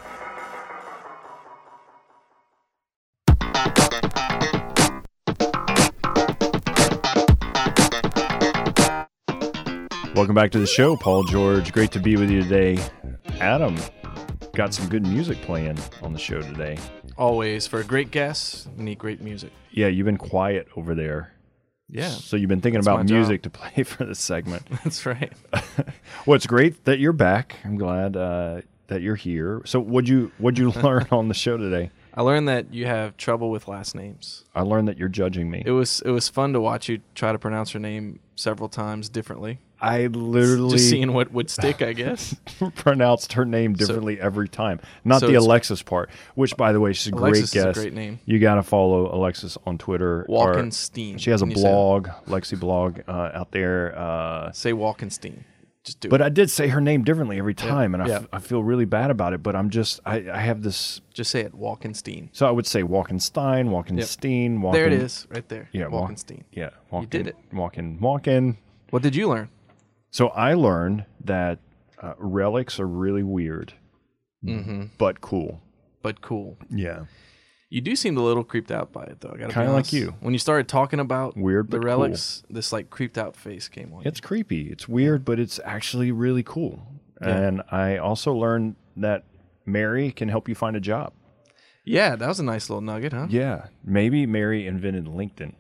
Welcome 10.15 10.35
back 10.35 10.51
to 10.53 10.59
the 10.59 10.67
show, 10.67 10.97
Paul 10.97 11.25
George. 11.25 11.73
Great 11.73 11.91
to 11.93 11.99
be 11.99 12.17
with 12.17 12.31
you 12.31 12.43
today. 12.43 12.79
Adam, 13.39 13.77
got 14.55 14.73
some 14.73 14.89
good 14.89 15.07
music 15.07 15.43
playing 15.43 15.79
on 16.01 16.15
the 16.15 16.19
show 16.19 16.41
today. 16.41 16.79
Always 17.19 17.67
for 17.67 17.81
a 17.81 17.85
great 17.85 18.11
guest, 18.11 18.69
you 18.77 18.83
need 18.83 18.99
great 18.99 19.21
music. 19.21 19.51
Yeah, 19.71 19.87
you've 19.87 20.05
been 20.05 20.19
quiet 20.19 20.69
over 20.77 20.95
there. 20.95 21.33
Yeah, 21.89 22.09
So 22.09 22.37
you've 22.37 22.49
been 22.49 22.61
thinking 22.61 22.81
That's 22.81 22.89
about 22.89 23.07
music 23.07 23.43
to 23.43 23.51
play 23.51 23.83
for 23.85 24.05
this 24.05 24.19
segment. 24.19 24.67
that's 24.85 25.07
right. 25.07 25.33
well, 26.27 26.35
it's 26.35 26.47
great 26.47 26.85
that 26.85 26.99
you're 26.99 27.13
back. 27.13 27.57
I'm 27.65 27.77
glad 27.77 28.17
uh, 28.17 28.63
that 28.89 29.03
you're 29.03 29.15
here. 29.15 29.63
So, 29.65 29.81
what'd 29.81 30.09
you 30.09 30.33
what'd 30.39 30.59
you 30.59 30.71
learn 30.71 31.07
on 31.13 31.29
the 31.29 31.35
show 31.35 31.57
today? 31.57 31.91
I 32.13 32.23
learned 32.23 32.49
that 32.49 32.73
you 32.75 32.87
have 32.87 33.17
trouble 33.17 33.51
with 33.51 33.69
last 33.69 33.95
names. 33.95 34.45
I 34.55 34.63
learned 34.63 34.89
that 34.89 34.99
you're 34.99 35.09
judging 35.09 35.51
me. 35.51 35.63
It 35.65 35.71
was 35.71 36.03
it 36.05 36.11
was 36.11 36.29
fun 36.29 36.53
to 36.55 36.61
watch 36.61 36.89
you 36.89 37.01
try 37.15 37.31
to 37.31 37.39
pronounce 37.39 37.71
her 37.71 37.79
name 37.79 38.19
several 38.35 38.69
times 38.69 39.09
differently. 39.09 39.61
I 39.81 40.07
literally 40.07 40.71
Just 40.77 40.89
seeing 40.89 41.13
what 41.13 41.33
would 41.33 41.51
stick, 41.51 41.83
I 41.83 41.93
guess. 41.93 42.35
pronounced 42.77 43.35
her 43.35 43.45
name 43.45 43.75
differently 43.75 44.19
every 44.21 44.49
time. 44.49 44.81
Not 45.05 45.21
so 45.21 45.27
the 45.27 45.35
Alexis 45.35 45.83
part, 45.83 46.09
which, 46.35 46.57
by 46.57 46.73
the 46.73 46.81
way, 46.81 46.93
she's 46.95 47.13
a 47.13 47.17
Alexis 47.17 47.45
is 47.45 47.53
great 47.53 47.61
a 47.63 47.65
guest. 47.67 47.79
great 47.81 47.93
name. 47.93 48.19
You 48.25 48.39
got 48.39 48.55
to 48.55 48.63
follow 48.63 49.15
Alexis 49.15 49.59
on 49.67 49.77
Twitter. 49.77 50.25
Walkenstein. 50.29 51.21
She 51.21 51.31
has 51.31 51.43
a 51.43 51.45
Can 51.45 51.51
you 51.51 51.57
say 51.57 51.63
that? 51.65 51.69
blog, 51.73 52.09
Lexi 52.27 52.59
blog, 52.59 53.01
uh, 53.07 53.31
out 53.35 53.51
there. 53.53 53.99
Uh, 53.99 54.51
Say 54.53 54.73
Walkenstein. 54.73 55.45
Just 55.85 56.01
do 56.01 56.09
but 56.09 56.21
it. 56.21 56.25
I 56.25 56.29
did 56.31 56.51
say 56.51 56.67
her 56.69 56.81
name 56.81 57.05
differently 57.05 57.39
every 57.39 57.55
time, 57.55 57.95
and 57.95 58.03
I, 58.03 58.09
yeah. 58.09 58.17
f- 58.17 58.29
I 58.33 58.39
feel 58.41 58.61
really 58.63 58.87
bad 58.87 59.11
about 59.13 59.35
it. 59.35 59.43
But 59.43 59.55
I'm 59.55 59.71
just, 59.71 60.01
I, 60.05 60.29
I 60.33 60.39
have 60.39 60.63
this. 60.63 61.01
Just 61.15 61.31
say 61.31 61.43
it. 61.43 61.53
Walkenstein. 61.55 62.29
So 62.33 62.47
I 62.47 62.51
would 62.51 62.67
say 62.67 62.83
Walkenstein, 62.83 63.69
Walkenstein, 63.69 64.59
Walken. 64.59 64.73
There 64.73 64.87
it 64.87 64.93
is, 64.95 65.27
right 65.31 65.49
there. 65.49 65.69
Yeah, 65.73 65.87
Walk- 65.87 66.11
Walkenstein. 66.11 66.43
Yeah, 66.51 66.71
Walken, 66.93 67.11
did 67.11 67.27
it. 67.29 67.37
Walken, 67.53 68.01
Walken. 68.01 68.57
What 68.91 69.03
did 69.03 69.15
you 69.15 69.29
learn? 69.29 69.49
So 70.17 70.29
I 70.29 70.55
learned 70.55 71.05
that 71.25 71.59
uh, 72.03 72.15
relics 72.19 72.81
are 72.81 72.87
really 72.89 73.23
weird, 73.23 73.75
Mm-hmm. 74.43 74.85
but 74.97 75.21
cool. 75.21 75.61
But 76.03 76.23
cool. 76.23 76.57
Yeah. 76.71 77.05
You 77.69 77.83
do 77.83 77.95
seem 77.97 78.17
a 78.17 78.23
little 78.23 78.43
creeped 78.45 78.71
out 78.71 78.93
by 78.93 79.03
it, 79.05 79.21
though. 79.21 79.33
I 79.35 79.37
gotta 79.37 79.53
Kinda 79.53 79.73
like 79.73 79.93
you. 79.93 80.15
When 80.21 80.33
you 80.33 80.39
started 80.39 80.69
talking 80.69 81.01
about 81.01 81.37
Weird, 81.37 81.71
the 81.71 81.81
relics, 81.81 82.45
this 82.49 82.73
like 82.73 82.89
creeped 82.89 83.19
out 83.19 83.37
face 83.37 83.69
came 83.69 83.93
on. 83.93 84.03
you. 84.05 84.09
It's 84.09 84.21
creepy. 84.21 84.71
It's 84.71 84.89
weird, 84.89 85.23
but 85.25 85.39
it's 85.39 85.61
actually 85.65 86.13
really 86.13 86.43
cool. 86.45 86.81
Yeah. 87.21 87.37
And 87.37 87.63
I 87.71 87.99
also 87.99 88.33
learned 88.33 88.77
that 88.97 89.25
Mary 89.67 90.13
can 90.13 90.29
help 90.31 90.49
you 90.49 90.55
find 90.55 90.77
a 90.77 90.81
job. 90.81 91.13
Yeah, 91.85 92.17
that 92.17 92.27
was 92.27 92.41
a 92.41 92.45
nice 92.45 92.71
little 92.71 92.81
nugget, 92.81 93.13
huh? 93.13 93.27
Yeah. 93.29 93.67
Maybe 93.85 94.25
Mary 94.25 94.67
invented 94.67 95.05
LinkedIn. 95.05 95.53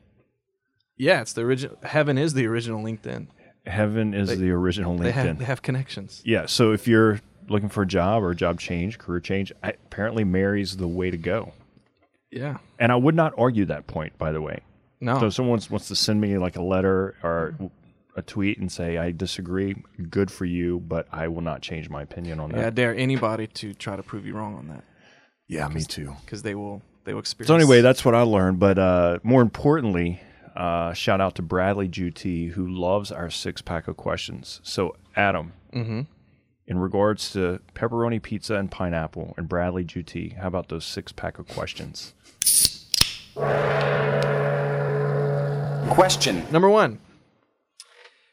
Yeah, 0.96 1.20
it's 1.20 1.34
the 1.34 1.42
original. 1.42 1.76
Heaven 1.82 2.16
is 2.16 2.32
the 2.32 2.46
original 2.46 2.82
LinkedIn. 2.82 3.26
Heaven 3.67 4.14
is 4.14 4.39
the 4.39 4.51
original 4.51 4.97
They 4.97 5.11
LinkedIn. 5.11 5.12
have 5.14 5.39
they 5.39 5.45
have 5.45 5.62
connections. 5.62 6.23
yeah. 6.25 6.47
So 6.47 6.73
if 6.73 6.87
you're 6.87 7.21
looking 7.49 7.69
for 7.69 7.83
a 7.83 7.87
job 7.87 8.23
or 8.23 8.31
a 8.31 8.37
job 8.37 8.61
change, 8.61 8.99
career 8.99 9.21
change, 9.21 9.53
I, 9.62 9.71
apparently 9.71 10.25
Mary's 10.25 10.77
the 10.77 10.89
way 10.89 11.11
to 11.11 11.17
go. 11.17 11.53
Yeah. 12.31 12.59
And 12.79 12.91
I 12.93 12.97
would 12.97 13.14
not 13.14 13.33
argue 13.39 13.64
that 13.67 13.87
point, 13.87 14.17
by 14.19 14.33
the 14.33 14.41
way. 14.41 14.61
No. 15.01 15.19
So 15.21 15.27
if 15.27 15.35
someone 15.35 15.61
wants 15.71 15.89
to 15.89 15.97
send 15.97 16.21
me 16.21 16.39
like 16.39 16.57
a 16.57 16.62
letter 16.62 17.14
or 17.23 17.55
a 18.17 18.23
tweet 18.23 18.59
and 18.59 18.71
say 18.73 18.97
I 18.99 19.11
disagree, 19.12 19.77
good 20.11 20.31
for 20.31 20.45
you, 20.45 20.81
but 20.81 21.07
I 21.12 21.29
will 21.29 21.43
not 21.43 21.61
change 21.62 21.89
my 21.91 22.03
opinion 22.03 22.41
on 22.41 22.51
that. 22.53 22.59
yeah, 22.61 22.67
I 22.69 22.71
dare 22.71 22.95
anybody 22.95 23.47
to 23.49 23.75
try 23.75 23.95
to 23.97 24.03
prove 24.03 24.27
you 24.27 24.35
wrong 24.35 24.57
on 24.57 24.69
that 24.69 24.85
Yeah, 25.49 25.69
me 25.69 25.83
too. 25.83 26.14
because 26.25 26.43
they 26.43 26.55
will 26.55 26.83
they 27.05 27.12
will 27.12 27.21
experience. 27.21 27.49
So 27.49 27.55
anyway, 27.55 27.81
that's 27.83 28.05
what 28.05 28.14
I 28.14 28.23
learned. 28.23 28.59
But 28.59 28.79
uh, 28.79 29.19
more 29.23 29.43
importantly, 29.43 30.21
uh, 30.57 30.92
shout 30.94 31.20
out 31.20 31.34
to 31.36 31.42
Bradley 31.42 31.88
Juti 31.88 32.50
who 32.52 32.66
loves 32.66 33.12
our 33.12 33.30
six 33.30 33.61
pack 33.62 33.88
of 33.88 33.96
questions. 33.96 34.61
So 34.62 34.96
Adam, 35.14 35.52
Mm-hmm. 35.72 36.00
in 36.66 36.78
regards 36.78 37.30
to 37.32 37.61
pepperoni 37.74 38.20
pizza 38.22 38.54
and 38.54 38.70
pineapple 38.70 39.34
and 39.36 39.48
Bradley 39.48 39.84
Juti, 39.84 40.36
how 40.38 40.48
about 40.48 40.68
those 40.68 40.84
six 40.86 41.12
pack 41.12 41.38
of 41.38 41.46
questions? 41.48 42.14
Question. 45.90 46.44
number 46.50 46.68
one. 46.68 46.98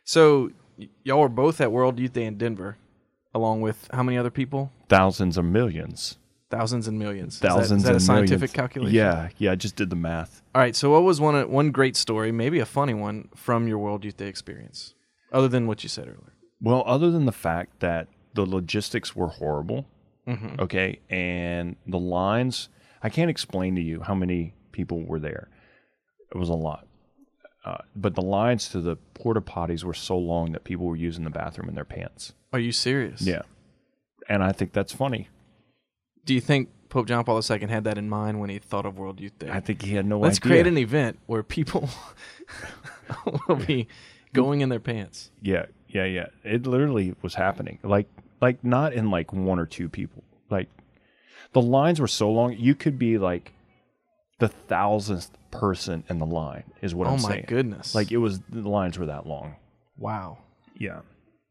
So 0.06 0.52
y- 0.78 0.90
y'all 1.04 1.20
were 1.22 1.30
both 1.30 1.62
at 1.62 1.72
World 1.72 2.00
Youth 2.00 2.14
Day 2.14 2.26
in 2.26 2.38
Denver, 2.38 2.78
along 3.34 3.62
with 3.62 3.88
how 3.94 4.04
many 4.04 4.18
other 4.18 4.32
people? 4.32 4.72
Thousands 4.90 5.38
or 5.38 5.44
millions. 5.44 6.18
Thousands 6.58 6.88
and 6.88 6.98
millions. 7.00 7.36
Is 7.36 7.40
that- 7.42 7.50
Thousands 7.50 7.82
is 7.84 7.88
that, 7.90 7.96
a 7.96 8.00
scientific 8.00 8.40
millions. 8.40 8.54
calculation? 8.54 8.96
Yeah, 8.96 9.30
yeah. 9.38 9.52
I 9.52 9.56
just 9.56 9.76
did 9.76 9.90
the 9.90 9.96
math. 9.96 10.42
All 10.56 10.62
right. 10.62 10.76
So 10.76 10.92
what 10.92 11.04
was 11.04 11.20
one 11.22 11.50
one 11.52 11.72
great 11.72 11.96
story, 11.96 12.32
maybe 12.32 12.60
a 12.60 12.66
funny 12.66 12.94
one, 12.94 13.30
from 13.36 13.68
your 13.68 13.78
World 13.80 14.04
Youth 14.06 14.18
Day 14.18 14.28
experience, 14.28 14.94
other 15.32 15.48
than 15.48 15.68
what 15.68 15.84
you 15.84 15.90
said 15.90 16.06
earlier? 16.08 16.34
Well, 16.62 16.84
other 16.86 17.12
than 17.12 17.26
the 17.26 17.32
fact 17.34 17.80
that 17.82 18.08
the 18.34 18.46
logistics 18.46 19.16
were 19.16 19.28
horrible, 19.28 19.86
Mm-hmm. 20.28 20.62
okay, 20.62 21.00
and 21.10 21.76
the 21.86 22.00
lines, 22.00 22.70
I 23.02 23.10
can't 23.10 23.30
explain 23.30 23.76
to 23.76 23.82
you 23.82 24.00
how 24.02 24.16
many 24.16 24.54
people 24.72 25.04
were 25.06 25.20
there. 25.20 25.50
It 26.34 26.38
was 26.38 26.48
a 26.50 26.54
lot. 26.54 26.88
Uh, 27.66 27.80
but 27.96 28.16
the 28.16 28.22
lines 28.22 28.70
to 28.70 28.80
the 28.80 28.96
porta 29.16 29.42
potties 29.42 29.84
were 29.84 29.94
so 29.94 30.18
long 30.18 30.54
that 30.54 30.64
people 30.64 30.86
were 30.86 30.96
using 30.96 31.26
the 31.26 31.30
bathroom 31.30 31.68
in 31.68 31.76
their 31.76 31.84
pants. 31.84 32.34
Are 32.54 32.60
you 32.60 32.72
serious? 32.72 33.22
Yeah. 33.22 33.42
And 34.30 34.42
I 34.44 34.54
think 34.54 34.72
that's 34.72 34.94
funny. 34.94 35.28
Do 36.26 36.34
you 36.34 36.42
think 36.42 36.70
Pope 36.90 37.08
John 37.08 37.24
Paul 37.24 37.42
II 37.50 37.68
had 37.68 37.84
that 37.86 37.98
in 37.98 38.10
mind 38.10 38.40
when 38.40 38.50
he 38.50 38.60
thought 38.60 38.86
of 38.86 38.98
World 38.98 39.20
Youth 39.20 39.38
Day? 39.40 39.50
I 39.52 39.60
think 39.60 39.82
he 39.82 39.96
had 39.96 40.06
no 40.06 40.18
idea. 40.18 40.24
Let's 40.24 40.38
idea. 40.40 40.50
create 40.50 40.68
an 40.68 40.78
event 40.78 41.20
where 41.26 41.44
people 41.44 41.90
will 43.48 43.56
be 43.56 43.88
going 44.34 44.62
in 44.62 44.70
their 44.70 44.80
pants. 44.80 45.32
Yeah, 45.42 45.66
yeah, 45.88 46.06
yeah. 46.06 46.28
It 46.44 46.66
literally 46.66 47.16
was 47.22 47.36
happening. 47.36 47.80
Like 47.84 48.08
like 48.42 48.64
not 48.64 48.94
in 48.94 49.10
like 49.10 49.32
one 49.34 49.60
or 49.60 49.66
two 49.66 49.90
people. 49.90 50.24
Like 50.50 50.70
the 51.54 51.62
lines 51.62 52.00
were 52.00 52.08
so 52.08 52.30
long, 52.32 52.56
you 52.58 52.76
could 52.76 53.00
be 53.00 53.18
like 53.18 53.54
the 54.40 54.50
thousandth 54.50 55.30
person 55.52 56.04
in 56.10 56.20
the 56.20 56.26
line 56.26 56.64
is 56.82 56.94
what 56.94 57.08
oh 57.08 57.12
I'm 57.12 57.20
saying. 57.20 57.32
Oh 57.32 57.42
my 57.44 57.48
goodness! 57.48 57.96
Like 57.96 58.12
it 58.12 58.18
was 58.18 58.40
the 58.50 58.68
lines 58.68 58.98
were 58.98 59.06
that 59.08 59.26
long. 59.26 59.56
wow. 59.98 60.40
Yeah. 60.78 61.02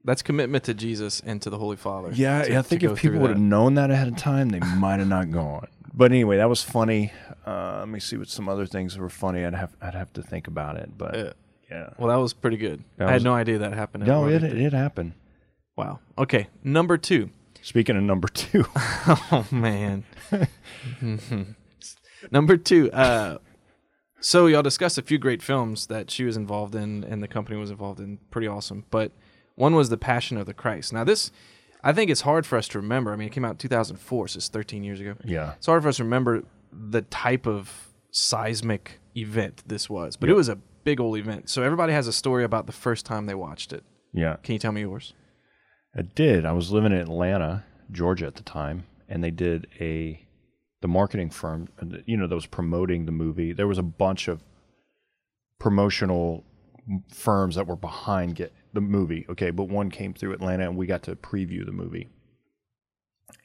That's 0.05 0.23
commitment 0.23 0.65
to 0.65 0.75
Jesus 0.75 1.21
and 1.25 1.41
to 1.43 1.51
the 1.51 1.59
Holy 1.59 1.77
Father. 1.77 2.11
Yeah, 2.13 2.43
to- 2.43 2.59
I 2.59 2.63
think 2.63 2.83
if 2.83 2.99
people 3.01 3.21
would 3.21 3.31
have 3.31 3.39
known 3.39 3.75
that 3.75 3.91
ahead 3.91 4.09
of 4.09 4.17
time, 4.17 4.49
they 4.49 4.59
might 4.61 4.99
have 4.99 5.09
not 5.09 5.31
gone. 5.31 5.69
But 5.95 6.11
anyway, 6.11 6.39
that 6.39 6.49
was 6.49 6.63
funny. 6.63 7.13
Uh, 7.47 7.77
let 7.81 7.89
me 7.89 8.01
see 8.01 8.17
what 8.17 8.29
some 8.29 8.49
other 8.49 8.67
things 8.67 8.97
were 8.99 9.09
funny. 9.11 9.45
I'd 9.45 9.55
have 9.55 9.77
I'd 9.81 9.95
have 9.95 10.13
to 10.15 10.23
think 10.23 10.47
about 10.49 10.77
it. 10.77 10.91
But 10.97 11.15
Yeah. 11.15 11.33
yeah, 11.71 11.89
Well, 11.99 12.09
that 12.09 12.17
was 12.17 12.33
pretty 12.33 12.57
good. 12.57 12.83
That 12.97 13.09
I 13.09 13.13
had 13.13 13.23
no 13.23 13.35
idea 13.35 13.59
that 13.59 13.75
happened. 13.75 14.07
no, 14.07 14.27
it 14.27 14.33
Worthington. 14.43 14.61
it 14.61 14.73
happened. 14.73 15.13
Wow. 15.77 16.01
Okay, 16.19 16.49
number 16.65 16.97
two. 16.99 17.31
Speaking 17.63 17.97
of 17.97 18.03
number 18.03 18.27
two, 18.29 18.65
Oh 18.77 19.47
man. 19.53 20.05
Number 22.31 22.57
two. 22.57 22.91
Uh, 22.93 23.39
so 24.21 24.47
y'all 24.47 24.63
discussed 24.63 24.97
a 24.99 25.03
few 25.03 25.19
great 25.19 25.43
films 25.43 25.87
that 25.89 26.11
she 26.11 26.25
was 26.25 26.37
involved 26.37 26.75
in 26.75 27.03
and 27.05 27.23
the 27.23 27.29
company 27.29 27.59
was 27.59 27.71
involved 27.71 28.01
in. 28.01 28.19
Pretty 28.31 28.47
awesome. 28.47 28.85
But 28.91 29.13
one 29.55 29.75
was 29.75 29.89
The 29.91 29.97
Passion 29.97 30.37
of 30.37 30.47
the 30.47 30.55
Christ. 30.55 30.93
Now 30.93 31.05
this, 31.05 31.31
I 31.83 31.93
think 31.93 32.11
it's 32.11 32.23
hard 32.23 32.47
for 32.47 32.57
us 32.57 32.69
to 32.69 32.79
remember. 32.79 33.13
I 33.13 33.17
mean, 33.17 33.29
it 33.29 33.33
came 33.33 33.45
out 33.45 33.53
in 33.53 33.57
2004, 33.59 34.29
so 34.29 34.37
it's 34.37 34.49
13 34.49 34.85
years 34.85 35.01
ago. 35.01 35.15
yeah, 35.25 35.55
It's 35.55 35.67
hard 35.67 35.83
for 35.83 35.89
us 35.89 35.97
to 35.99 36.05
remember 36.05 36.45
the 36.73 37.03
type 37.03 37.47
of 37.47 37.89
seismic 38.11 39.01
event 39.17 39.63
this 39.67 39.91
was, 39.91 40.17
but 40.17 40.29
it 40.29 40.35
was 40.35 40.49
a 40.49 40.57
big 40.85 41.01
old 41.01 41.17
event. 41.19 41.49
So 41.51 41.63
everybody 41.63 41.93
has 41.93 42.07
a 42.07 42.13
story 42.13 42.45
about 42.45 42.67
the 42.67 42.73
first 42.73 43.05
time 43.07 43.27
they 43.27 43.35
watched 43.35 43.73
it. 43.73 43.85
yeah, 44.13 44.37
Can 44.43 44.55
you 44.55 44.59
tell 44.59 44.73
me 44.73 44.81
yours? 44.83 45.13
I 45.97 46.03
did. 46.03 46.47
I 46.47 46.53
was 46.53 46.71
living 46.73 46.93
in 46.93 46.99
Atlanta, 46.99 47.65
Georgia 47.91 48.27
at 48.27 48.37
the 48.37 48.43
time, 48.43 48.85
and 49.09 49.23
they 49.23 49.31
did 49.31 49.67
a 49.81 50.27
the 50.81 50.89
marketing 50.89 51.31
firm, 51.31 51.69
you 52.07 52.17
know, 52.17 52.27
that 52.27 52.35
was 52.35 52.47
promoting 52.47 53.07
the 53.07 53.13
movie. 53.13 53.53
There 53.53 53.69
was 53.69 53.79
a 53.79 53.85
bunch 53.85 54.27
of 54.27 54.43
promotional 55.61 56.45
firms 57.13 57.55
that 57.55 57.67
were 57.67 57.77
behind 57.77 58.35
get 58.37 58.53
the 58.73 58.81
movie. 58.81 59.27
Okay, 59.29 59.51
but 59.51 59.65
one 59.65 59.91
came 59.91 60.15
through 60.15 60.33
Atlanta, 60.33 60.65
and 60.65 60.77
we 60.77 60.87
got 60.87 61.03
to 61.05 61.17
preview 61.17 61.65
the 61.65 61.73
movie. 61.73 62.09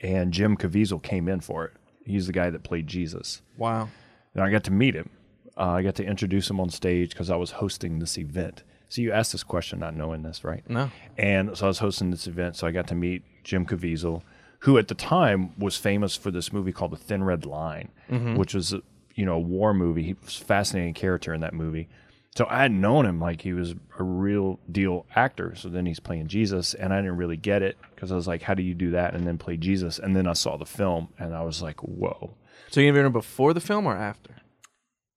And 0.02 0.32
Jim 0.34 0.58
Caviezel 0.58 1.02
came 1.02 1.28
in 1.28 1.40
for 1.42 1.66
it. 1.66 1.74
He's 2.06 2.28
the 2.28 2.34
guy 2.34 2.50
that 2.50 2.64
played 2.64 2.88
Jesus. 2.88 3.42
Wow. 3.58 3.90
And 4.34 4.44
I 4.44 4.50
got 4.52 4.64
to 4.66 4.72
meet 4.72 4.96
him. 4.96 5.10
Uh, 5.58 5.72
I 5.72 5.82
got 5.82 5.96
to 5.96 6.06
introduce 6.06 6.50
him 6.50 6.60
on 6.60 6.70
stage 6.70 7.10
because 7.10 7.30
I 7.30 7.36
was 7.36 7.52
hosting 7.52 8.00
this 8.00 8.18
event. 8.18 8.64
So 8.90 9.02
you 9.02 9.12
asked 9.12 9.32
this 9.32 9.44
question 9.44 9.80
not 9.80 9.96
knowing 9.96 10.22
this, 10.22 10.44
right? 10.44 10.68
No. 10.70 10.92
And 11.18 11.58
so 11.58 11.66
I 11.66 11.68
was 11.68 11.80
hosting 11.80 12.12
this 12.12 12.28
event, 12.28 12.56
so 12.56 12.68
I 12.68 12.72
got 12.72 12.88
to 12.88 12.96
meet 12.96 13.24
Jim 13.44 13.66
Caviezel, 13.66 14.22
who 14.60 14.78
at 14.78 14.88
the 14.88 14.96
time 14.96 15.52
was 15.58 15.76
famous 15.78 16.16
for 16.16 16.32
this 16.32 16.54
movie 16.54 16.72
called 16.72 16.92
The 16.92 16.98
Thin 16.98 17.24
Red 17.24 17.46
Line, 17.46 17.90
which 18.38 18.54
was 18.54 18.74
you 19.16 19.26
know 19.26 19.34
a 19.34 19.40
war 19.40 19.74
movie. 19.74 20.04
He 20.04 20.16
was 20.24 20.40
a 20.40 20.46
fascinating 20.46 20.94
character 20.94 21.34
in 21.34 21.42
that 21.42 21.54
movie. 21.54 21.90
So 22.38 22.46
I 22.52 22.62
had 22.62 22.72
known 22.72 23.08
him 23.08 23.20
like 23.20 23.42
he 23.42 23.54
was 23.54 23.74
a 23.98 24.04
real 24.04 24.60
deal 24.72 25.08
actor. 25.16 25.56
So 25.56 25.70
then 25.70 25.88
he's 25.88 26.00
playing 26.00 26.28
Jesus, 26.28 26.76
and 26.76 26.94
I 26.94 26.98
didn't 26.98 27.18
really 27.18 27.36
get 27.36 27.64
it 27.64 27.78
because 27.96 28.12
I 28.12 28.16
was 28.16 28.28
like, 28.28 28.44
"How 28.44 28.54
do 28.54 28.62
you 28.62 28.76
do 28.76 28.92
that?" 28.92 29.16
And 29.16 29.26
then 29.26 29.40
play 29.40 29.58
Jesus, 29.58 29.98
and 29.98 30.16
then 30.16 30.28
I 30.28 30.34
saw 30.34 30.56
the 30.56 30.64
film, 30.64 31.10
and 31.18 31.34
I 31.34 31.42
was 31.42 31.64
like, 31.64 31.82
"Whoa!" 31.82 32.36
So 32.70 32.80
you 32.80 32.90
interviewed 32.90 33.08
him 33.08 33.12
before 33.14 33.56
the 33.56 33.60
film 33.60 33.88
or 33.88 33.98
after? 33.98 34.36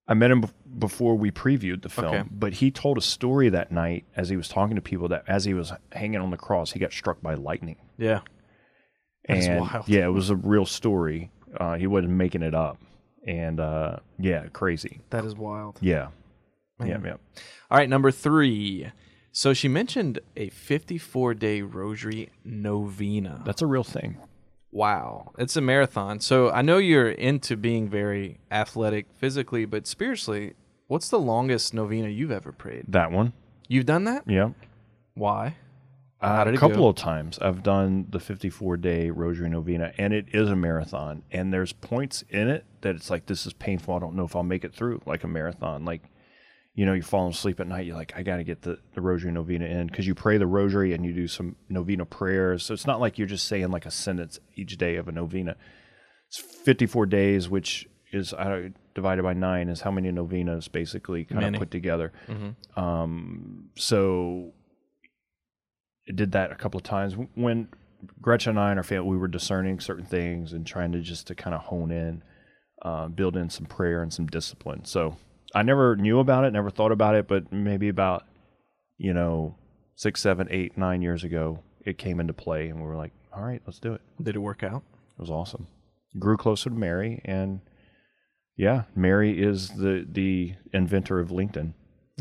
I 0.09 0.14
met 0.14 0.31
him 0.31 0.45
bef- 0.45 0.79
before 0.79 1.14
we 1.14 1.31
previewed 1.31 1.83
the 1.83 1.91
film, 1.91 2.07
Okay. 2.14 2.25
but 2.31 2.55
he 2.55 2.71
told 2.71 2.97
a 2.97 3.03
story 3.03 3.51
that 3.51 3.71
night 3.71 4.07
as 4.16 4.31
he 4.31 4.37
was 4.37 4.49
talking 4.49 4.77
to 4.77 4.83
people 4.83 5.09
that 5.09 5.25
as 5.29 5.45
he 5.45 5.53
was 5.53 5.75
hanging 5.93 6.23
on 6.23 6.31
the 6.31 6.39
cross, 6.39 6.73
he 6.73 6.79
got 6.81 6.91
struck 6.91 7.21
by 7.21 7.35
lightning. 7.35 7.77
Yeah. 7.99 8.21
That's 9.29 9.47
and 9.47 9.61
wild. 9.61 9.87
yeah, 9.87 10.07
it 10.07 10.12
was 10.12 10.31
a 10.31 10.37
real 10.37 10.64
story. 10.64 11.31
Uh, 11.55 11.75
he 11.75 11.87
wasn't 11.87 12.14
making 12.14 12.43
it 12.43 12.55
up, 12.55 12.79
and 13.27 13.61
uh, 13.61 13.97
yeah, 14.18 14.47
crazy. 14.55 15.03
That 15.11 15.27
is 15.27 15.35
wild. 15.37 15.77
Yeah, 15.83 16.09
yeah, 16.89 16.99
yep. 17.05 17.20
All 17.70 17.78
right, 17.78 17.89
number 17.89 18.11
three. 18.11 18.91
So 19.33 19.55
she 19.55 19.68
mentioned 19.68 20.18
a 20.37 20.49
54 20.51 21.35
day 21.35 21.62
rosary 21.62 22.31
novena. 22.45 23.43
That's 23.45 23.62
a 23.62 23.66
real 23.66 23.85
thing. 23.85 24.16
wow. 24.72 25.33
It's 25.39 25.57
a 25.57 25.61
marathon. 25.61 26.20
So 26.20 26.51
I 26.51 26.62
know 26.62 26.78
you're 26.78 27.11
into 27.11 27.57
being 27.57 27.89
very 27.89 28.39
athletic 28.51 29.07
physically, 29.14 29.64
but 29.64 29.87
spiritually, 29.87 30.55
what's 30.89 31.09
the 31.09 31.18
longest 31.18 31.74
novena 31.74 32.09
you've 32.09 32.33
ever 32.33 32.53
prayed? 32.53 32.85
That 32.89 33.12
one. 33.12 33.33
You've 33.68 33.87
done 33.87 34.05
that? 34.05 34.24
Yeah. 34.26 34.51
Why? 35.14 35.55
Uh, 36.20 36.45
a 36.49 36.57
couple 36.57 36.78
go? 36.83 36.89
of 36.89 36.97
times 36.97 37.39
I've 37.39 37.62
done 37.62 38.07
the 38.11 38.20
54 38.20 38.76
day 38.76 39.09
Rosary 39.11 39.49
Novena, 39.49 39.93
and 39.97 40.12
it 40.12 40.26
is 40.35 40.51
a 40.51 40.57
marathon. 40.57 41.22
And 41.31 41.53
there's 41.53 41.72
points 41.72 42.24
in 42.28 42.49
it 42.51 42.64
that 42.83 42.95
it's 42.95 43.09
like, 43.09 43.26
this 43.26 43.47
is 43.47 43.53
painful. 43.55 43.95
I 43.95 44.01
don't 44.01 44.14
know 44.16 44.24
if 44.24 44.37
I'll 44.37 44.43
make 44.43 44.64
it 44.64 44.74
through, 44.74 45.01
like 45.07 45.24
a 45.24 45.28
marathon. 45.28 45.85
Like, 45.87 46.03
you 46.81 46.87
know, 46.87 46.95
you're 46.95 47.03
falling 47.03 47.33
asleep 47.33 47.61
at 47.61 47.68
night. 47.68 47.85
You're 47.85 47.95
like, 47.95 48.14
I 48.16 48.22
got 48.22 48.39
to 48.39 48.43
get 48.43 48.62
the, 48.62 48.78
the 48.95 49.03
Rosary 49.03 49.31
Novena 49.31 49.66
in 49.66 49.87
because 49.87 50.07
you 50.07 50.14
pray 50.14 50.39
the 50.39 50.47
Rosary 50.47 50.95
and 50.95 51.05
you 51.05 51.12
do 51.12 51.28
some 51.28 51.55
Novena 51.68 52.07
prayers. 52.07 52.64
So 52.64 52.72
it's 52.72 52.87
not 52.87 53.01
like 53.01 53.18
you're 53.18 53.28
just 53.28 53.47
saying 53.47 53.70
like 53.70 53.85
a 53.85 53.91
sentence 53.91 54.41
each 54.55 54.78
day 54.78 54.97
of 54.97 55.07
a 55.07 55.12
Novena. 55.12 55.57
It's 56.28 56.39
54 56.39 57.05
days, 57.05 57.51
which 57.51 57.87
is 58.14 58.33
uh, 58.33 58.70
divided 58.95 59.22
by 59.24 59.35
nine, 59.35 59.68
is 59.68 59.83
how 59.83 59.91
many 59.91 60.11
novenas 60.11 60.68
basically 60.68 61.26
kind 61.26 61.43
Many. 61.43 61.59
of 61.59 61.61
put 61.61 61.70
together. 61.70 62.14
Mhm. 62.26 62.55
Um, 62.78 63.68
so 63.76 64.55
I 66.09 66.12
did 66.14 66.33
that 66.33 66.51
a 66.51 66.55
couple 66.55 66.78
of 66.78 66.85
times 66.85 67.14
when 67.35 67.68
Gretchen 68.22 68.53
and 68.53 68.59
I 68.59 68.70
and 68.70 68.78
our 68.78 68.85
family 68.85 69.11
we 69.11 69.18
were 69.18 69.28
discerning 69.28 69.81
certain 69.81 70.07
things 70.07 70.55
and 70.55 70.66
trying 70.66 70.93
to 70.93 71.01
just 71.03 71.26
to 71.26 71.35
kind 71.35 71.55
of 71.55 71.61
hone 71.61 71.91
in, 71.91 72.22
uh, 72.81 73.09
build 73.09 73.37
in 73.37 73.51
some 73.51 73.66
prayer 73.66 74.03
and 74.03 74.11
some 74.11 74.26
discipline. 74.28 74.87
So 74.87 75.18
I 75.55 75.62
never 75.62 75.96
knew 75.96 76.18
about 76.20 76.44
it, 76.44 76.53
never 76.53 76.70
thought 76.70 76.92
about 76.92 77.14
it, 77.14 77.26
but 77.28 77.53
maybe 77.53 77.88
about 77.88 78.24
you 78.98 79.12
know 79.14 79.57
six, 79.96 80.20
seven, 80.20 80.48
eight, 80.51 80.76
nine 80.78 81.03
years 81.03 81.24
ago, 81.24 81.61
it 81.84 81.98
came 81.98 82.20
into 82.20 82.32
play, 82.32 82.68
and 82.68 82.80
we 82.80 82.86
were 82.86 82.96
like, 82.96 83.12
all 83.34 83.42
right, 83.42 83.61
let's 83.66 83.78
do 83.78 83.92
it. 83.94 84.01
Did 84.22 84.36
it 84.36 84.40
work 84.40 84.62
out? 84.62 84.82
It 85.18 85.20
was 85.20 85.30
awesome. 85.30 85.66
Grew 86.18 86.36
closer 86.36 86.70
to 86.70 86.76
Mary, 86.76 87.20
and 87.24 87.61
yeah, 88.57 88.82
Mary 88.96 89.40
is 89.42 89.70
the 89.70 90.07
the 90.11 90.55
inventor 90.72 91.20
of 91.20 91.28
LinkedIn. 91.30 91.72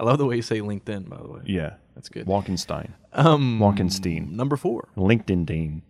I 0.00 0.04
love 0.04 0.18
the 0.18 0.26
way 0.26 0.36
you 0.36 0.42
say 0.42 0.60
LinkedIn, 0.60 1.08
by 1.08 1.18
the 1.18 1.28
way. 1.28 1.40
Yeah, 1.46 1.74
That's 1.94 2.08
good. 2.08 2.26
Walkenstein, 2.26 2.90
Um, 3.12 3.58
Walkenstein, 3.60 4.30
number 4.30 4.56
four. 4.56 4.88
LinkedIn 4.96 5.46
Dean. 5.46 5.82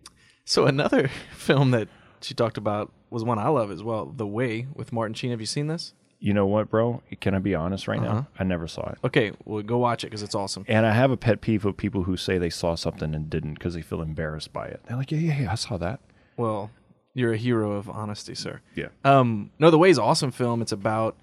So 0.45 0.65
another 0.65 1.09
film 1.35 1.71
that 1.71 1.87
she 2.21 2.33
talked 2.33 2.57
about 2.57 2.91
was 3.09 3.23
one 3.23 3.39
I 3.39 3.47
love 3.49 3.71
as 3.71 3.81
well, 3.83 4.05
The 4.05 4.27
Way 4.27 4.67
with 4.75 4.91
Martin 4.93 5.13
Sheen. 5.13 5.31
Have 5.31 5.39
you 5.39 5.45
seen 5.45 5.67
this? 5.67 5.93
You 6.21 6.33
know 6.33 6.45
what, 6.45 6.69
bro? 6.69 7.01
Can 7.21 7.33
I 7.33 7.39
be 7.39 7.55
honest 7.55 7.87
right 7.87 7.99
Uh-huh. 7.99 8.13
now? 8.13 8.27
I 8.37 8.43
never 8.43 8.67
saw 8.67 8.89
it. 8.89 8.97
Okay, 9.05 9.31
well, 9.45 9.63
go 9.63 9.77
watch 9.77 10.03
it 10.03 10.07
because 10.07 10.21
it's 10.21 10.35
awesome. 10.35 10.65
And 10.67 10.85
I 10.85 10.91
have 10.91 11.11
a 11.11 11.17
pet 11.17 11.39
peeve 11.39 11.63
of 11.65 11.77
people 11.77 12.03
who 12.03 12.17
say 12.17 12.37
they 12.37 12.49
saw 12.49 12.75
something 12.75 13.15
and 13.15 13.29
didn't 13.29 13.53
because 13.53 13.73
they 13.73 13.81
feel 13.81 14.01
embarrassed 14.01 14.51
by 14.51 14.65
it. 14.67 14.81
They're 14.87 14.97
like, 14.97 15.11
yeah, 15.11 15.19
yeah, 15.19 15.39
yeah, 15.43 15.51
I 15.51 15.55
saw 15.55 15.77
that. 15.77 16.01
Well, 16.35 16.71
you're 17.13 17.31
a 17.33 17.37
hero 17.37 17.71
of 17.71 17.89
honesty, 17.89 18.35
sir. 18.35 18.59
Yeah. 18.75 18.89
Um, 19.05 19.51
no, 19.59 19.71
The 19.71 19.77
Way 19.77 19.91
is 19.91 19.97
an 19.97 20.03
awesome 20.03 20.31
film. 20.31 20.61
It's 20.61 20.71
about 20.73 21.15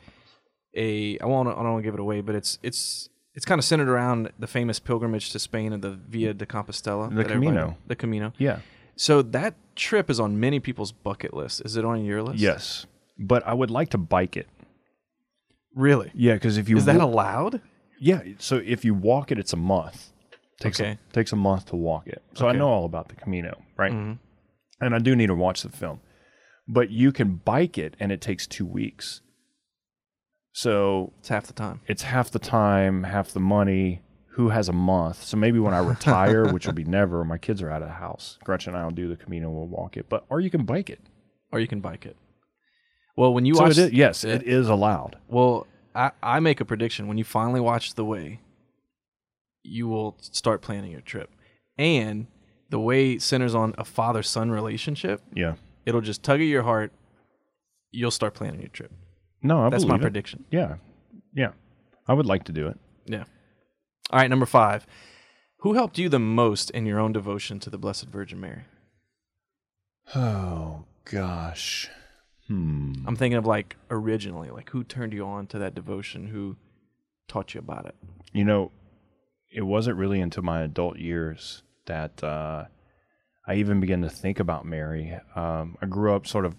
a 0.75 1.19
I 1.19 1.27
won't 1.27 1.49
I 1.49 1.53
don't 1.53 1.73
want 1.73 1.79
to 1.83 1.87
give 1.87 1.95
it 1.95 2.01
away, 2.01 2.21
but 2.21 2.35
it's 2.35 2.59
it's 2.63 3.09
it's 3.35 3.45
kind 3.45 3.59
of 3.59 3.65
centered 3.65 3.89
around 3.89 4.31
the 4.39 4.47
famous 4.47 4.79
pilgrimage 4.81 5.31
to 5.33 5.39
Spain 5.39 5.73
and 5.75 5.83
the 5.83 5.91
Via 5.91 6.33
de 6.35 6.47
Compostela. 6.47 7.11
The 7.11 7.17
that 7.17 7.31
everybody- 7.31 7.47
Camino. 7.57 7.77
The 7.87 7.97
Camino. 7.97 8.33
Yeah. 8.39 8.61
So 8.97 9.23
that 9.23 9.55
trip 9.77 10.09
is 10.11 10.19
on 10.19 10.41
many 10.41 10.59
people's 10.61 10.93
bucket 10.93 11.35
list. 11.35 11.63
Is 11.65 11.77
it 11.77 11.85
on 11.85 12.05
your 12.05 12.23
list? 12.23 12.39
Yes. 12.39 12.87
But 13.19 13.47
I 13.47 13.55
would 13.55 13.71
like 13.71 13.91
to 13.91 13.99
bike 13.99 14.37
it. 14.37 14.49
Really? 15.75 16.11
Yeah, 16.15 16.35
because 16.35 16.57
if 16.57 16.69
you 16.69 16.77
Is 16.79 16.87
that 16.87 16.97
wa- 16.99 17.05
allowed? 17.05 17.61
yeah, 18.01 18.23
so 18.39 18.57
if 18.65 18.85
you 18.85 18.95
walk 18.95 19.31
it, 19.31 19.39
it's 19.39 19.53
a 19.53 19.57
month. 19.59 20.11
Takes 20.61 20.81
Okay. 20.81 20.93
a, 20.93 21.13
takes 21.13 21.33
a 21.33 21.37
month 21.37 21.67
to 21.67 21.77
walk 21.77 22.07
it. 22.07 22.23
So 22.35 22.47
Okay. 22.47 22.57
I 22.57 22.59
know 22.59 22.69
all 22.69 22.87
about 22.87 23.09
the 23.09 23.15
Camino, 23.17 23.63
right? 23.77 23.93
Mhm. 23.93 24.19
And 24.81 24.95
I 24.95 24.99
do 24.99 25.15
need 25.15 25.27
to 25.27 25.35
watch 25.35 25.63
the 25.63 25.69
film. 25.69 26.01
But 26.67 26.91
you 26.91 27.13
can 27.13 27.37
bike 27.45 27.77
it, 27.79 27.95
and 28.01 28.11
it 28.11 28.21
takes 28.23 28.47
two 28.47 28.65
weeks. 28.67 29.21
So 30.53 31.13
It's 31.19 31.29
half 31.29 31.47
the 31.47 31.53
time. 31.53 31.81
it's 31.87 32.03
half 32.03 32.31
the 32.31 32.39
time, 32.39 33.05
half 33.05 33.33
the 33.33 33.41
money. 33.41 34.01
Who 34.37 34.51
has 34.51 34.69
a 34.69 34.73
month? 34.73 35.23
So 35.23 35.37
maybe 35.37 35.59
when 35.59 35.73
I 35.75 35.79
retire, 35.79 36.53
which 36.53 36.67
will 36.67 36.75
be 36.75 36.85
never, 36.99 37.25
my 37.25 37.39
kids 37.39 37.63
are 37.63 37.71
out 37.71 37.81
of 37.83 37.89
the 37.89 37.95
house. 37.95 38.39
Gretchen 38.45 38.75
and 38.75 38.83
I 38.83 38.85
will 38.85 38.93
do 38.93 39.09
the 39.09 39.17
Camino, 39.17 39.49
we'll 39.51 39.67
walk 39.67 39.97
it. 39.97 40.09
But 40.09 40.25
or 40.29 40.41
you 40.41 40.51
can 40.51 40.65
bike 40.65 40.91
it. 40.91 41.01
Or 41.53 41.59
you 41.61 41.67
can 41.67 41.81
bike 41.81 42.05
it. 42.05 42.17
Well, 43.17 43.33
when 43.33 43.47
you 43.47 43.55
so 43.55 43.63
watch 43.63 43.73
it 43.73 43.79
is, 43.79 43.93
yes, 43.93 44.25
Yeah. 44.25 44.35
it 44.35 44.43
is 44.43 44.69
allowed. 44.69 45.17
Well, 45.29 45.67
I, 45.95 46.11
I 46.23 46.41
make 46.41 46.61
a 46.61 46.67
prediction. 46.67 47.09
When 47.09 47.17
you 47.17 47.25
finally 47.25 47.61
watch 47.61 47.95
The 47.95 48.05
Way, 48.05 48.41
you 49.63 49.89
will 49.89 50.17
start 50.21 50.61
planning 50.61 50.91
your 50.93 51.01
trip. 51.01 51.31
And 51.79 52.27
the 52.69 52.79
way 52.79 53.19
centers 53.19 53.55
on 53.55 53.75
a 53.79 53.85
father 53.85 54.23
son 54.23 54.51
relationship, 54.51 55.23
Yeah. 55.35 55.55
it'll 55.87 56.01
just 56.03 56.23
tug 56.23 56.41
at 56.41 56.45
your 56.45 56.63
heart. 56.65 56.93
You'll 57.91 58.11
start 58.11 58.35
planning 58.35 58.61
your 58.61 58.69
trip. 58.69 58.93
No, 59.43 59.61
I 59.61 59.71
believe. 59.71 59.71
That's 59.71 59.85
my 59.87 59.97
it. 59.97 60.01
prediction. 60.03 60.45
Yeah, 60.51 60.77
yeah. 61.35 61.53
I 62.07 62.13
would 62.13 62.27
like 62.27 62.45
to 62.45 62.53
do 62.53 62.67
it. 62.69 62.79
Yeah. 63.07 63.25
All 64.11 64.21
right, 64.21 64.31
number 64.31 64.47
five. 64.47 64.87
Who 65.61 65.75
helped 65.75 65.99
you 65.99 66.09
the 66.09 66.19
most 66.19 66.71
in 66.71 66.87
your 66.87 67.01
own 67.01 67.13
devotion 67.13 67.59
to 67.61 67.71
the 67.71 67.79
Blessed 67.79 68.07
Virgin 68.07 68.41
Mary? 68.41 68.65
Oh 70.15 70.85
gosh. 71.05 71.91
Hmm. 72.47 72.93
I'm 73.07 73.17
thinking 73.17 73.39
of 73.39 73.47
like 73.47 73.77
originally, 73.91 74.51
like 74.51 74.71
who 74.71 74.85
turned 74.85 75.13
you 75.13 75.27
on 75.27 75.49
to 75.49 75.59
that 75.59 75.75
devotion? 75.75 76.29
Who 76.29 76.57
taught 77.27 77.55
you 77.55 77.59
about 77.59 77.87
it? 77.87 77.97
You 78.33 78.45
know, 78.45 78.71
it 79.53 79.63
wasn't 79.63 79.97
really 79.97 80.21
into 80.21 80.43
my 80.43 80.63
adult 80.63 80.99
years 80.99 81.63
that 81.87 82.23
uh, 82.23 82.67
I 83.47 83.55
even 83.55 83.81
began 83.81 84.03
to 84.03 84.11
think 84.11 84.39
about 84.39 84.67
Mary. 84.67 85.19
Um, 85.35 85.77
I 85.83 85.87
grew 85.87 86.15
up 86.15 86.27
sort 86.27 86.45
of 86.45 86.55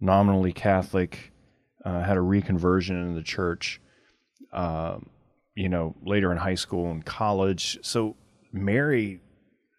nominally 0.00 0.52
Catholic, 0.52 1.32
uh, 1.84 2.02
had 2.02 2.16
a 2.16 2.20
reconversion 2.20 2.90
in 2.90 3.14
the 3.14 3.22
church, 3.22 3.80
uh, 4.52 4.98
you 5.56 5.68
know, 5.68 5.96
later 6.04 6.30
in 6.30 6.38
high 6.38 6.54
school 6.54 6.90
and 6.90 7.04
college. 7.04 7.78
So 7.82 8.16
Mary, 8.52 9.20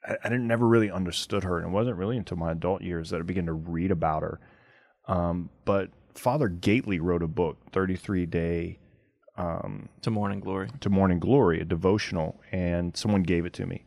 I, 0.05 0.17
I 0.23 0.29
didn't 0.29 0.47
never 0.47 0.67
really 0.67 0.91
understood 0.91 1.43
her, 1.43 1.57
and 1.57 1.67
it 1.67 1.71
wasn't 1.71 1.97
really 1.97 2.17
until 2.17 2.37
my 2.37 2.51
adult 2.51 2.81
years 2.81 3.11
that 3.11 3.19
I 3.19 3.23
began 3.23 3.45
to 3.45 3.53
read 3.53 3.91
about 3.91 4.23
her. 4.23 4.39
Um, 5.07 5.49
but 5.63 5.89
Father 6.15 6.49
Gaitley 6.49 6.99
wrote 7.01 7.23
a 7.23 7.27
book, 7.27 7.57
33 7.71 8.25
Day 8.25 8.79
To 9.37 10.11
morning 10.11 10.39
glory. 10.39 10.69
to 10.81 10.89
Morning 10.89 11.19
Glory, 11.19 11.61
a 11.61 11.65
devotional, 11.65 12.41
and 12.51 12.97
someone 12.97 13.23
gave 13.23 13.45
it 13.45 13.53
to 13.53 13.65
me. 13.65 13.85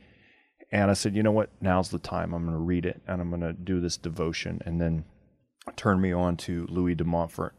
And 0.73 0.91
I 0.91 0.95
said, 0.95 1.17
you 1.17 1.23
know 1.25 1.33
what? 1.33 1.51
Now's 1.61 1.91
the 1.91 1.99
time. 1.99 2.33
I'm 2.33 2.45
going 2.45 2.57
to 2.57 2.63
read 2.63 2.87
it 2.87 3.03
and 3.09 3.21
I'm 3.21 3.29
going 3.31 3.41
to 3.41 3.53
do 3.53 3.81
this 3.81 3.97
devotion. 3.97 4.61
And 4.65 4.81
then 4.81 5.05
turn 5.75 6.01
me 6.01 6.13
on 6.13 6.37
to 6.37 6.67
Louis 6.71 6.95
de 6.95 7.03
Montfort, 7.05 7.55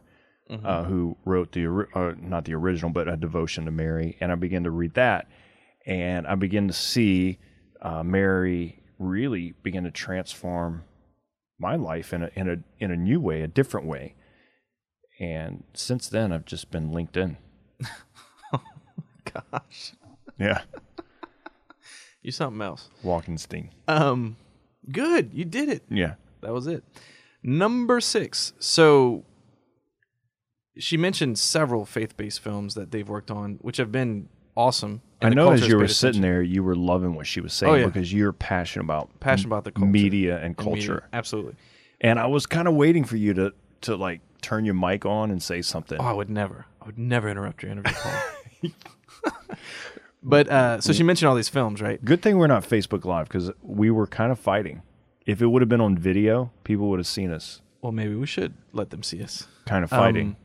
uh, 0.51 0.83
who 0.83 1.17
wrote 1.25 1.51
the, 1.53 1.87
uh, 1.95 2.13
not 2.19 2.45
the 2.45 2.53
original, 2.53 2.91
but 2.91 3.07
a 3.07 3.15
devotion 3.15 3.65
to 3.65 3.71
Mary. 3.71 4.17
And 4.19 4.31
I 4.31 4.35
began 4.35 4.63
to 4.63 4.71
read 4.71 4.93
that. 4.95 5.27
And 5.85 6.27
I 6.27 6.35
began 6.35 6.67
to 6.67 6.73
see 6.73 7.39
uh, 7.81 8.03
Mary 8.03 8.83
really 8.99 9.53
begin 9.63 9.83
to 9.85 9.91
transform 9.91 10.83
my 11.59 11.75
life 11.75 12.13
in 12.13 12.23
a, 12.23 12.31
in 12.35 12.49
a, 12.49 12.57
in 12.79 12.91
a 12.91 12.95
new 12.95 13.19
way, 13.19 13.41
a 13.41 13.47
different 13.47 13.87
way. 13.87 14.15
And 15.19 15.63
since 15.73 16.09
then, 16.09 16.31
I've 16.31 16.45
just 16.45 16.71
been 16.71 16.91
linked 16.91 17.15
in. 17.15 17.37
oh 18.53 18.61
Gosh. 19.51 19.93
Yeah. 20.37 20.61
You 22.23 22.31
something 22.31 22.61
else. 22.61 22.87
Walkenstein. 23.03 23.69
Um, 23.87 24.37
good. 24.91 25.31
You 25.33 25.43
did 25.43 25.69
it. 25.69 25.83
Yeah. 25.89 26.13
That 26.41 26.53
was 26.53 26.67
it. 26.67 26.83
Number 27.41 27.99
six. 27.99 28.53
So 28.59 29.25
she 30.77 30.97
mentioned 30.97 31.37
several 31.39 31.85
faith-based 31.85 32.39
films 32.39 32.75
that 32.75 32.91
they've 32.91 33.07
worked 33.07 33.29
on, 33.31 33.55
which 33.61 33.77
have 33.77 33.91
been 33.91 34.29
awesome. 34.55 35.01
I 35.21 35.29
know 35.29 35.51
as 35.51 35.67
you 35.67 35.77
were 35.77 35.87
sitting 35.87 36.09
attention. 36.19 36.21
there, 36.21 36.41
you 36.41 36.63
were 36.63 36.75
loving 36.75 37.13
what 37.15 37.27
she 37.27 37.41
was 37.41 37.53
saying 37.53 37.71
Oh, 37.73 37.75
yeah. 37.75 37.85
because 37.87 38.11
you're 38.11 38.33
passionate 38.33 38.85
about 38.85 39.19
passionate 39.19 39.49
about 39.49 39.63
the 39.65 39.71
culture, 39.71 39.85
media 39.91 40.35
and 40.37 40.45
and 40.45 40.57
culture. 40.57 40.93
media. 40.93 41.07
Absolutely. 41.13 41.55
And 41.99 42.19
I 42.19 42.25
was 42.27 42.45
kind 42.47 42.67
of 42.67 42.73
waiting 42.75 43.03
for 43.03 43.17
you 43.17 43.33
to 43.35 43.53
to 43.81 43.95
like 43.95 44.21
turn 44.41 44.65
your 44.65 44.73
mic 44.73 45.05
on 45.05 45.29
and 45.29 45.41
say 45.43 45.61
something. 45.61 45.99
Oh, 46.01 46.05
I 46.05 46.13
would 46.13 46.29
never. 46.29 46.65
I 46.81 46.85
would 46.87 46.97
never 46.97 47.29
interrupt 47.29 47.61
your 47.61 47.71
interview, 47.71 47.93
Paul. 47.93 48.71
but 50.23 50.47
uh, 50.49 50.81
so 50.81 50.93
she 50.93 51.03
mentioned 51.03 51.29
all 51.29 51.35
these 51.35 51.49
films, 51.49 51.81
right? 51.81 52.03
Good 52.03 52.21
thing 52.21 52.37
we're 52.37 52.47
not 52.47 52.63
Facebook 52.63 53.05
Live 53.05 53.27
because 53.27 53.51
we 53.61 53.91
were 53.91 54.07
kind 54.07 54.31
of 54.31 54.39
fighting. 54.39 54.81
If 55.25 55.41
it 55.41 55.47
would 55.47 55.61
have 55.61 55.69
been 55.69 55.81
on 55.81 55.97
video, 55.97 56.51
people 56.63 56.89
would 56.89 56.99
have 56.99 57.07
seen 57.07 57.31
us 57.31 57.61
Well, 57.81 57.91
maybe 57.91 58.15
we 58.15 58.25
should 58.25 58.55
let 58.73 58.89
them 58.89 59.03
see 59.03 59.21
us. 59.23 59.47
kind 59.65 59.83
of 59.83 59.89
fighting. 59.91 60.29
Um, 60.29 60.35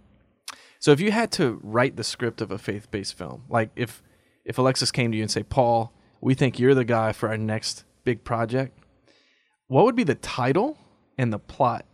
So 0.86 0.92
if 0.92 1.00
you 1.00 1.10
had 1.10 1.32
to 1.32 1.58
write 1.64 1.96
the 1.96 2.04
script 2.04 2.40
of 2.40 2.52
a 2.52 2.58
faith-based 2.58 3.18
film, 3.18 3.42
like 3.48 3.70
if 3.74 4.04
if 4.44 4.56
Alexis 4.56 4.92
came 4.92 5.10
to 5.10 5.16
you 5.16 5.24
and 5.24 5.28
say, 5.28 5.42
"Paul, 5.42 5.92
we 6.20 6.32
think 6.34 6.60
you're 6.60 6.76
the 6.76 6.84
guy 6.84 7.10
for 7.10 7.28
our 7.28 7.36
next 7.36 7.82
big 8.04 8.22
project," 8.22 8.78
what 9.66 9.84
would 9.84 9.96
be 9.96 10.04
the 10.04 10.14
title 10.14 10.78
and 11.18 11.32
the 11.32 11.40
plot 11.40 11.86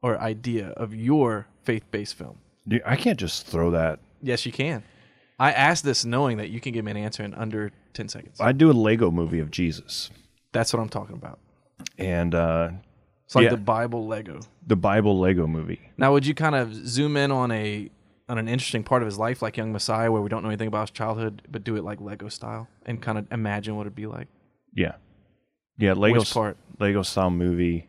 or 0.00 0.16
idea 0.20 0.68
of 0.76 0.94
your 0.94 1.48
faith-based 1.64 2.14
film? 2.14 2.38
Dude, 2.68 2.82
I 2.86 2.94
can't 2.94 3.18
just 3.18 3.48
throw 3.48 3.72
that. 3.72 3.98
Yes, 4.22 4.46
you 4.46 4.52
can. 4.52 4.84
I 5.40 5.50
asked 5.50 5.82
this 5.82 6.04
knowing 6.04 6.36
that 6.36 6.48
you 6.50 6.60
can 6.60 6.72
give 6.72 6.84
me 6.84 6.92
an 6.92 6.98
answer 6.98 7.24
in 7.24 7.34
under 7.34 7.72
ten 7.94 8.08
seconds. 8.08 8.40
I'd 8.40 8.58
do 8.58 8.70
a 8.70 8.78
Lego 8.86 9.10
movie 9.10 9.40
of 9.40 9.50
Jesus, 9.50 10.08
That's 10.52 10.72
what 10.72 10.78
I'm 10.78 10.88
talking 10.88 11.16
about. 11.16 11.40
and 11.98 12.32
uh, 12.32 12.70
It's 13.24 13.34
like 13.34 13.42
Yeah. 13.46 13.50
the 13.50 13.56
Bible 13.56 14.06
Lego. 14.06 14.38
the 14.64 14.76
Bible 14.76 15.18
Lego 15.18 15.48
movie. 15.48 15.80
Now, 15.98 16.12
would 16.12 16.24
you 16.24 16.32
kind 16.34 16.54
of 16.54 16.72
zoom 16.72 17.16
in 17.16 17.32
on 17.32 17.50
a 17.50 17.90
on 18.28 18.38
an 18.38 18.48
interesting 18.48 18.82
part 18.82 19.02
of 19.02 19.06
his 19.06 19.18
life, 19.18 19.42
like 19.42 19.56
Young 19.56 19.72
Messiah, 19.72 20.10
where 20.10 20.22
we 20.22 20.28
don't 20.28 20.42
know 20.42 20.48
anything 20.48 20.68
about 20.68 20.88
his 20.88 20.90
childhood, 20.90 21.42
but 21.50 21.64
do 21.64 21.76
it 21.76 21.84
like 21.84 22.00
Lego 22.00 22.28
style 22.28 22.68
and 22.84 23.00
kind 23.00 23.18
of 23.18 23.26
imagine 23.30 23.76
what 23.76 23.82
it'd 23.82 23.94
be 23.94 24.06
like? 24.06 24.28
Yeah, 24.74 24.96
yeah. 25.78 25.92
Lego 25.92 26.20
Which 26.20 26.32
part? 26.32 26.56
Lego 26.78 27.02
style 27.02 27.30
movie. 27.30 27.88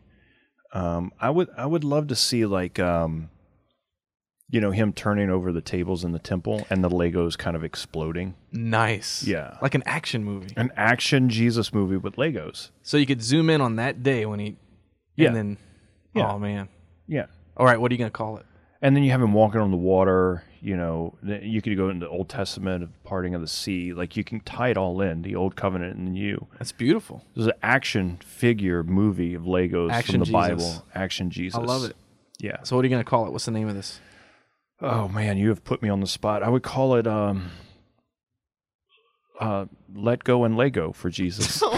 Um, 0.72 1.12
I 1.20 1.30
would 1.30 1.48
I 1.56 1.66
would 1.66 1.84
love 1.84 2.08
to 2.08 2.14
see 2.14 2.46
like 2.46 2.78
um, 2.78 3.30
you 4.50 4.60
know, 4.60 4.70
him 4.70 4.92
turning 4.92 5.28
over 5.28 5.52
the 5.52 5.60
tables 5.60 6.04
in 6.04 6.12
the 6.12 6.18
temple 6.18 6.66
and 6.70 6.82
the 6.82 6.88
Legos 6.88 7.36
kind 7.36 7.54
of 7.54 7.62
exploding. 7.62 8.34
Nice. 8.50 9.22
Yeah. 9.22 9.58
Like 9.60 9.74
an 9.74 9.82
action 9.84 10.24
movie. 10.24 10.54
An 10.56 10.72
action 10.74 11.28
Jesus 11.28 11.72
movie 11.72 11.98
with 11.98 12.16
Legos. 12.16 12.70
So 12.82 12.96
you 12.96 13.04
could 13.04 13.22
zoom 13.22 13.50
in 13.50 13.60
on 13.60 13.76
that 13.76 14.02
day 14.02 14.24
when 14.24 14.40
he. 14.40 14.56
Yeah. 15.16 15.28
And 15.28 15.36
then. 15.36 15.56
Yeah. 16.14 16.32
Oh 16.32 16.38
man. 16.38 16.68
Yeah. 17.06 17.26
All 17.56 17.66
right. 17.66 17.78
What 17.78 17.90
are 17.92 17.94
you 17.94 17.98
gonna 17.98 18.10
call 18.10 18.38
it? 18.38 18.46
And 18.80 18.94
then 18.94 19.02
you 19.02 19.10
have 19.10 19.22
him 19.22 19.32
walking 19.32 19.60
on 19.60 19.70
the 19.70 19.76
water. 19.76 20.44
You 20.60 20.76
know, 20.76 21.14
you 21.22 21.60
could 21.62 21.76
go 21.76 21.88
into 21.88 22.06
the 22.06 22.10
Old 22.10 22.28
Testament 22.28 22.82
of 22.82 23.04
parting 23.04 23.34
of 23.34 23.40
the 23.40 23.48
sea. 23.48 23.92
Like 23.92 24.16
you 24.16 24.24
can 24.24 24.40
tie 24.40 24.68
it 24.68 24.76
all 24.76 25.00
in 25.00 25.22
the 25.22 25.34
Old 25.34 25.56
Covenant 25.56 25.96
and 25.96 26.06
the 26.06 26.12
New. 26.12 26.46
That's 26.58 26.72
beautiful. 26.72 27.24
There's 27.34 27.46
an 27.46 27.54
action 27.62 28.18
figure 28.24 28.82
movie 28.82 29.34
of 29.34 29.42
Legos 29.42 29.90
Action 29.90 30.12
from 30.12 30.20
the 30.20 30.26
Jesus. 30.26 30.32
Bible. 30.32 30.86
Action 30.94 31.30
Jesus. 31.30 31.58
I 31.58 31.62
love 31.62 31.84
it. 31.84 31.96
Yeah. 32.38 32.62
So 32.62 32.76
what 32.76 32.84
are 32.84 32.88
you 32.88 32.90
gonna 32.90 33.04
call 33.04 33.26
it? 33.26 33.32
What's 33.32 33.46
the 33.46 33.50
name 33.50 33.68
of 33.68 33.74
this? 33.74 34.00
Oh 34.80 35.08
man, 35.08 35.38
you 35.38 35.48
have 35.48 35.64
put 35.64 35.82
me 35.82 35.88
on 35.88 36.00
the 36.00 36.06
spot. 36.06 36.42
I 36.42 36.48
would 36.48 36.62
call 36.62 36.94
it 36.94 37.06
um 37.06 37.50
uh 39.40 39.66
let 39.94 40.22
go 40.22 40.44
and 40.44 40.56
Lego 40.56 40.92
for 40.92 41.10
Jesus. 41.10 41.62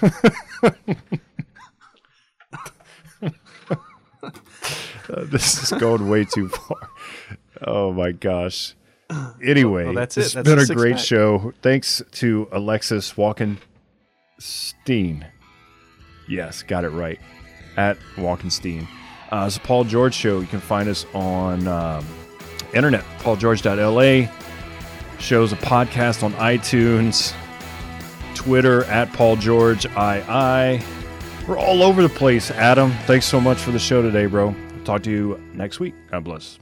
Uh, 5.10 5.24
this 5.26 5.62
is 5.62 5.70
going 5.80 6.08
way 6.08 6.24
too 6.24 6.48
far. 6.48 6.88
Oh 7.66 7.92
my 7.92 8.12
gosh. 8.12 8.74
Anyway, 9.42 9.84
Well, 9.86 9.94
that's 9.94 10.16
it. 10.16 10.20
it's 10.26 10.34
That's 10.34 10.48
been 10.48 10.58
a 10.60 10.66
great 10.66 10.94
pack. 10.96 11.04
show. 11.04 11.52
Thanks 11.62 12.00
to 12.12 12.48
Alexis 12.52 13.14
Walkenstein. 13.14 13.58
Yes, 16.28 16.62
got 16.62 16.84
it 16.84 16.90
right. 16.90 17.18
At 17.76 17.98
Walkenstein. 18.16 18.86
Uh, 19.32 19.44
it's 19.46 19.56
a 19.56 19.60
Paul 19.60 19.82
George 19.84 20.14
show. 20.14 20.38
You 20.40 20.46
can 20.46 20.60
find 20.60 20.88
us 20.88 21.06
on 21.12 21.66
um, 21.66 22.06
internet, 22.72 23.04
paulgeorge.la. 23.18 24.30
Shows 25.18 25.52
a 25.52 25.56
podcast 25.56 26.22
on 26.22 26.32
iTunes, 26.34 27.34
Twitter 28.34 28.84
at 28.84 29.12
Paul 29.12 29.36
George 29.36 29.86
II. 29.86 30.80
We're 31.48 31.58
all 31.58 31.82
over 31.82 32.00
the 32.02 32.08
place, 32.08 32.50
Adam. 32.52 32.92
Thanks 33.06 33.26
so 33.26 33.40
much 33.40 33.58
for 33.58 33.72
the 33.72 33.78
show 33.78 34.02
today, 34.02 34.26
bro. 34.26 34.54
Talk 34.84 35.02
to 35.04 35.10
you 35.10 35.40
next 35.54 35.80
week. 35.80 35.94
God 36.10 36.24
bless. 36.24 36.58